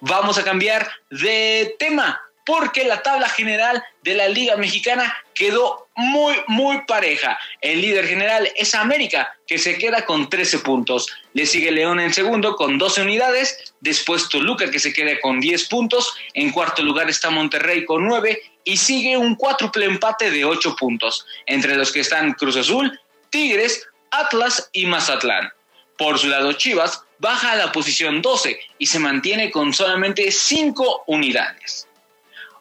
Vamos 0.00 0.36
a 0.38 0.44
cambiar 0.44 0.90
de 1.10 1.76
tema 1.78 2.20
porque 2.44 2.84
la 2.84 3.02
tabla 3.02 3.28
general 3.28 3.82
de 4.02 4.14
la 4.14 4.28
Liga 4.28 4.56
Mexicana 4.56 5.14
quedó 5.34 5.88
muy, 5.94 6.34
muy 6.48 6.82
pareja. 6.86 7.38
El 7.60 7.80
líder 7.80 8.08
general 8.08 8.50
es 8.56 8.74
América, 8.74 9.32
que 9.46 9.58
se 9.58 9.78
queda 9.78 10.04
con 10.04 10.28
13 10.28 10.58
puntos. 10.60 11.08
Le 11.34 11.46
sigue 11.46 11.70
León 11.70 12.00
en 12.00 12.12
segundo 12.12 12.56
con 12.56 12.78
12 12.78 13.02
unidades. 13.02 13.74
Después 13.80 14.28
Toluca, 14.28 14.70
que 14.70 14.80
se 14.80 14.92
queda 14.92 15.20
con 15.20 15.38
10 15.38 15.68
puntos. 15.68 16.12
En 16.34 16.50
cuarto 16.50 16.82
lugar 16.82 17.08
está 17.08 17.30
Monterrey 17.30 17.84
con 17.84 18.04
9. 18.06 18.42
Y 18.64 18.76
sigue 18.76 19.16
un 19.16 19.36
cuádruple 19.36 19.84
empate 19.84 20.30
de 20.30 20.44
8 20.44 20.74
puntos, 20.76 21.26
entre 21.46 21.76
los 21.76 21.92
que 21.92 22.00
están 22.00 22.32
Cruz 22.32 22.56
Azul, 22.56 22.98
Tigres, 23.30 23.86
Atlas 24.10 24.68
y 24.72 24.86
Mazatlán. 24.86 25.52
Por 26.00 26.18
su 26.18 26.28
lado, 26.28 26.54
Chivas 26.54 27.04
baja 27.18 27.52
a 27.52 27.56
la 27.56 27.72
posición 27.72 28.22
12 28.22 28.58
y 28.78 28.86
se 28.86 28.98
mantiene 28.98 29.50
con 29.50 29.74
solamente 29.74 30.32
5 30.32 31.04
unidades. 31.08 31.88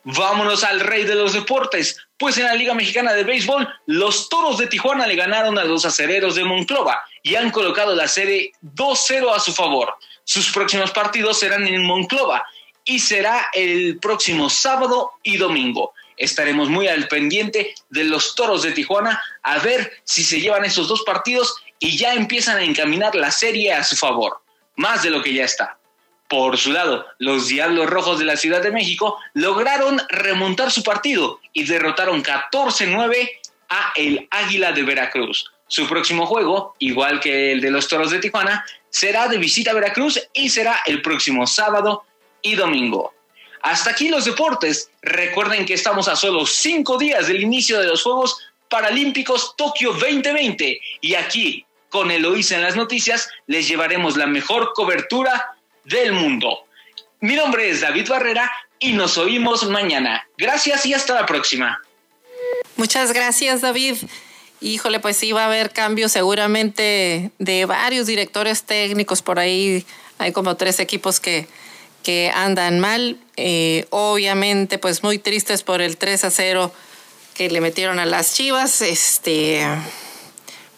Vámonos 0.04 0.66
al 0.66 0.82
rey 0.82 1.06
de 1.06 1.16
los 1.16 1.32
deportes, 1.32 2.06
pues 2.18 2.38
en 2.38 2.44
la 2.44 2.54
Liga 2.54 2.74
Mexicana 2.74 3.14
de 3.14 3.24
Béisbol, 3.24 3.66
los 3.86 4.28
Toros 4.28 4.58
de 4.58 4.68
Tijuana 4.68 5.08
le 5.08 5.16
ganaron 5.16 5.58
a 5.58 5.64
los 5.64 5.86
acereros 5.86 6.36
de 6.36 6.44
Monclova 6.44 7.02
y 7.24 7.36
han 7.36 7.50
colocado 7.52 7.96
la 7.96 8.10
serie 8.10 8.52
2-0 8.62 9.34
a 9.34 9.40
su 9.40 9.54
favor. 9.54 9.96
Sus 10.26 10.52
próximos 10.52 10.92
partidos 10.92 11.40
serán 11.40 11.66
en 11.66 11.86
Monclova 11.86 12.46
y 12.84 13.00
será 13.00 13.52
el 13.54 14.00
próximo 14.00 14.50
sábado 14.50 15.14
y 15.24 15.38
domingo. 15.38 15.94
Estaremos 16.18 16.68
muy 16.68 16.90
al 16.90 17.08
pendiente 17.08 17.74
de 17.90 18.04
los 18.04 18.36
Toros 18.36 18.64
de 18.64 18.74
Tijuana 18.74 19.24
a 19.44 19.60
ver 19.60 19.94
si 20.04 20.26
se 20.26 20.42
llevan 20.42 20.66
esos 20.66 20.90
dos 20.90 21.04
partidos 21.04 21.56
y 21.80 21.98
ya 21.98 22.14
empiezan 22.14 22.58
a 22.58 22.64
encaminar 22.64 23.16
la 23.16 23.32
serie 23.32 23.74
a 23.74 23.84
su 23.84 23.96
favor, 23.96 24.42
más 24.76 25.04
de 25.04 25.10
lo 25.10 25.22
que 25.24 25.34
ya 25.34 25.46
está. 25.46 25.78
Por 26.28 26.58
su 26.58 26.72
lado, 26.72 27.08
los 27.18 27.48
Diablos 27.48 27.90
Rojos 27.90 28.20
de 28.20 28.26
la 28.26 28.38
Ciudad 28.38 28.62
de 28.62 28.72
México 28.72 29.18
lograron 29.34 30.00
remontar 30.10 30.70
su 30.70 30.84
partido 30.84 31.40
y 31.54 31.64
derrotaron 31.64 32.24
14-9 32.24 33.32
a 33.70 33.94
el 33.96 34.28
Águila 34.30 34.72
de 34.72 34.84
Veracruz. 34.84 35.52
Su 35.68 35.88
próximo 35.88 36.28
juego, 36.28 36.76
igual 36.80 37.20
que 37.20 37.52
el 37.52 37.62
de 37.62 37.72
los 37.72 37.88
Toros 37.88 38.12
de 38.12 38.20
Tijuana, 38.20 38.64
será 38.90 39.28
de 39.28 39.38
visita 39.38 39.72
a 39.72 39.76
Veracruz 39.76 40.20
y 40.34 40.50
será 40.50 40.82
el 40.86 41.02
próximo 41.02 41.48
sábado 41.48 42.04
y 42.42 42.56
domingo. 42.56 43.14
Hasta 43.62 43.92
aquí 43.92 44.10
los 44.10 44.26
deportes. 44.26 44.90
Recuerden 45.02 45.66
que 45.66 45.74
estamos 45.74 46.08
a 46.08 46.16
solo 46.16 46.46
cinco 46.46 46.98
días 46.98 47.28
del 47.28 47.42
inicio 47.42 47.80
de 47.80 47.88
los 47.88 48.04
Juegos 48.04 48.38
Paralímpicos 48.70 49.56
Tokio 49.58 49.94
2020 49.94 50.80
y 51.02 51.16
aquí, 51.16 51.66
con 51.90 52.12
Eloísa 52.12 52.56
en 52.56 52.62
las 52.62 52.76
noticias, 52.76 53.30
les 53.48 53.68
llevaremos 53.68 54.18
la 54.18 54.28
mejor 54.28 54.74
cobertura 54.74 55.56
del 55.86 56.14
mundo. 56.14 56.66
Mi 57.20 57.36
nombre 57.36 57.70
es 57.70 57.82
David 57.82 58.08
Barrera 58.08 58.52
y 58.80 58.94
nos 58.94 59.18
oímos 59.18 59.68
mañana. 59.70 60.28
Gracias 60.38 60.86
y 60.86 60.94
hasta 60.94 61.14
la 61.14 61.26
próxima. 61.26 61.82
Muchas 62.78 63.12
gracias, 63.12 63.62
David. 63.62 63.98
Híjole, 64.62 65.00
pues 65.00 65.18
sí 65.18 65.32
va 65.32 65.44
a 65.44 65.46
haber 65.48 65.72
cambios 65.72 66.12
seguramente 66.12 67.32
de 67.40 67.66
varios 67.66 68.08
directores 68.08 68.64
técnicos 68.64 69.22
por 69.22 69.40
ahí. 69.40 69.86
Hay 70.18 70.32
como 70.32 70.56
tres 70.56 70.80
equipos 70.80 71.20
que, 71.20 71.48
que 72.04 72.32
andan 72.34 72.80
mal. 72.80 73.18
Eh, 73.38 73.86
obviamente, 73.90 74.78
pues 74.78 75.04
muy 75.04 75.18
tristes 75.18 75.64
por 75.64 75.82
el 75.82 75.98
3 75.98 76.26
a 76.26 76.32
0 76.32 76.74
que 77.34 77.50
le 77.50 77.62
metieron 77.62 78.00
a 78.00 78.06
las 78.06 78.34
Chivas. 78.34 78.82
Este, 78.82 79.66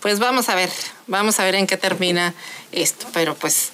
pues 0.02 0.20
vamos 0.20 0.50
a 0.50 0.56
ver, 0.56 0.70
vamos 1.08 1.40
a 1.40 1.46
ver 1.46 1.56
en 1.56 1.68
qué 1.68 1.78
termina 1.78 2.34
esto. 2.72 3.08
Pero 3.14 3.36
pues 3.36 3.72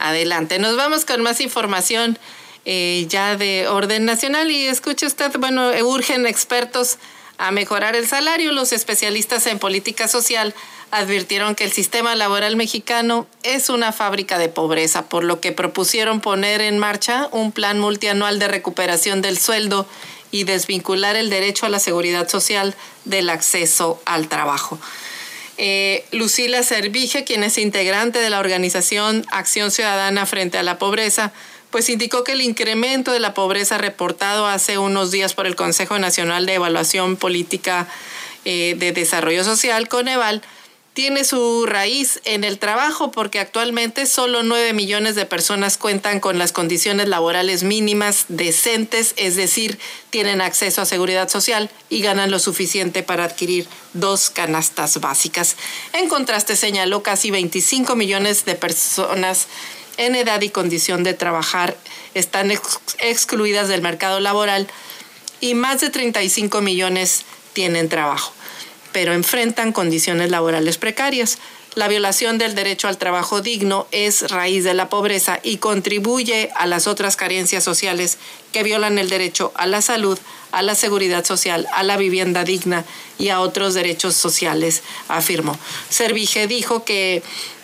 adelante. 0.00 0.58
Nos 0.58 0.76
vamos 0.76 1.04
con 1.04 1.22
más 1.22 1.40
información 1.40 2.18
eh, 2.64 3.06
ya 3.08 3.36
de 3.36 3.68
orden 3.68 4.04
nacional 4.04 4.50
y 4.50 4.66
escuche 4.66 5.06
usted, 5.06 5.32
bueno, 5.38 5.70
urgen 5.84 6.26
expertos 6.26 6.98
a 7.38 7.50
mejorar 7.50 7.96
el 7.96 8.06
salario. 8.06 8.52
Los 8.52 8.72
especialistas 8.72 9.46
en 9.46 9.58
política 9.58 10.08
social 10.08 10.54
advirtieron 10.90 11.54
que 11.54 11.64
el 11.64 11.72
sistema 11.72 12.14
laboral 12.16 12.56
mexicano 12.56 13.26
es 13.42 13.68
una 13.68 13.92
fábrica 13.92 14.38
de 14.38 14.48
pobreza, 14.48 15.08
por 15.08 15.24
lo 15.24 15.40
que 15.40 15.52
propusieron 15.52 16.20
poner 16.20 16.60
en 16.60 16.78
marcha 16.78 17.28
un 17.30 17.52
plan 17.52 17.78
multianual 17.78 18.38
de 18.38 18.48
recuperación 18.48 19.22
del 19.22 19.38
sueldo 19.38 19.86
y 20.32 20.44
desvincular 20.44 21.16
el 21.16 21.30
derecho 21.30 21.66
a 21.66 21.70
la 21.70 21.78
seguridad 21.78 22.28
social 22.28 22.74
del 23.04 23.30
acceso 23.30 24.00
al 24.04 24.28
trabajo. 24.28 24.78
Eh, 25.62 26.06
Lucila 26.10 26.62
Servige, 26.62 27.24
quien 27.24 27.44
es 27.44 27.58
integrante 27.58 28.18
de 28.18 28.30
la 28.30 28.38
organización 28.38 29.26
Acción 29.30 29.70
Ciudadana 29.70 30.24
frente 30.24 30.56
a 30.56 30.62
la 30.62 30.78
Pobreza, 30.78 31.32
pues 31.68 31.90
indicó 31.90 32.24
que 32.24 32.32
el 32.32 32.40
incremento 32.40 33.12
de 33.12 33.20
la 33.20 33.34
pobreza 33.34 33.76
reportado 33.76 34.46
hace 34.46 34.78
unos 34.78 35.10
días 35.10 35.34
por 35.34 35.46
el 35.46 35.56
Consejo 35.56 35.98
Nacional 35.98 36.46
de 36.46 36.54
Evaluación 36.54 37.16
Política 37.16 37.86
eh, 38.46 38.74
de 38.78 38.92
Desarrollo 38.92 39.44
Social, 39.44 39.86
Coneval, 39.88 40.40
tiene 40.94 41.24
su 41.24 41.66
raíz 41.66 42.20
en 42.24 42.42
el 42.42 42.58
trabajo 42.58 43.12
porque 43.12 43.38
actualmente 43.38 44.06
solo 44.06 44.42
9 44.42 44.72
millones 44.72 45.14
de 45.14 45.24
personas 45.24 45.76
cuentan 45.76 46.18
con 46.18 46.38
las 46.38 46.52
condiciones 46.52 47.08
laborales 47.08 47.62
mínimas 47.62 48.24
decentes, 48.28 49.14
es 49.16 49.36
decir, 49.36 49.78
tienen 50.10 50.40
acceso 50.40 50.82
a 50.82 50.86
seguridad 50.86 51.28
social 51.28 51.70
y 51.88 52.02
ganan 52.02 52.30
lo 52.30 52.40
suficiente 52.40 53.02
para 53.04 53.24
adquirir 53.24 53.68
dos 53.92 54.30
canastas 54.30 55.00
básicas. 55.00 55.56
En 55.92 56.08
contraste, 56.08 56.56
señaló 56.56 57.02
casi 57.02 57.30
25 57.30 57.94
millones 57.94 58.44
de 58.44 58.56
personas 58.56 59.46
en 59.96 60.16
edad 60.16 60.40
y 60.40 60.50
condición 60.50 61.04
de 61.04 61.14
trabajar 61.14 61.76
están 62.14 62.50
excluidas 62.98 63.68
del 63.68 63.82
mercado 63.82 64.18
laboral 64.18 64.66
y 65.40 65.54
más 65.54 65.80
de 65.80 65.90
35 65.90 66.60
millones 66.60 67.24
tienen 67.52 67.88
trabajo 67.88 68.32
pero 68.92 69.12
enfrentan 69.12 69.72
condiciones 69.72 70.30
laborales 70.30 70.78
precarias. 70.78 71.38
La 71.76 71.86
violación 71.86 72.36
del 72.36 72.56
derecho 72.56 72.88
al 72.88 72.98
trabajo 72.98 73.42
digno 73.42 73.86
es 73.92 74.28
raíz 74.30 74.64
de 74.64 74.74
la 74.74 74.88
pobreza 74.88 75.38
y 75.42 75.58
contribuye 75.58 76.50
a 76.56 76.66
las 76.66 76.88
otras 76.88 77.16
carencias 77.16 77.62
sociales 77.62 78.18
que 78.52 78.64
violan 78.64 78.98
el 78.98 79.08
derecho 79.08 79.52
a 79.54 79.66
la 79.66 79.80
salud, 79.80 80.18
a 80.50 80.62
la 80.62 80.74
seguridad 80.74 81.24
social, 81.24 81.68
a 81.72 81.84
la 81.84 81.96
vivienda 81.96 82.42
digna 82.42 82.84
y 83.18 83.28
a 83.28 83.40
otros 83.40 83.74
derechos 83.74 84.14
sociales, 84.14 84.82
afirmó. 85.08 85.56
Servige 85.90 86.48
dijo 86.48 86.84
que 86.84 87.22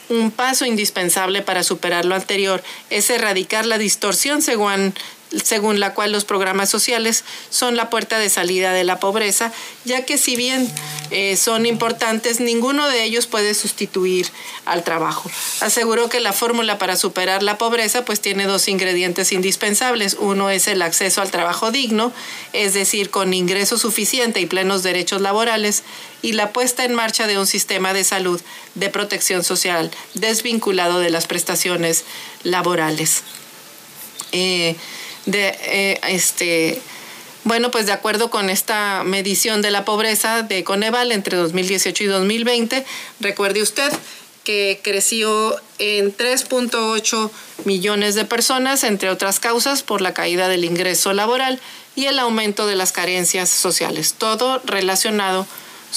un 0.09 0.31
paso 0.31 0.66
indispensable 0.66 1.43
para 1.43 1.64
superar 1.64 2.05
lo 2.05 2.14
anterior 2.14 2.62
es 2.91 3.11
erradicar 3.11 3.66
la 3.66 3.79
distorsión 3.79 4.41
según, 4.41 4.95
según 5.43 5.81
la 5.81 5.93
cual 5.95 6.12
los 6.12 6.24
programas 6.24 6.70
sociales 6.70 7.24
son 7.51 7.77
la 7.77 7.91
puerta 7.91 8.18
de 8.18 8.31
salida 8.31 8.72
de 8.72 8.85
la 8.85 9.01
pobreza, 9.01 9.53
ya 9.85 10.05
que 10.05 10.18
si 10.18 10.37
bien 10.37 10.70
eh, 11.11 11.37
son 11.37 11.66
importantes, 11.66 12.41
ninguno 12.41 12.89
de 12.89 13.05
ellos 13.05 13.27
puede 13.27 13.55
sustituir 13.55 14.29
al 14.64 14.85
trabajo. 14.85 15.31
Aseguró 15.61 16.09
que 16.09 16.20
la 16.20 16.33
fórmula 16.33 16.79
para 16.79 16.97
superar 16.97 17.43
la 17.43 17.59
pobreza 17.59 18.05
pues 18.05 18.20
tiene 18.20 18.47
dos 18.47 18.68
ingredientes 18.68 19.33
indispensables. 19.33 20.16
Uno 20.18 20.51
es 20.51 20.68
el 20.68 20.83
acceso 20.83 21.20
al 21.22 21.31
trabajo 21.31 21.70
digno, 21.70 22.12
es 22.53 22.74
decir, 22.74 23.11
con 23.11 23.35
ingreso 23.35 23.79
suficiente 23.79 24.41
y 24.41 24.47
plenos 24.47 24.83
derechos 24.83 25.20
laborales, 25.20 25.83
y 26.22 26.33
la 26.33 26.53
puesta 26.53 26.85
en 26.85 26.95
marcha 26.95 27.27
de 27.27 27.39
un 27.39 27.47
sistema 27.47 27.93
de 27.93 28.05
salud 28.05 28.41
de 28.74 28.89
protección 28.89 29.45
social 29.45 29.91
desvinculado 30.14 30.99
de 30.99 31.11
las 31.11 31.27
prestaciones 31.27 32.05
laborales. 32.43 33.22
Eh, 34.33 34.77
de 35.27 35.57
eh, 35.61 36.01
este 36.09 36.81
bueno, 37.47 37.70
pues 37.70 37.87
de 37.87 37.93
acuerdo 37.93 38.29
con 38.29 38.51
esta 38.51 39.05
medición 39.05 39.62
de 39.62 39.70
la 39.70 39.85
pobreza 39.85 40.43
de 40.43 40.64
Coneval 40.64 41.12
entre 41.12 41.37
2018 41.37 42.03
y 42.03 42.07
2020, 42.09 42.85
recuerde 43.20 43.62
usted 43.62 43.93
que 44.43 44.81
creció 44.83 45.55
en 45.79 46.16
3.8 46.16 47.31
millones 47.64 48.16
de 48.16 48.24
personas, 48.24 48.83
entre 48.83 49.11
otras 49.11 49.39
causas, 49.39 49.85
por 49.85 50.01
la 50.01 50.12
caída 50.12 50.49
del 50.49 50.64
ingreso 50.64 51.12
laboral 51.12 51.61
y 51.95 52.07
el 52.07 52.18
aumento 52.18 52.66
de 52.66 52.74
las 52.74 52.91
carencias 52.91 53.49
sociales, 53.49 54.14
todo 54.18 54.61
relacionado 54.64 55.47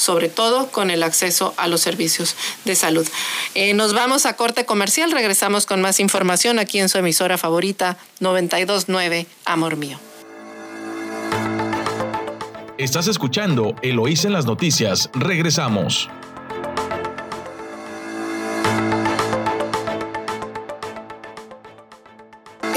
sobre 0.00 0.30
todo 0.30 0.68
con 0.70 0.90
el 0.90 1.02
acceso 1.02 1.52
a 1.58 1.68
los 1.68 1.82
servicios 1.82 2.34
de 2.64 2.74
salud. 2.74 3.06
Eh, 3.54 3.74
nos 3.74 3.92
vamos 3.92 4.24
a 4.24 4.34
corte 4.34 4.64
comercial, 4.64 5.12
regresamos 5.12 5.66
con 5.66 5.82
más 5.82 6.00
información 6.00 6.58
aquí 6.58 6.78
en 6.78 6.88
su 6.88 6.96
emisora 6.96 7.36
favorita 7.36 7.98
929 8.20 9.26
Amor 9.44 9.76
Mío. 9.76 9.98
Estás 12.78 13.08
escuchando 13.08 13.74
Eloís 13.82 14.24
en 14.24 14.32
las 14.32 14.46
noticias, 14.46 15.10
regresamos. 15.12 16.08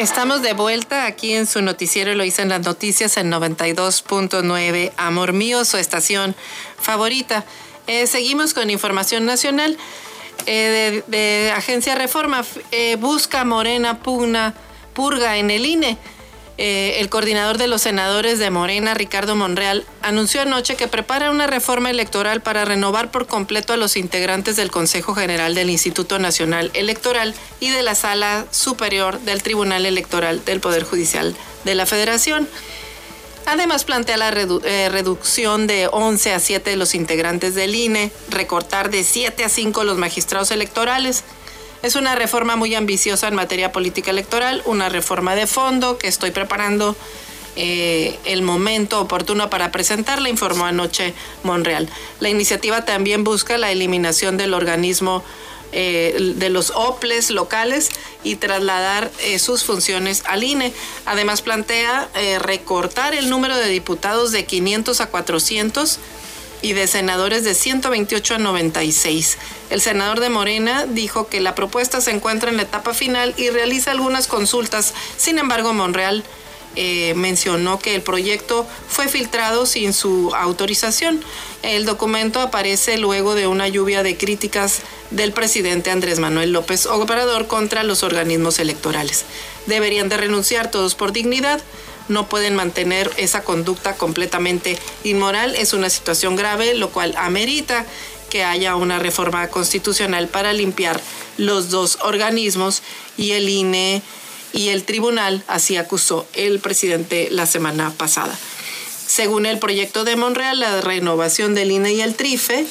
Estamos 0.04 0.42
de 0.42 0.52
vuelta 0.52 1.06
aquí 1.06 1.32
en 1.32 1.48
su 1.48 1.62
noticiero, 1.62 2.14
lo 2.14 2.26
hice 2.26 2.42
en 2.42 2.50
las 2.50 2.60
noticias 2.60 3.16
en 3.16 3.32
92.9, 3.32 4.92
Amor 4.98 5.32
Mío, 5.32 5.64
su 5.64 5.78
estación 5.78 6.36
favorita. 6.78 7.46
Eh, 7.88 8.06
seguimos 8.06 8.54
con 8.54 8.70
información 8.70 9.26
nacional 9.26 9.78
eh, 10.46 11.04
de, 11.08 11.54
Agencia 11.56 11.96
Reforma. 11.96 12.44
Eh, 12.72 12.98
busca 13.00 13.46
Morena 13.46 14.00
pugna, 14.00 14.54
purga 14.94 15.38
en 15.38 15.50
el 15.50 15.66
INE. 15.66 15.98
Eh, 16.60 16.98
el 17.00 17.10
coordinador 17.10 17.58
de 17.58 17.68
los 17.68 17.82
senadores 17.82 18.38
de 18.38 18.52
Morena, 18.52 18.94
Ricardo 18.94 19.36
Monreal, 19.36 19.86
anunció 20.04 20.42
anoche 20.42 20.76
que 20.76 20.88
prepara 20.88 21.32
una 21.32 21.48
reforma 21.48 21.90
electoral 21.90 22.42
para 22.42 22.64
renovar 22.64 23.10
por 23.10 23.26
completo 23.26 23.74
a 23.74 23.78
los 23.78 23.98
integrantes 23.98 24.56
del 24.56 24.70
Consejo 24.70 25.16
General 25.16 25.56
del 25.56 25.72
Instituto 25.72 26.20
Nacional 26.20 26.70
Electoral 26.76 27.34
y 27.60 27.72
de 27.72 27.82
la 27.82 27.96
Sala 27.96 28.46
Superior 28.52 29.20
del 29.22 29.42
Tribunal 29.42 29.88
Electoral 29.88 30.46
del 30.46 30.60
Poder 30.60 30.84
Judicial 30.84 31.36
de 31.64 31.74
la 31.74 31.88
Federación. 31.88 32.48
Además, 33.46 33.84
plantea 33.84 34.18
la 34.18 34.30
eh, 34.30 34.90
reducción 34.90 35.68
de 35.68 35.90
11 35.92 36.34
a 36.34 36.40
7 36.40 36.70
de 36.70 36.76
los 36.78 36.96
integrantes 36.96 37.56
del 37.56 37.76
INE, 37.76 38.12
recortar 38.30 38.90
de 38.90 39.04
7 39.04 39.44
a 39.44 39.50
5 39.50 39.84
los 39.84 39.98
magistrados 39.98 40.52
electorales, 40.52 41.24
es 41.84 41.96
una 41.96 42.16
reforma 42.16 42.56
muy 42.56 42.74
ambiciosa 42.74 43.28
en 43.28 43.36
materia 43.36 43.72
política 43.72 44.10
electoral, 44.10 44.64
una 44.66 44.90
reforma 44.90 45.36
de 45.36 45.46
fondo 45.46 45.98
que 45.98 46.08
estoy 46.08 46.32
preparando 46.32 46.96
eh, 47.58 48.18
el 48.24 48.42
momento 48.42 49.02
oportuno 49.02 49.50
para 49.50 49.70
presentarla, 49.72 50.30
informó 50.30 50.66
anoche 50.66 51.14
Monreal. 51.44 51.90
La 52.22 52.30
iniciativa 52.30 52.86
también 52.86 53.26
busca 53.26 53.58
la 53.58 53.70
eliminación 53.70 54.38
del 54.38 54.54
organismo 54.54 55.24
eh, 55.74 56.34
de 56.36 56.50
los 56.50 56.72
OPLES 56.74 57.32
locales 57.32 57.90
y 58.24 58.38
trasladar 58.38 59.12
eh, 59.20 59.38
sus 59.38 59.66
funciones 59.66 60.24
al 60.26 60.46
INE. 60.46 60.72
Además 61.06 61.42
plantea 61.42 62.10
recortar 62.40 63.14
el 63.14 63.30
número 63.30 63.58
de 63.58 63.68
diputados 63.68 64.32
de 64.32 64.46
500 64.46 65.02
a 65.02 65.08
400 65.08 66.00
y 66.64 66.74
de 66.74 66.88
senadores 66.88 67.44
de 67.44 67.54
128 67.54 68.36
a 68.36 68.38
96. 68.40 69.38
El 69.70 69.82
senador 69.82 70.22
de 70.22 70.30
Morena 70.30 70.86
dijo 70.88 71.28
que 71.28 71.42
la 71.42 71.54
propuesta 71.54 72.02
se 72.02 72.12
encuentra 72.12 72.50
en 72.50 72.58
la 72.58 72.64
etapa 72.64 72.94
final 72.94 73.36
y 73.38 73.50
realiza 73.50 73.92
algunas 73.92 74.28
consultas. 74.28 74.94
Sin 75.18 75.38
embargo, 75.38 75.74
Monreal 75.74 76.24
eh, 76.76 77.14
mencionó 77.16 77.80
que 77.80 77.94
el 77.96 78.02
proyecto 78.02 78.66
fue 78.88 79.10
filtrado 79.10 79.66
sin 79.66 79.94
su 79.94 80.32
autorización. 80.34 81.22
El 81.64 81.86
documento 81.86 82.40
aparece 82.40 82.98
luego 82.98 83.36
de 83.36 83.46
una 83.46 83.68
lluvia 83.68 84.02
de 84.02 84.18
críticas 84.18 84.80
del 85.12 85.34
presidente 85.34 85.92
Andrés 85.92 86.20
Manuel 86.20 86.54
López 86.54 86.86
Obrador 86.86 87.48
contra 87.48 87.84
los 87.84 88.04
organismos 88.04 88.58
electorales. 88.58 89.26
Deberían 89.68 90.08
de 90.08 90.16
renunciar 90.16 90.72
todos 90.72 90.96
por 90.96 91.12
dignidad 91.12 91.62
no 92.10 92.28
pueden 92.28 92.56
mantener 92.56 93.12
esa 93.18 93.44
conducta 93.44 93.96
completamente 93.96 94.78
inmoral. 95.04 95.56
Es 95.56 95.74
una 95.74 95.90
situación 95.90 96.36
grave, 96.36 96.76
lo 96.76 96.90
cual 96.90 97.14
amerita 97.18 97.86
que 98.30 98.44
haya 98.44 98.76
una 98.76 99.00
reforma 99.00 99.48
constitucional 99.50 100.28
para 100.28 100.54
limpiar 100.54 101.00
los 101.38 101.70
dos 101.70 102.00
organismos 102.02 102.82
y 103.18 103.32
el 103.32 103.48
INE 103.48 104.02
y 104.54 104.70
el 104.70 104.84
tribunal, 104.84 105.44
así 105.48 105.78
acusó 105.78 106.28
el 106.34 106.60
presidente 106.60 107.28
la 107.32 107.46
semana 107.46 107.92
pasada. 107.92 108.38
Según 109.06 109.46
el 109.46 109.60
proyecto 109.60 110.04
de 110.04 110.16
Monreal, 110.16 110.60
la 110.60 110.82
renovación 110.82 111.56
del 111.56 111.72
INE 111.72 111.94
y 111.94 112.02
el 112.02 112.16
TRIFE 112.16 112.66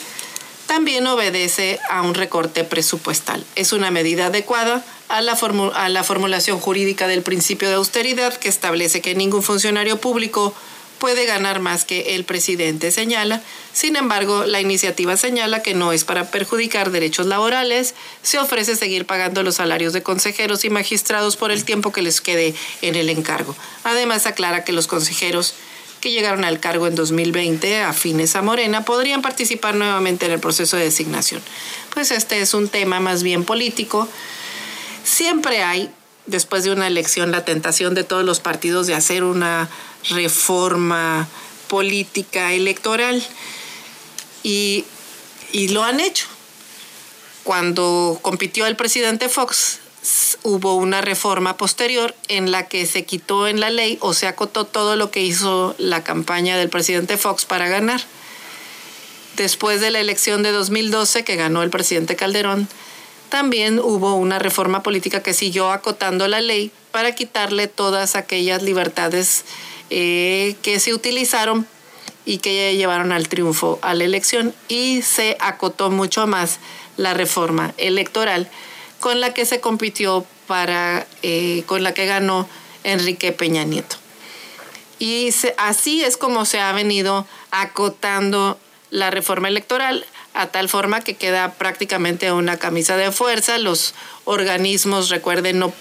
también 0.66 1.06
obedece 1.06 1.78
a 1.90 2.02
un 2.02 2.14
recorte 2.14 2.64
presupuestal. 2.64 3.44
Es 3.56 3.72
una 3.72 3.90
medida 3.90 4.26
adecuada 4.26 4.84
a 5.12 5.20
la, 5.20 5.38
a 5.74 5.88
la 5.90 6.04
formulación 6.04 6.58
jurídica 6.58 7.06
del 7.06 7.22
principio 7.22 7.68
de 7.68 7.74
austeridad 7.74 8.34
que 8.34 8.48
establece 8.48 9.02
que 9.02 9.14
ningún 9.14 9.42
funcionario 9.42 10.00
público 10.00 10.54
puede 10.98 11.26
ganar 11.26 11.60
más 11.60 11.84
que 11.84 12.14
el 12.14 12.24
presidente 12.24 12.90
señala. 12.90 13.42
Sin 13.74 13.96
embargo, 13.96 14.46
la 14.46 14.62
iniciativa 14.62 15.18
señala 15.18 15.62
que 15.62 15.74
no 15.74 15.92
es 15.92 16.04
para 16.04 16.30
perjudicar 16.30 16.90
derechos 16.90 17.26
laborales. 17.26 17.94
Se 18.22 18.38
ofrece 18.38 18.74
seguir 18.74 19.04
pagando 19.04 19.42
los 19.42 19.56
salarios 19.56 19.92
de 19.92 20.02
consejeros 20.02 20.64
y 20.64 20.70
magistrados 20.70 21.36
por 21.36 21.52
el 21.52 21.64
tiempo 21.66 21.92
que 21.92 22.00
les 22.00 22.22
quede 22.22 22.54
en 22.80 22.94
el 22.94 23.10
encargo. 23.10 23.54
Además, 23.84 24.24
aclara 24.24 24.64
que 24.64 24.72
los 24.72 24.86
consejeros 24.86 25.54
que 26.00 26.10
llegaron 26.10 26.42
al 26.44 26.58
cargo 26.58 26.86
en 26.86 26.94
2020 26.94 27.82
afines 27.82 28.34
a 28.34 28.40
Morena 28.40 28.86
podrían 28.86 29.20
participar 29.20 29.74
nuevamente 29.74 30.24
en 30.24 30.32
el 30.32 30.40
proceso 30.40 30.78
de 30.78 30.84
designación. 30.84 31.42
Pues 31.92 32.12
este 32.12 32.40
es 32.40 32.54
un 32.54 32.68
tema 32.68 32.98
más 32.98 33.22
bien 33.22 33.44
político. 33.44 34.08
Siempre 35.04 35.62
hay 35.62 35.90
después 36.26 36.64
de 36.64 36.72
una 36.72 36.86
elección 36.86 37.30
la 37.30 37.44
tentación 37.44 37.94
de 37.94 38.04
todos 38.04 38.24
los 38.24 38.40
partidos 38.40 38.86
de 38.86 38.94
hacer 38.94 39.24
una 39.24 39.68
reforma 40.10 41.28
política 41.68 42.52
electoral 42.52 43.22
y, 44.42 44.84
lo 45.70 45.82
han 45.84 46.00
hecho. 46.00 46.26
Cuando 47.44 48.18
compitió 48.22 48.66
el 48.66 48.76
presidente 48.76 49.28
Fox, 49.28 49.80
hubo 50.42 50.74
una 50.76 51.00
reforma 51.00 51.56
posterior 51.56 52.14
en 52.28 52.50
la 52.50 52.68
que 52.68 52.86
se 52.86 53.04
quitó 53.04 53.48
en 53.48 53.60
la 53.60 53.70
ley 53.70 53.98
o 54.00 54.14
se 54.14 54.26
acotó 54.26 54.64
todo 54.64 54.96
lo 54.96 55.10
que 55.10 55.22
hizo 55.22 55.74
la 55.78 56.04
campaña 56.04 56.56
del 56.56 56.68
presidente 56.68 57.16
Fox 57.16 57.44
para 57.44 57.68
ganar. 57.68 58.00
Después 59.36 59.80
de 59.80 59.90
la 59.90 60.00
elección 60.00 60.42
de 60.42 60.52
2012 60.52 61.24
que 61.24 61.36
ganó 61.36 61.62
el 61.62 61.70
presidente 61.70 62.16
Calderón, 62.16 62.68
también 63.32 63.78
hubo 63.78 64.14
una 64.16 64.38
reforma 64.38 64.82
política 64.82 65.22
que 65.22 65.32
siguió 65.32 65.72
acotando 65.72 66.28
la 66.28 66.42
ley 66.42 66.70
para 66.90 67.14
quitarle 67.14 67.66
todas 67.66 68.14
aquellas 68.14 68.62
libertades 68.62 69.46
eh, 69.88 70.54
que 70.60 70.78
se 70.78 70.92
utilizaron 70.92 71.66
y 72.26 72.38
que 72.38 72.76
llevaron 72.76 73.10
al 73.10 73.28
triunfo 73.28 73.78
a 73.80 73.94
la 73.94 74.04
elección. 74.04 74.54
Y 74.68 75.00
se 75.00 75.38
acotó 75.40 75.90
mucho 75.90 76.26
más 76.26 76.58
la 76.98 77.14
reforma 77.14 77.72
electoral 77.78 78.50
con 79.00 79.22
la 79.22 79.32
que 79.32 79.46
se 79.46 79.60
compitió 79.60 80.26
para 80.46 81.06
eh, 81.22 81.62
con 81.64 81.82
la 81.82 81.94
que 81.94 82.04
ganó 82.04 82.46
Enrique 82.84 83.32
Peña 83.32 83.64
Nieto. 83.64 83.96
Y 84.98 85.30
así 85.56 86.04
es 86.04 86.18
como 86.18 86.44
se 86.44 86.60
ha 86.60 86.70
venido 86.72 87.26
acotando 87.50 88.58
la 88.90 89.10
reforma 89.10 89.48
electoral 89.48 90.04
a 90.34 90.46
tal 90.46 90.68
forma 90.68 91.00
que 91.00 91.14
queda 91.14 91.52
prácticamente 91.54 92.32
una 92.32 92.58
camisa 92.58 92.96
de 92.96 93.12
fuerza. 93.12 93.58
Los 93.58 93.94
organismos, 94.24 95.10
recuerden, 95.10 95.58
no, 95.58 95.72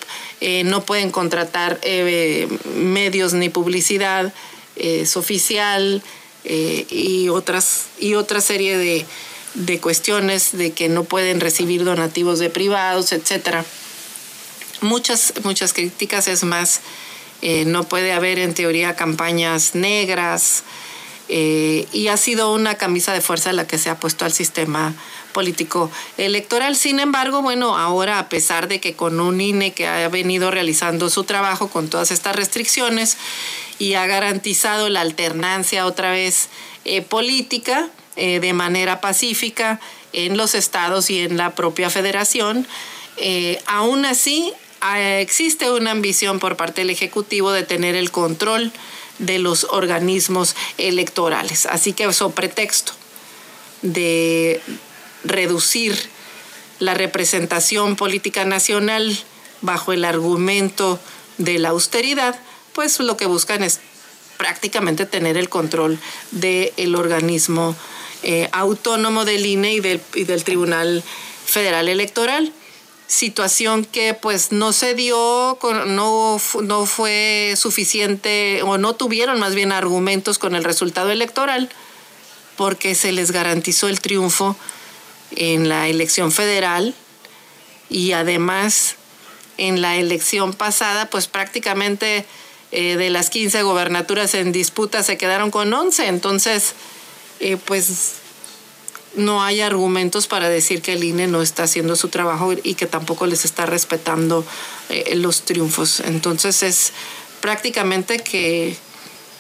eh, 0.42 0.64
no 0.64 0.84
pueden 0.84 1.12
contratar 1.12 1.80
eh, 1.84 2.48
medios 2.76 3.34
ni 3.34 3.50
publicidad, 3.50 4.34
es 4.76 5.16
oficial 5.16 6.02
eh, 6.44 6.86
y, 6.90 7.30
otras, 7.30 7.88
y 8.00 8.16
otra 8.16 8.42
serie 8.42 8.78
de, 8.78 9.06
de, 9.54 9.80
cuestiones 9.80 10.58
de 10.58 10.72
que 10.72 10.90
no 10.90 11.04
pueden 11.04 11.40
recibir 11.40 11.84
donativos 11.84 12.40
de 12.40 12.50
privados, 12.50 13.14
etc. 13.14 13.64
Muchas, 14.82 15.34
muchas 15.44 15.74
críticas, 15.74 16.28
es 16.28 16.44
más, 16.44 16.82
no 17.66 17.84
puede 17.86 18.14
haber 18.14 18.38
en 18.38 18.54
teoría 18.54 18.96
campañas 18.96 19.74
negras, 19.74 20.64
eh, 21.34 21.88
y 21.94 22.10
ha 22.10 22.18
sido 22.18 22.54
una 22.54 22.76
camisa 22.76 23.14
de 23.14 23.22
fuerza 23.22 23.54
la 23.54 23.66
que 23.66 23.78
se 23.78 23.90
ha 23.90 23.98
puesto 23.98 24.26
al 24.26 24.34
sistema 24.34 24.94
político 25.32 25.90
electoral. 26.18 26.76
Sin 26.76 27.00
embargo, 27.00 27.42
bueno, 27.42 27.78
ahora 27.78 28.20
a 28.20 28.28
pesar 28.28 28.68
de 28.68 28.82
que 28.82 28.98
con 28.98 29.18
un 29.22 29.40
INE 29.40 29.72
que 29.72 29.88
ha 29.88 30.10
venido 30.10 30.52
realizando 30.52 31.10
su 31.10 31.24
trabajo 31.24 31.70
con 31.70 31.90
todas 31.90 32.12
estas 32.12 32.36
restricciones 32.36 33.16
y 33.80 33.94
ha 33.94 34.08
garantizado 34.08 34.90
la 34.90 35.00
alternancia 35.00 35.86
otra 35.86 36.12
vez 36.12 36.50
eh, 36.84 37.02
política 37.02 37.88
eh, 38.18 38.42
de 38.42 38.52
manera 38.52 39.00
pacífica 39.00 39.80
en 40.12 40.36
los 40.36 40.54
estados 40.54 41.10
y 41.10 41.20
en 41.20 41.38
la 41.38 41.56
propia 41.56 41.90
federación, 41.90 42.68
aún 43.68 44.04
así 44.04 44.52
existe 45.20 45.72
una 45.72 45.92
ambición 45.92 46.40
por 46.40 46.58
parte 46.58 46.82
del 46.82 46.90
Ejecutivo 46.90 47.54
de 47.54 47.64
tener 47.64 47.96
el 47.96 48.12
control 48.12 48.74
de 49.22 49.40
los 49.40 49.66
organismos 49.66 50.56
electorales. 50.78 51.66
Así 51.66 51.94
que 51.94 52.04
eso 52.04 52.32
pretexto 52.32 52.94
de 53.82 54.62
reducir 55.24 55.98
la 56.80 56.94
representación 56.94 57.96
política 57.96 58.44
nacional 58.46 59.18
bajo 59.62 59.94
el 59.94 60.04
argumento 60.04 61.00
de 61.38 61.60
la 61.60 61.70
austeridad, 61.70 62.40
pues 62.74 63.00
lo 63.00 63.18
que 63.18 63.28
buscan 63.28 63.64
es 63.64 63.80
prácticamente 64.38 65.06
tener 65.06 65.38
el 65.38 65.50
control 65.50 66.00
del 66.32 66.96
organismo 66.96 67.76
eh, 68.24 68.50
autónomo 68.52 69.24
del 69.24 69.46
INE 69.46 69.74
y 69.76 69.80
del, 69.80 70.02
y 70.16 70.24
del 70.24 70.44
Tribunal 70.44 71.04
Federal 71.46 71.88
Electoral 71.88 72.52
situación 73.12 73.84
que 73.84 74.14
pues 74.14 74.54
no 74.54 74.72
se 74.72 74.96
dio, 74.96 75.60
no, 75.86 76.42
no 76.62 76.86
fue 76.86 77.56
suficiente 77.58 78.62
o 78.64 78.78
no 78.78 78.96
tuvieron 78.96 79.38
más 79.38 79.54
bien 79.54 79.74
argumentos 79.74 80.40
con 80.40 80.56
el 80.56 80.64
resultado 80.64 81.12
electoral 81.12 81.70
porque 82.56 82.96
se 82.96 83.12
les 83.12 83.32
garantizó 83.32 83.90
el 83.90 84.00
triunfo 84.00 84.56
en 85.32 85.68
la 85.68 85.90
elección 85.90 86.32
federal 86.32 86.96
y 87.90 88.14
además 88.14 88.96
en 89.58 89.82
la 89.82 89.98
elección 89.98 90.54
pasada 90.54 91.10
pues 91.10 91.28
prácticamente 91.28 92.26
eh, 92.72 92.96
de 92.96 93.10
las 93.10 93.30
15 93.30 93.62
gobernaturas 93.64 94.36
en 94.36 94.54
disputa 94.54 95.04
se 95.04 95.18
quedaron 95.18 95.52
con 95.52 95.74
11 95.74 96.08
entonces 96.08 96.76
eh, 97.42 97.58
pues 97.58 98.21
no 99.16 99.44
hay 99.44 99.62
argumentos 99.62 100.28
para 100.28 100.50
decir 100.50 100.82
que 100.82 100.94
el 100.94 101.04
INE 101.04 101.28
no 101.28 101.42
está 101.42 101.64
haciendo 101.64 101.96
su 101.96 102.10
trabajo 102.10 102.54
y 102.64 102.76
que 102.76 102.86
tampoco 102.86 103.28
les 103.28 103.46
está 103.46 103.66
respetando 103.66 104.46
eh, 104.90 105.16
los 105.16 105.44
triunfos. 105.44 106.00
Entonces 106.02 106.64
es 106.64 106.94
prácticamente 107.42 108.20
que 108.20 108.78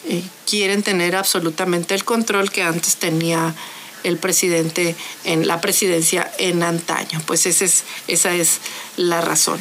eh, 0.09 0.23
quieren 0.45 0.83
tener 0.83 1.15
absolutamente 1.15 1.95
el 1.95 2.03
control 2.03 2.51
que 2.51 2.63
antes 2.63 2.97
tenía 2.97 3.55
el 4.03 4.17
presidente 4.17 4.95
en 5.23 5.47
la 5.47 5.61
presidencia 5.61 6.29
en 6.37 6.63
antaño. 6.63 7.21
Pues 7.25 7.45
esa 7.45 7.65
es, 7.65 7.83
esa 8.07 8.33
es 8.33 8.59
la 8.97 9.21
razón. 9.21 9.59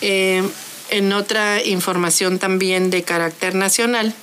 Eh, 0.00 0.48
en 0.90 1.12
otra 1.12 1.64
información 1.64 2.38
también 2.38 2.90
de 2.90 3.02
carácter 3.02 3.54
nacional 3.54 4.14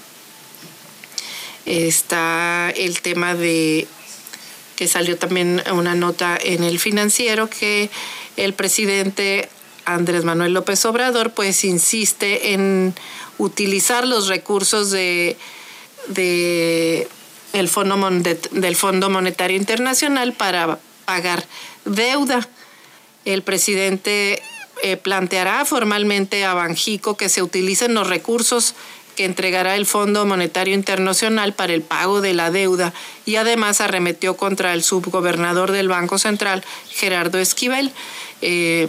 está 1.66 2.72
el 2.76 3.02
tema 3.02 3.36
de 3.36 3.88
que 4.78 4.88
salió 4.88 5.18
también 5.18 5.62
una 5.74 5.96
nota 5.96 6.38
en 6.42 6.64
el 6.64 6.80
financiero 6.80 7.50
que 7.50 7.90
el 8.38 8.54
presidente 8.54 9.50
Andrés 9.84 10.24
Manuel 10.24 10.54
López 10.54 10.86
Obrador 10.86 11.32
pues 11.32 11.66
insiste 11.66 12.54
en 12.54 12.94
utilizar 13.40 14.08
los 14.08 14.28
recursos 14.28 14.92
de, 14.92 15.36
el 17.54 17.68
Fondo 17.68 17.98
del 18.52 18.76
Fondo 18.76 19.10
Monetario 19.10 19.58
Internacional 19.58 20.34
para 20.34 20.80
pagar 21.06 21.46
deuda. 21.86 22.48
El 23.26 23.42
presidente 23.42 24.42
eh, 24.84 24.96
planteará 24.96 25.66
formalmente 25.66 26.46
a 26.46 26.54
Banjico 26.54 27.18
que 27.18 27.30
se 27.30 27.42
utilicen 27.42 27.96
los 27.96 28.08
recursos 28.08 28.76
que 29.18 29.26
entregará 29.26 29.76
el 29.76 29.88
Fondo 29.88 30.26
Monetario 30.26 30.76
Internacional 30.76 31.54
para 31.54 31.74
el 31.74 31.82
pago 31.82 32.22
de 32.22 32.36
la 32.36 32.52
deuda 32.52 32.94
y 33.26 33.36
además 33.36 33.82
arremetió 33.82 34.38
contra 34.38 34.74
el 34.74 34.84
subgobernador 34.84 35.72
del 35.72 35.90
Banco 35.90 36.20
Central, 36.20 36.64
Gerardo 36.92 37.40
Esquivel, 37.40 37.92
eh, 38.44 38.88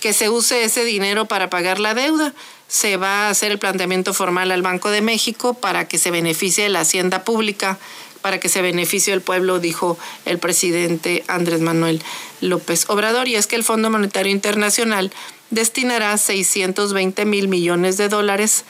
que 0.00 0.14
se 0.14 0.30
use 0.30 0.64
ese 0.64 0.84
dinero 0.84 1.26
para 1.26 1.50
pagar 1.50 1.78
la 1.78 1.94
deuda. 1.94 2.32
Se 2.68 2.96
va 2.96 3.26
a 3.26 3.30
hacer 3.30 3.52
el 3.52 3.58
planteamiento 3.58 4.14
formal 4.14 4.50
al 4.50 4.62
Banco 4.62 4.90
de 4.90 5.02
México 5.02 5.52
para 5.52 5.86
que 5.86 5.98
se 5.98 6.10
beneficie 6.10 6.68
la 6.70 6.80
hacienda 6.80 7.22
pública, 7.22 7.78
para 8.22 8.40
que 8.40 8.48
se 8.48 8.62
beneficie 8.62 9.12
el 9.12 9.20
pueblo, 9.20 9.60
dijo 9.60 9.98
el 10.24 10.38
presidente 10.38 11.22
Andrés 11.28 11.60
Manuel 11.60 12.02
López 12.40 12.86
Obrador. 12.88 13.28
Y 13.28 13.36
es 13.36 13.46
que 13.46 13.56
el 13.56 13.62
Fondo 13.62 13.90
Monetario 13.90 14.32
Internacional 14.32 15.12
destinará 15.50 16.16
620 16.16 17.26
mil 17.26 17.48
millones 17.48 17.98
de 17.98 18.08
dólares 18.08 18.64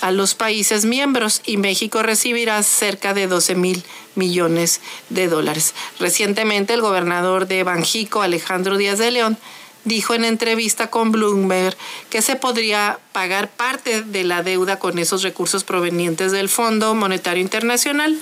a 0.00 0.10
los 0.10 0.34
países 0.34 0.84
miembros 0.84 1.42
y 1.44 1.56
México 1.56 2.02
recibirá 2.02 2.62
cerca 2.62 3.14
de 3.14 3.26
12 3.26 3.54
mil 3.54 3.82
millones 4.14 4.80
de 5.10 5.28
dólares. 5.28 5.74
Recientemente 5.98 6.74
el 6.74 6.80
gobernador 6.80 7.46
de 7.46 7.62
Banjico, 7.62 8.22
Alejandro 8.22 8.76
Díaz 8.76 8.98
de 8.98 9.10
León, 9.10 9.38
dijo 9.84 10.14
en 10.14 10.24
entrevista 10.24 10.90
con 10.90 11.12
Bloomberg 11.12 11.76
que 12.10 12.20
se 12.20 12.36
podría 12.36 12.98
pagar 13.12 13.48
parte 13.48 14.02
de 14.02 14.24
la 14.24 14.42
deuda 14.42 14.78
con 14.78 14.98
esos 14.98 15.22
recursos 15.22 15.64
provenientes 15.64 16.32
del 16.32 16.48
Fondo 16.48 16.94
Monetario 16.94 17.42
Internacional, 17.42 18.18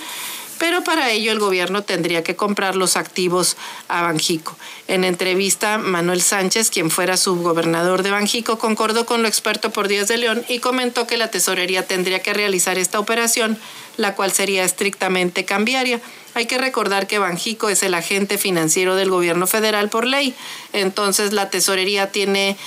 pero 0.57 0.83
para 0.83 1.11
ello 1.11 1.31
el 1.31 1.39
gobierno 1.39 1.83
tendría 1.83 2.23
que 2.23 2.35
comprar 2.35 2.75
los 2.75 2.97
activos 2.97 3.57
a 3.87 4.01
Banjico. 4.01 4.57
En 4.87 5.03
entrevista, 5.03 5.77
Manuel 5.77 6.21
Sánchez, 6.21 6.69
quien 6.69 6.91
fuera 6.91 7.17
subgobernador 7.17 8.03
de 8.03 8.11
Banjico, 8.11 8.57
concordó 8.57 9.05
con 9.05 9.21
lo 9.21 9.27
experto 9.27 9.71
por 9.71 9.87
Díaz 9.87 10.07
de 10.07 10.17
León 10.17 10.45
y 10.47 10.59
comentó 10.59 11.07
que 11.07 11.17
la 11.17 11.31
tesorería 11.31 11.85
tendría 11.85 12.19
que 12.19 12.33
realizar 12.33 12.77
esta 12.77 12.99
operación, 12.99 13.57
la 13.97 14.15
cual 14.15 14.31
sería 14.31 14.63
estrictamente 14.63 15.45
cambiaria. 15.45 16.01
Hay 16.33 16.47
que 16.47 16.57
recordar 16.57 17.07
que 17.07 17.19
Banjico 17.19 17.69
es 17.69 17.81
el 17.83 17.93
agente 17.93 18.37
financiero 18.37 18.95
del 18.95 19.09
gobierno 19.09 19.47
federal 19.47 19.89
por 19.89 20.05
ley, 20.05 20.33
entonces 20.73 21.33
la 21.33 21.49
tesorería 21.49 22.11
tiene 22.11 22.57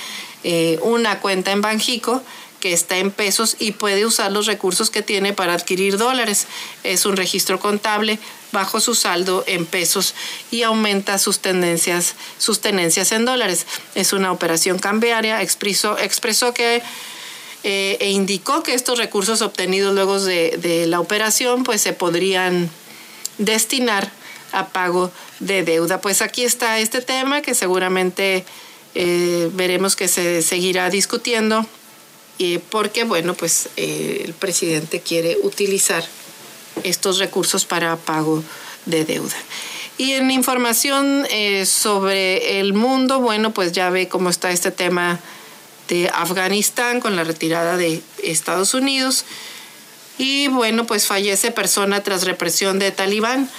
eh, 0.43 0.79
una 0.81 1.19
cuenta 1.19 1.51
en 1.51 1.61
Banjico 1.61 2.23
que 2.59 2.73
está 2.73 2.97
en 2.97 3.11
pesos 3.11 3.55
y 3.59 3.71
puede 3.71 4.05
usar 4.05 4.31
los 4.31 4.45
recursos 4.45 4.89
que 4.89 5.01
tiene 5.01 5.33
para 5.33 5.53
adquirir 5.53 5.97
dólares. 5.97 6.47
Es 6.83 7.05
un 7.05 7.17
registro 7.17 7.59
contable 7.59 8.19
bajo 8.51 8.79
su 8.79 8.95
saldo 8.95 9.43
en 9.47 9.65
pesos 9.65 10.15
y 10.51 10.63
aumenta 10.63 11.17
sus 11.17 11.39
tendencias, 11.39 12.15
sus 12.37 12.61
tenencias 12.61 13.11
en 13.11 13.25
dólares. 13.25 13.65
Es 13.95 14.13
una 14.13 14.31
operación 14.31 14.79
cambiaria. 14.79 15.41
Expresó, 15.41 15.97
expresó 15.97 16.53
que 16.53 16.81
eh, 17.63 17.97
e 17.99 18.11
indicó 18.11 18.63
que 18.63 18.73
estos 18.73 18.97
recursos 18.97 19.41
obtenidos 19.41 19.93
luego 19.93 20.19
de, 20.19 20.85
la 20.87 20.99
operación 20.99 21.63
pues 21.63 21.81
se 21.81 21.91
podrían 21.93 22.69
destinar 23.37 24.11
a 24.51 24.69
pago 24.69 25.11
de 25.39 25.63
deuda. 25.63 26.01
Pues 26.01 26.21
aquí 26.21 26.43
está 26.43 26.79
este 26.79 27.01
tema 27.01 27.41
que 27.41 27.53
seguramente 27.53 28.45
eh, 28.95 29.49
veremos 29.53 29.95
que 29.95 30.07
se 30.07 30.41
seguirá 30.41 30.89
discutiendo 30.89 31.65
porque, 32.69 33.03
bueno, 33.03 33.33
pues 33.33 33.69
eh, 33.75 34.23
el 34.25 34.33
presidente 34.33 35.01
quiere 35.01 35.37
utilizar 35.43 36.05
estos 36.83 37.19
recursos 37.19 37.65
para 37.65 37.95
pago 37.97 38.43
de 38.85 39.03
deuda. 39.05 39.35
Y 39.97 40.13
en 40.13 40.31
información 40.31 41.27
eh, 41.29 41.65
sobre 41.65 42.61
el 42.61 42.73
mundo, 42.73 43.19
bueno, 43.19 43.51
pues 43.51 43.73
ya 43.73 43.89
ve 43.89 44.07
cómo 44.07 44.29
está 44.29 44.51
este 44.51 44.71
tema 44.71 45.19
de 45.89 46.09
Afganistán 46.13 47.01
con 47.01 47.17
la 47.17 47.25
retirada 47.25 47.75
de 47.75 48.01
Estados 48.23 48.73
Unidos. 48.73 49.25
Y 50.17 50.47
bueno, 50.47 50.85
pues 50.85 51.07
fallece 51.07 51.51
persona 51.51 52.01
tras 52.03 52.23
represión 52.23 52.79
de 52.79 52.91
Talibán. 52.91 53.49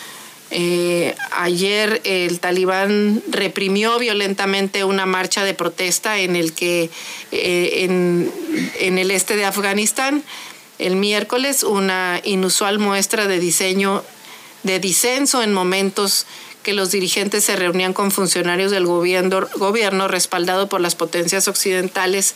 Eh, 0.52 1.14
ayer 1.30 2.00
el 2.02 2.40
talibán 2.40 3.22
reprimió 3.28 3.98
violentamente 3.98 4.82
una 4.82 5.06
marcha 5.06 5.44
de 5.44 5.54
protesta 5.54 6.18
en 6.18 6.34
el 6.34 6.52
que 6.52 6.90
eh, 7.30 7.84
en, 7.84 8.98
el 8.98 9.10
este 9.10 9.36
de 9.36 9.44
Afganistán. 9.44 10.24
El 10.78 10.96
miércoles 10.96 11.62
una 11.62 12.20
inusual 12.24 12.78
muestra 12.78 13.26
de 13.26 13.38
diseño 13.38 14.02
de 14.62 14.78
disenso 14.78 15.42
en 15.42 15.52
momentos 15.52 16.26
que 16.62 16.74
los 16.74 16.90
dirigentes 16.90 17.44
se 17.44 17.56
reunían 17.56 17.94
con 17.94 18.10
funcionarios 18.10 18.70
del 18.70 18.84
gobierno, 18.84 20.08
respaldado 20.08 20.68
por 20.68 20.80
las 20.80 20.94
potencias 20.94 21.48
occidentales 21.48 22.34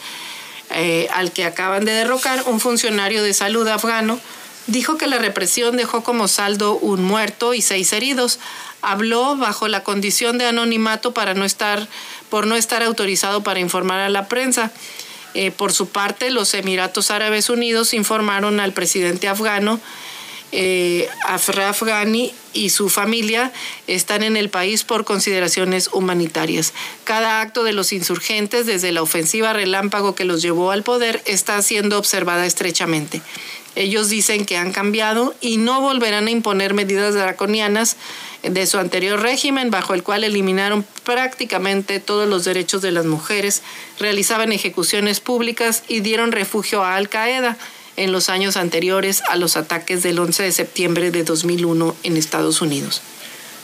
eh, 0.70 1.08
al 1.12 1.32
que 1.32 1.44
acaban 1.44 1.84
de 1.84 1.92
derrocar 1.92 2.42
un 2.46 2.60
funcionario 2.60 3.22
de 3.22 3.34
salud 3.34 3.68
afgano 3.68 4.18
Dijo 4.66 4.96
que 4.96 5.06
la 5.06 5.18
represión 5.18 5.76
dejó 5.76 6.02
como 6.02 6.28
saldo 6.28 6.76
un 6.76 7.04
muerto 7.04 7.54
y 7.54 7.62
seis 7.62 7.92
heridos. 7.92 8.38
Habló 8.80 9.36
bajo 9.36 9.68
la 9.68 9.82
condición 9.82 10.38
de 10.38 10.46
anonimato 10.46 11.12
para 11.12 11.34
no 11.34 11.44
estar, 11.44 11.86
por 12.30 12.46
no 12.46 12.56
estar 12.56 12.82
autorizado 12.82 13.42
para 13.42 13.60
informar 13.60 14.00
a 14.00 14.08
la 14.08 14.28
prensa. 14.28 14.70
Eh, 15.34 15.50
por 15.50 15.72
su 15.72 15.88
parte, 15.88 16.30
los 16.30 16.54
Emiratos 16.54 17.10
Árabes 17.10 17.50
Unidos 17.50 17.92
informaron 17.92 18.60
al 18.60 18.72
presidente 18.72 19.28
afgano 19.28 19.80
eh, 20.56 21.08
Afraf 21.24 21.82
Ghani 21.82 22.32
y 22.52 22.70
su 22.70 22.88
familia 22.88 23.52
están 23.88 24.22
en 24.22 24.36
el 24.36 24.50
país 24.50 24.84
por 24.84 25.04
consideraciones 25.04 25.90
humanitarias. 25.92 26.72
Cada 27.02 27.40
acto 27.40 27.64
de 27.64 27.72
los 27.72 27.92
insurgentes, 27.92 28.64
desde 28.64 28.92
la 28.92 29.02
ofensiva 29.02 29.52
relámpago 29.52 30.14
que 30.14 30.24
los 30.24 30.42
llevó 30.42 30.70
al 30.70 30.84
poder, 30.84 31.20
está 31.26 31.60
siendo 31.60 31.98
observada 31.98 32.46
estrechamente. 32.46 33.20
Ellos 33.76 34.08
dicen 34.08 34.46
que 34.46 34.56
han 34.56 34.72
cambiado 34.72 35.34
y 35.40 35.56
no 35.56 35.80
volverán 35.80 36.28
a 36.28 36.30
imponer 36.30 36.74
medidas 36.74 37.14
draconianas 37.14 37.96
de 38.42 38.66
su 38.66 38.78
anterior 38.78 39.20
régimen, 39.20 39.70
bajo 39.70 39.94
el 39.94 40.02
cual 40.02 40.22
eliminaron 40.22 40.84
prácticamente 41.02 41.98
todos 41.98 42.28
los 42.28 42.44
derechos 42.44 42.82
de 42.82 42.92
las 42.92 43.06
mujeres, 43.06 43.62
realizaban 43.98 44.52
ejecuciones 44.52 45.20
públicas 45.20 45.82
y 45.88 46.00
dieron 46.00 46.30
refugio 46.32 46.84
a 46.84 46.96
Al 46.96 47.08
Qaeda 47.08 47.56
en 47.96 48.12
los 48.12 48.28
años 48.28 48.56
anteriores 48.56 49.22
a 49.28 49.36
los 49.36 49.56
ataques 49.56 50.02
del 50.02 50.18
11 50.18 50.42
de 50.44 50.52
septiembre 50.52 51.10
de 51.10 51.24
2001 51.24 51.96
en 52.02 52.16
Estados 52.16 52.60
Unidos. 52.60 53.02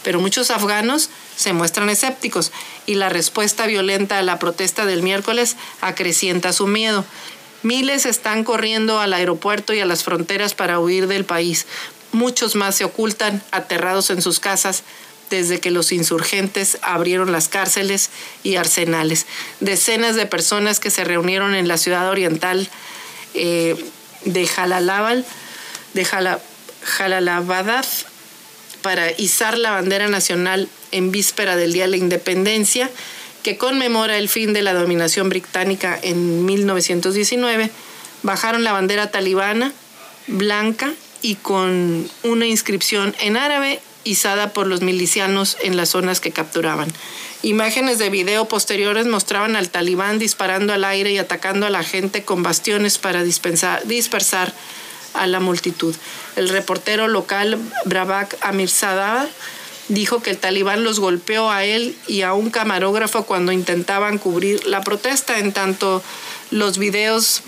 Pero 0.02 0.20
muchos 0.20 0.50
afganos 0.50 1.10
se 1.36 1.52
muestran 1.52 1.90
escépticos 1.90 2.52
y 2.86 2.94
la 2.94 3.08
respuesta 3.08 3.66
violenta 3.66 4.18
a 4.18 4.22
la 4.22 4.38
protesta 4.38 4.86
del 4.86 5.02
miércoles 5.02 5.56
acrecienta 5.80 6.52
su 6.52 6.66
miedo. 6.66 7.04
Miles 7.62 8.06
están 8.06 8.44
corriendo 8.44 9.00
al 9.00 9.12
aeropuerto 9.12 9.74
y 9.74 9.80
a 9.80 9.86
las 9.86 10.04
fronteras 10.04 10.54
para 10.54 10.80
huir 10.80 11.06
del 11.06 11.24
país. 11.24 11.66
Muchos 12.12 12.54
más 12.56 12.74
se 12.74 12.84
ocultan 12.84 13.42
aterrados 13.50 14.10
en 14.10 14.22
sus 14.22 14.40
casas 14.40 14.82
desde 15.30 15.60
que 15.60 15.70
los 15.70 15.92
insurgentes 15.92 16.78
abrieron 16.82 17.32
las 17.32 17.48
cárceles 17.48 18.10
y 18.42 18.56
arsenales. 18.56 19.26
Decenas 19.60 20.16
de 20.16 20.26
personas 20.26 20.80
que 20.80 20.90
se 20.90 21.04
reunieron 21.04 21.54
en 21.54 21.68
la 21.68 21.78
ciudad 21.78 22.10
oriental 22.10 22.68
eh, 23.34 23.76
de 24.24 24.46
Jalalabad, 24.46 25.24
para 28.82 29.12
izar 29.12 29.58
la 29.58 29.70
bandera 29.70 30.08
nacional 30.08 30.68
en 30.90 31.12
víspera 31.12 31.56
del 31.56 31.72
Día 31.72 31.84
de 31.84 31.90
la 31.90 31.96
Independencia 31.98 32.90
que 33.42 33.56
conmemora 33.56 34.18
el 34.18 34.28
fin 34.28 34.52
de 34.52 34.62
la 34.62 34.74
dominación 34.74 35.28
británica 35.28 35.98
en 36.02 36.44
1919, 36.44 37.70
bajaron 38.22 38.64
la 38.64 38.72
bandera 38.72 39.10
talibana 39.10 39.72
blanca 40.26 40.92
y 41.22 41.36
con 41.36 42.08
una 42.22 42.46
inscripción 42.46 43.14
en 43.20 43.36
árabe 43.36 43.80
izada 44.04 44.52
por 44.52 44.66
los 44.66 44.80
milicianos 44.80 45.56
en 45.62 45.76
las 45.76 45.90
zonas 45.90 46.20
que 46.20 46.30
capturaban. 46.30 46.90
Imágenes 47.42 47.98
de 47.98 48.10
video 48.10 48.46
posteriores 48.46 49.06
mostraban 49.06 49.56
al 49.56 49.70
talibán 49.70 50.18
disparando 50.18 50.72
al 50.72 50.84
aire 50.84 51.12
y 51.12 51.18
atacando 51.18 51.66
a 51.66 51.70
la 51.70 51.82
gente 51.82 52.22
con 52.22 52.42
bastiones 52.42 52.98
para 52.98 53.24
dispersar 53.24 54.52
a 55.14 55.26
la 55.26 55.40
multitud. 55.40 55.94
El 56.36 56.48
reportero 56.48 57.08
local 57.08 57.58
Bravak 57.84 58.36
Amirzadeh 58.40 59.28
dijo 59.90 60.22
que 60.22 60.30
el 60.30 60.38
talibán 60.38 60.84
los 60.84 61.00
golpeó 61.00 61.50
a 61.50 61.64
él 61.64 61.96
y 62.06 62.22
a 62.22 62.32
un 62.32 62.50
camarógrafo 62.50 63.24
cuando 63.24 63.52
intentaban 63.52 64.18
cubrir 64.18 64.64
la 64.66 64.82
protesta. 64.82 65.38
En 65.38 65.52
tanto, 65.52 66.02
los 66.50 66.78
videos 66.78 67.42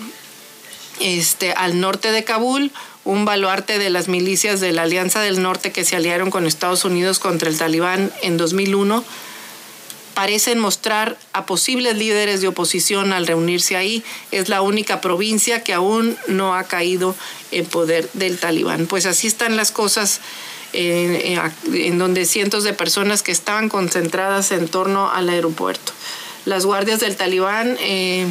este, 0.99 1.53
al 1.53 1.79
norte 1.79 2.11
de 2.11 2.23
Kabul, 2.23 2.71
un 3.05 3.25
baluarte 3.25 3.79
de 3.79 3.89
las 3.89 4.07
milicias 4.07 4.59
de 4.59 4.73
la 4.73 4.83
Alianza 4.83 5.21
del 5.21 5.41
Norte 5.41 5.71
que 5.71 5.85
se 5.85 5.95
aliaron 5.95 6.31
con 6.31 6.45
Estados 6.45 6.85
Unidos 6.85 7.19
contra 7.19 7.49
el 7.49 7.57
talibán 7.57 8.11
en 8.21 8.37
2001, 8.37 9.03
parecen 10.13 10.59
mostrar 10.59 11.17
a 11.31 11.45
posibles 11.45 11.97
líderes 11.97 12.41
de 12.41 12.47
oposición 12.49 13.13
al 13.13 13.25
reunirse 13.25 13.77
ahí. 13.77 14.03
Es 14.31 14.49
la 14.49 14.61
única 14.61 15.01
provincia 15.01 15.63
que 15.63 15.73
aún 15.73 16.17
no 16.27 16.55
ha 16.55 16.65
caído 16.65 17.15
en 17.51 17.65
poder 17.65 18.09
del 18.13 18.37
talibán. 18.37 18.85
Pues 18.85 19.05
así 19.05 19.27
están 19.27 19.55
las 19.55 19.71
cosas 19.71 20.19
en, 20.73 21.97
donde 21.97 22.25
cientos 22.25 22.63
de 22.63 22.73
personas 22.73 23.23
que 23.23 23.31
estaban 23.31 23.69
concentradas 23.69 24.51
en 24.51 24.67
torno 24.67 25.11
al 25.11 25.29
aeropuerto. 25.29 25.93
Las 26.45 26.65
guardias 26.65 26.99
del 26.99 27.15
talibán 27.15 27.77
eh, 27.79 28.27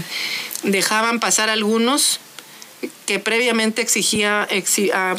dejaban 0.62 1.20
pasar 1.20 1.48
algunos 1.48 2.20
que 3.06 3.18
previamente 3.18 3.80
exigía 3.80 4.48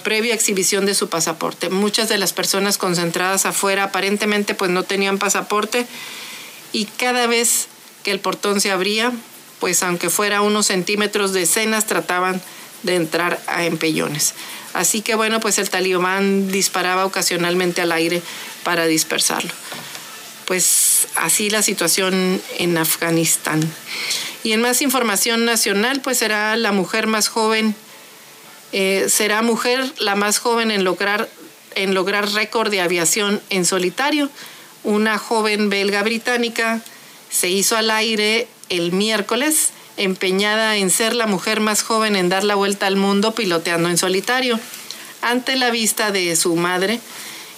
previa 0.03 0.33
exhibición 0.33 0.85
de 0.85 0.95
su 0.95 1.09
pasaporte. 1.09 1.69
Muchas 1.69 2.09
de 2.09 2.17
las 2.17 2.33
personas 2.33 2.77
concentradas 2.77 3.45
afuera 3.45 3.85
aparentemente 3.85 4.53
pues 4.53 4.69
no 4.69 4.83
tenían 4.83 5.17
pasaporte 5.17 5.85
y 6.71 6.85
cada 6.85 7.27
vez 7.27 7.67
que 8.03 8.11
el 8.11 8.19
portón 8.19 8.59
se 8.59 8.71
abría, 8.71 9.11
pues 9.59 9.81
aunque 9.83 10.09
fuera 10.09 10.41
unos 10.41 10.67
centímetros 10.67 11.31
de 11.31 11.43
escenas, 11.43 11.85
trataban 11.85 12.41
de 12.83 12.95
entrar 12.95 13.41
a 13.47 13.63
empellones. 13.63 14.33
Así 14.73 15.01
que 15.01 15.15
bueno, 15.15 15.39
pues 15.39 15.59
el 15.59 15.69
talibán 15.69 16.51
disparaba 16.51 17.05
ocasionalmente 17.05 17.81
al 17.81 17.91
aire 17.91 18.21
para 18.63 18.85
dispersarlo. 18.87 19.51
Pues 20.45 21.07
así 21.15 21.49
la 21.49 21.61
situación 21.61 22.41
en 22.57 22.77
Afganistán. 22.77 23.61
Y 24.43 24.51
en 24.51 24.61
más 24.61 24.81
información 24.81 25.45
nacional, 25.45 26.01
pues 26.01 26.17
será 26.17 26.57
la 26.57 26.71
mujer 26.71 27.07
más 27.07 27.29
joven, 27.29 27.75
eh, 28.73 29.05
será 29.07 29.41
mujer 29.41 29.93
la 29.99 30.15
más 30.15 30.39
joven 30.39 30.71
en 30.71 30.83
lograr, 30.83 31.29
en 31.75 31.93
lograr 31.93 32.29
récord 32.31 32.69
de 32.69 32.81
aviación 32.81 33.41
en 33.49 33.65
solitario. 33.65 34.29
Una 34.83 35.17
joven 35.17 35.69
belga 35.69 36.03
británica 36.03 36.81
se 37.29 37.49
hizo 37.49 37.77
al 37.77 37.89
aire 37.89 38.47
el 38.69 38.91
miércoles 38.91 39.69
empeñada 39.97 40.77
en 40.77 40.89
ser 40.89 41.15
la 41.15 41.27
mujer 41.27 41.59
más 41.59 41.83
joven 41.83 42.15
en 42.15 42.29
dar 42.29 42.43
la 42.43 42.55
vuelta 42.55 42.87
al 42.87 42.95
mundo 42.95 43.33
piloteando 43.33 43.89
en 43.89 43.97
solitario. 43.97 44.59
ante 45.21 45.55
la 45.55 45.71
vista 45.71 46.11
de 46.11 46.35
su 46.35 46.57
madre, 46.57 46.99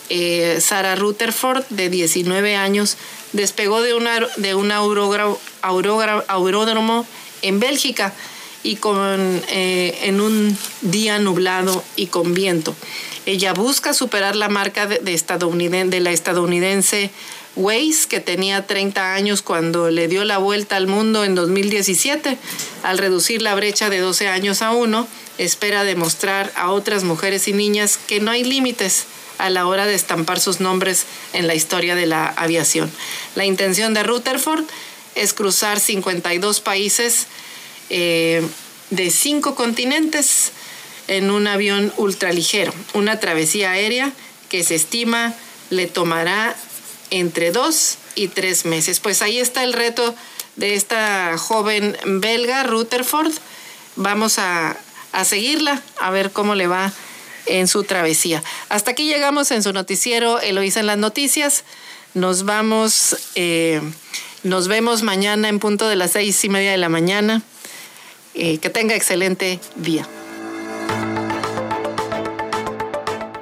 eh, 0.10 0.60
Sarah 0.62 0.96
Rutherford, 0.96 1.66
de 1.70 1.90
19 1.90 2.56
años, 2.56 2.98
despegó 3.34 3.82
de, 3.82 3.96
una, 3.96 4.20
de 4.38 4.54
un 4.54 4.72
auródromo 4.72 5.40
en 7.42 7.60
Bélgica 7.60 8.14
y 8.62 8.76
con, 8.76 9.42
eh, 9.50 9.98
en 10.04 10.22
un 10.22 10.56
día 10.82 11.18
nublado 11.20 11.84
y 11.96 12.08
con 12.08 12.34
viento. 12.34 12.76
Ella 13.26 13.54
busca 13.54 13.94
superar 13.94 14.36
la 14.36 14.50
marca 14.50 14.88
de 14.88 16.00
la 16.00 16.12
estadounidense 16.12 17.12
Weiss, 17.56 18.08
que 18.08 18.20
tenía 18.20 18.68
30 18.68 19.14
años 19.14 19.42
cuando 19.42 19.90
le 19.90 20.08
dio 20.08 20.26
la 20.26 20.38
vuelta 20.38 20.76
al 20.76 20.88
mundo 20.88 21.24
en 21.24 21.36
2017. 21.36 22.38
Al 22.84 22.98
reducir 22.98 23.42
la 23.42 23.56
brecha 23.56 23.90
de 23.90 24.00
12 24.00 24.28
años 24.28 24.62
a 24.62 24.72
uno, 24.72 25.08
espera 25.38 25.84
demostrar 25.84 26.52
a 26.56 26.72
otras 26.72 27.04
mujeres 27.04 27.48
y 27.48 27.54
niñas 27.54 27.98
que 27.98 28.20
no 28.20 28.32
hay 28.32 28.44
límites 28.44 29.06
a 29.38 29.50
la 29.50 29.68
hora 29.68 29.86
de 29.86 29.96
estampar 29.96 30.40
sus 30.40 30.60
nombres 30.60 31.06
en 31.34 31.48
la 31.48 31.56
historia 31.56 31.96
de 31.96 32.06
la 32.06 32.28
aviación. 32.28 32.92
La 33.36 33.46
intención 33.46 33.94
de 33.94 34.04
Rutherford 34.04 34.64
es 35.16 35.34
cruzar 35.34 35.80
52 35.80 36.62
países 36.62 37.28
eh, 37.90 38.46
de 38.90 39.10
cinco 39.12 39.56
continentes 39.56 40.52
en 41.08 41.32
un 41.32 41.48
avión 41.48 41.94
ultraligero, 41.98 42.74
una 42.94 43.20
travesía 43.20 43.72
aérea 43.72 44.12
que 44.50 44.64
se 44.64 44.76
estima 44.76 45.34
le 45.70 45.88
tomará 45.88 46.56
entre 47.20 47.52
dos 47.52 47.98
y 48.16 48.28
tres 48.28 48.66
meses. 48.66 49.00
Pues 49.00 49.22
ahí 49.22 49.40
está 49.40 49.64
el 49.64 49.74
reto 49.74 50.16
de 50.56 50.76
esta 50.76 51.38
joven 51.38 51.98
belga, 52.06 52.64
Rutherford. 52.64 53.32
Vamos 53.96 54.40
a, 54.40 54.78
seguirla, 55.24 55.82
a 56.00 56.12
ver 56.12 56.32
cómo 56.32 56.56
le 56.56 56.68
va 56.68 56.92
en 57.46 57.68
su 57.68 57.84
travesía. 57.84 58.44
Hasta 58.70 58.92
aquí 58.92 59.06
llegamos 59.06 59.52
en 59.52 59.64
su 59.64 59.72
noticiero 59.72 60.40
Eloísa 60.40 60.82
en 60.82 60.88
las 60.88 60.98
noticias. 60.98 61.64
Nos 62.14 62.44
vamos, 62.44 63.18
eh, 63.36 63.82
nos 64.44 64.68
vemos 64.68 65.04
mañana 65.04 65.48
en 65.48 65.60
punto 65.60 65.88
de 65.88 65.96
las 65.96 66.12
seis 66.12 66.44
y 66.44 66.50
media 66.50 66.72
de 66.72 66.78
la 66.78 66.90
mañana. 66.90 67.42
Eh, 68.34 68.58
que 68.58 68.70
tenga 68.70 68.96
excelente 68.96 69.62
día. 69.78 70.06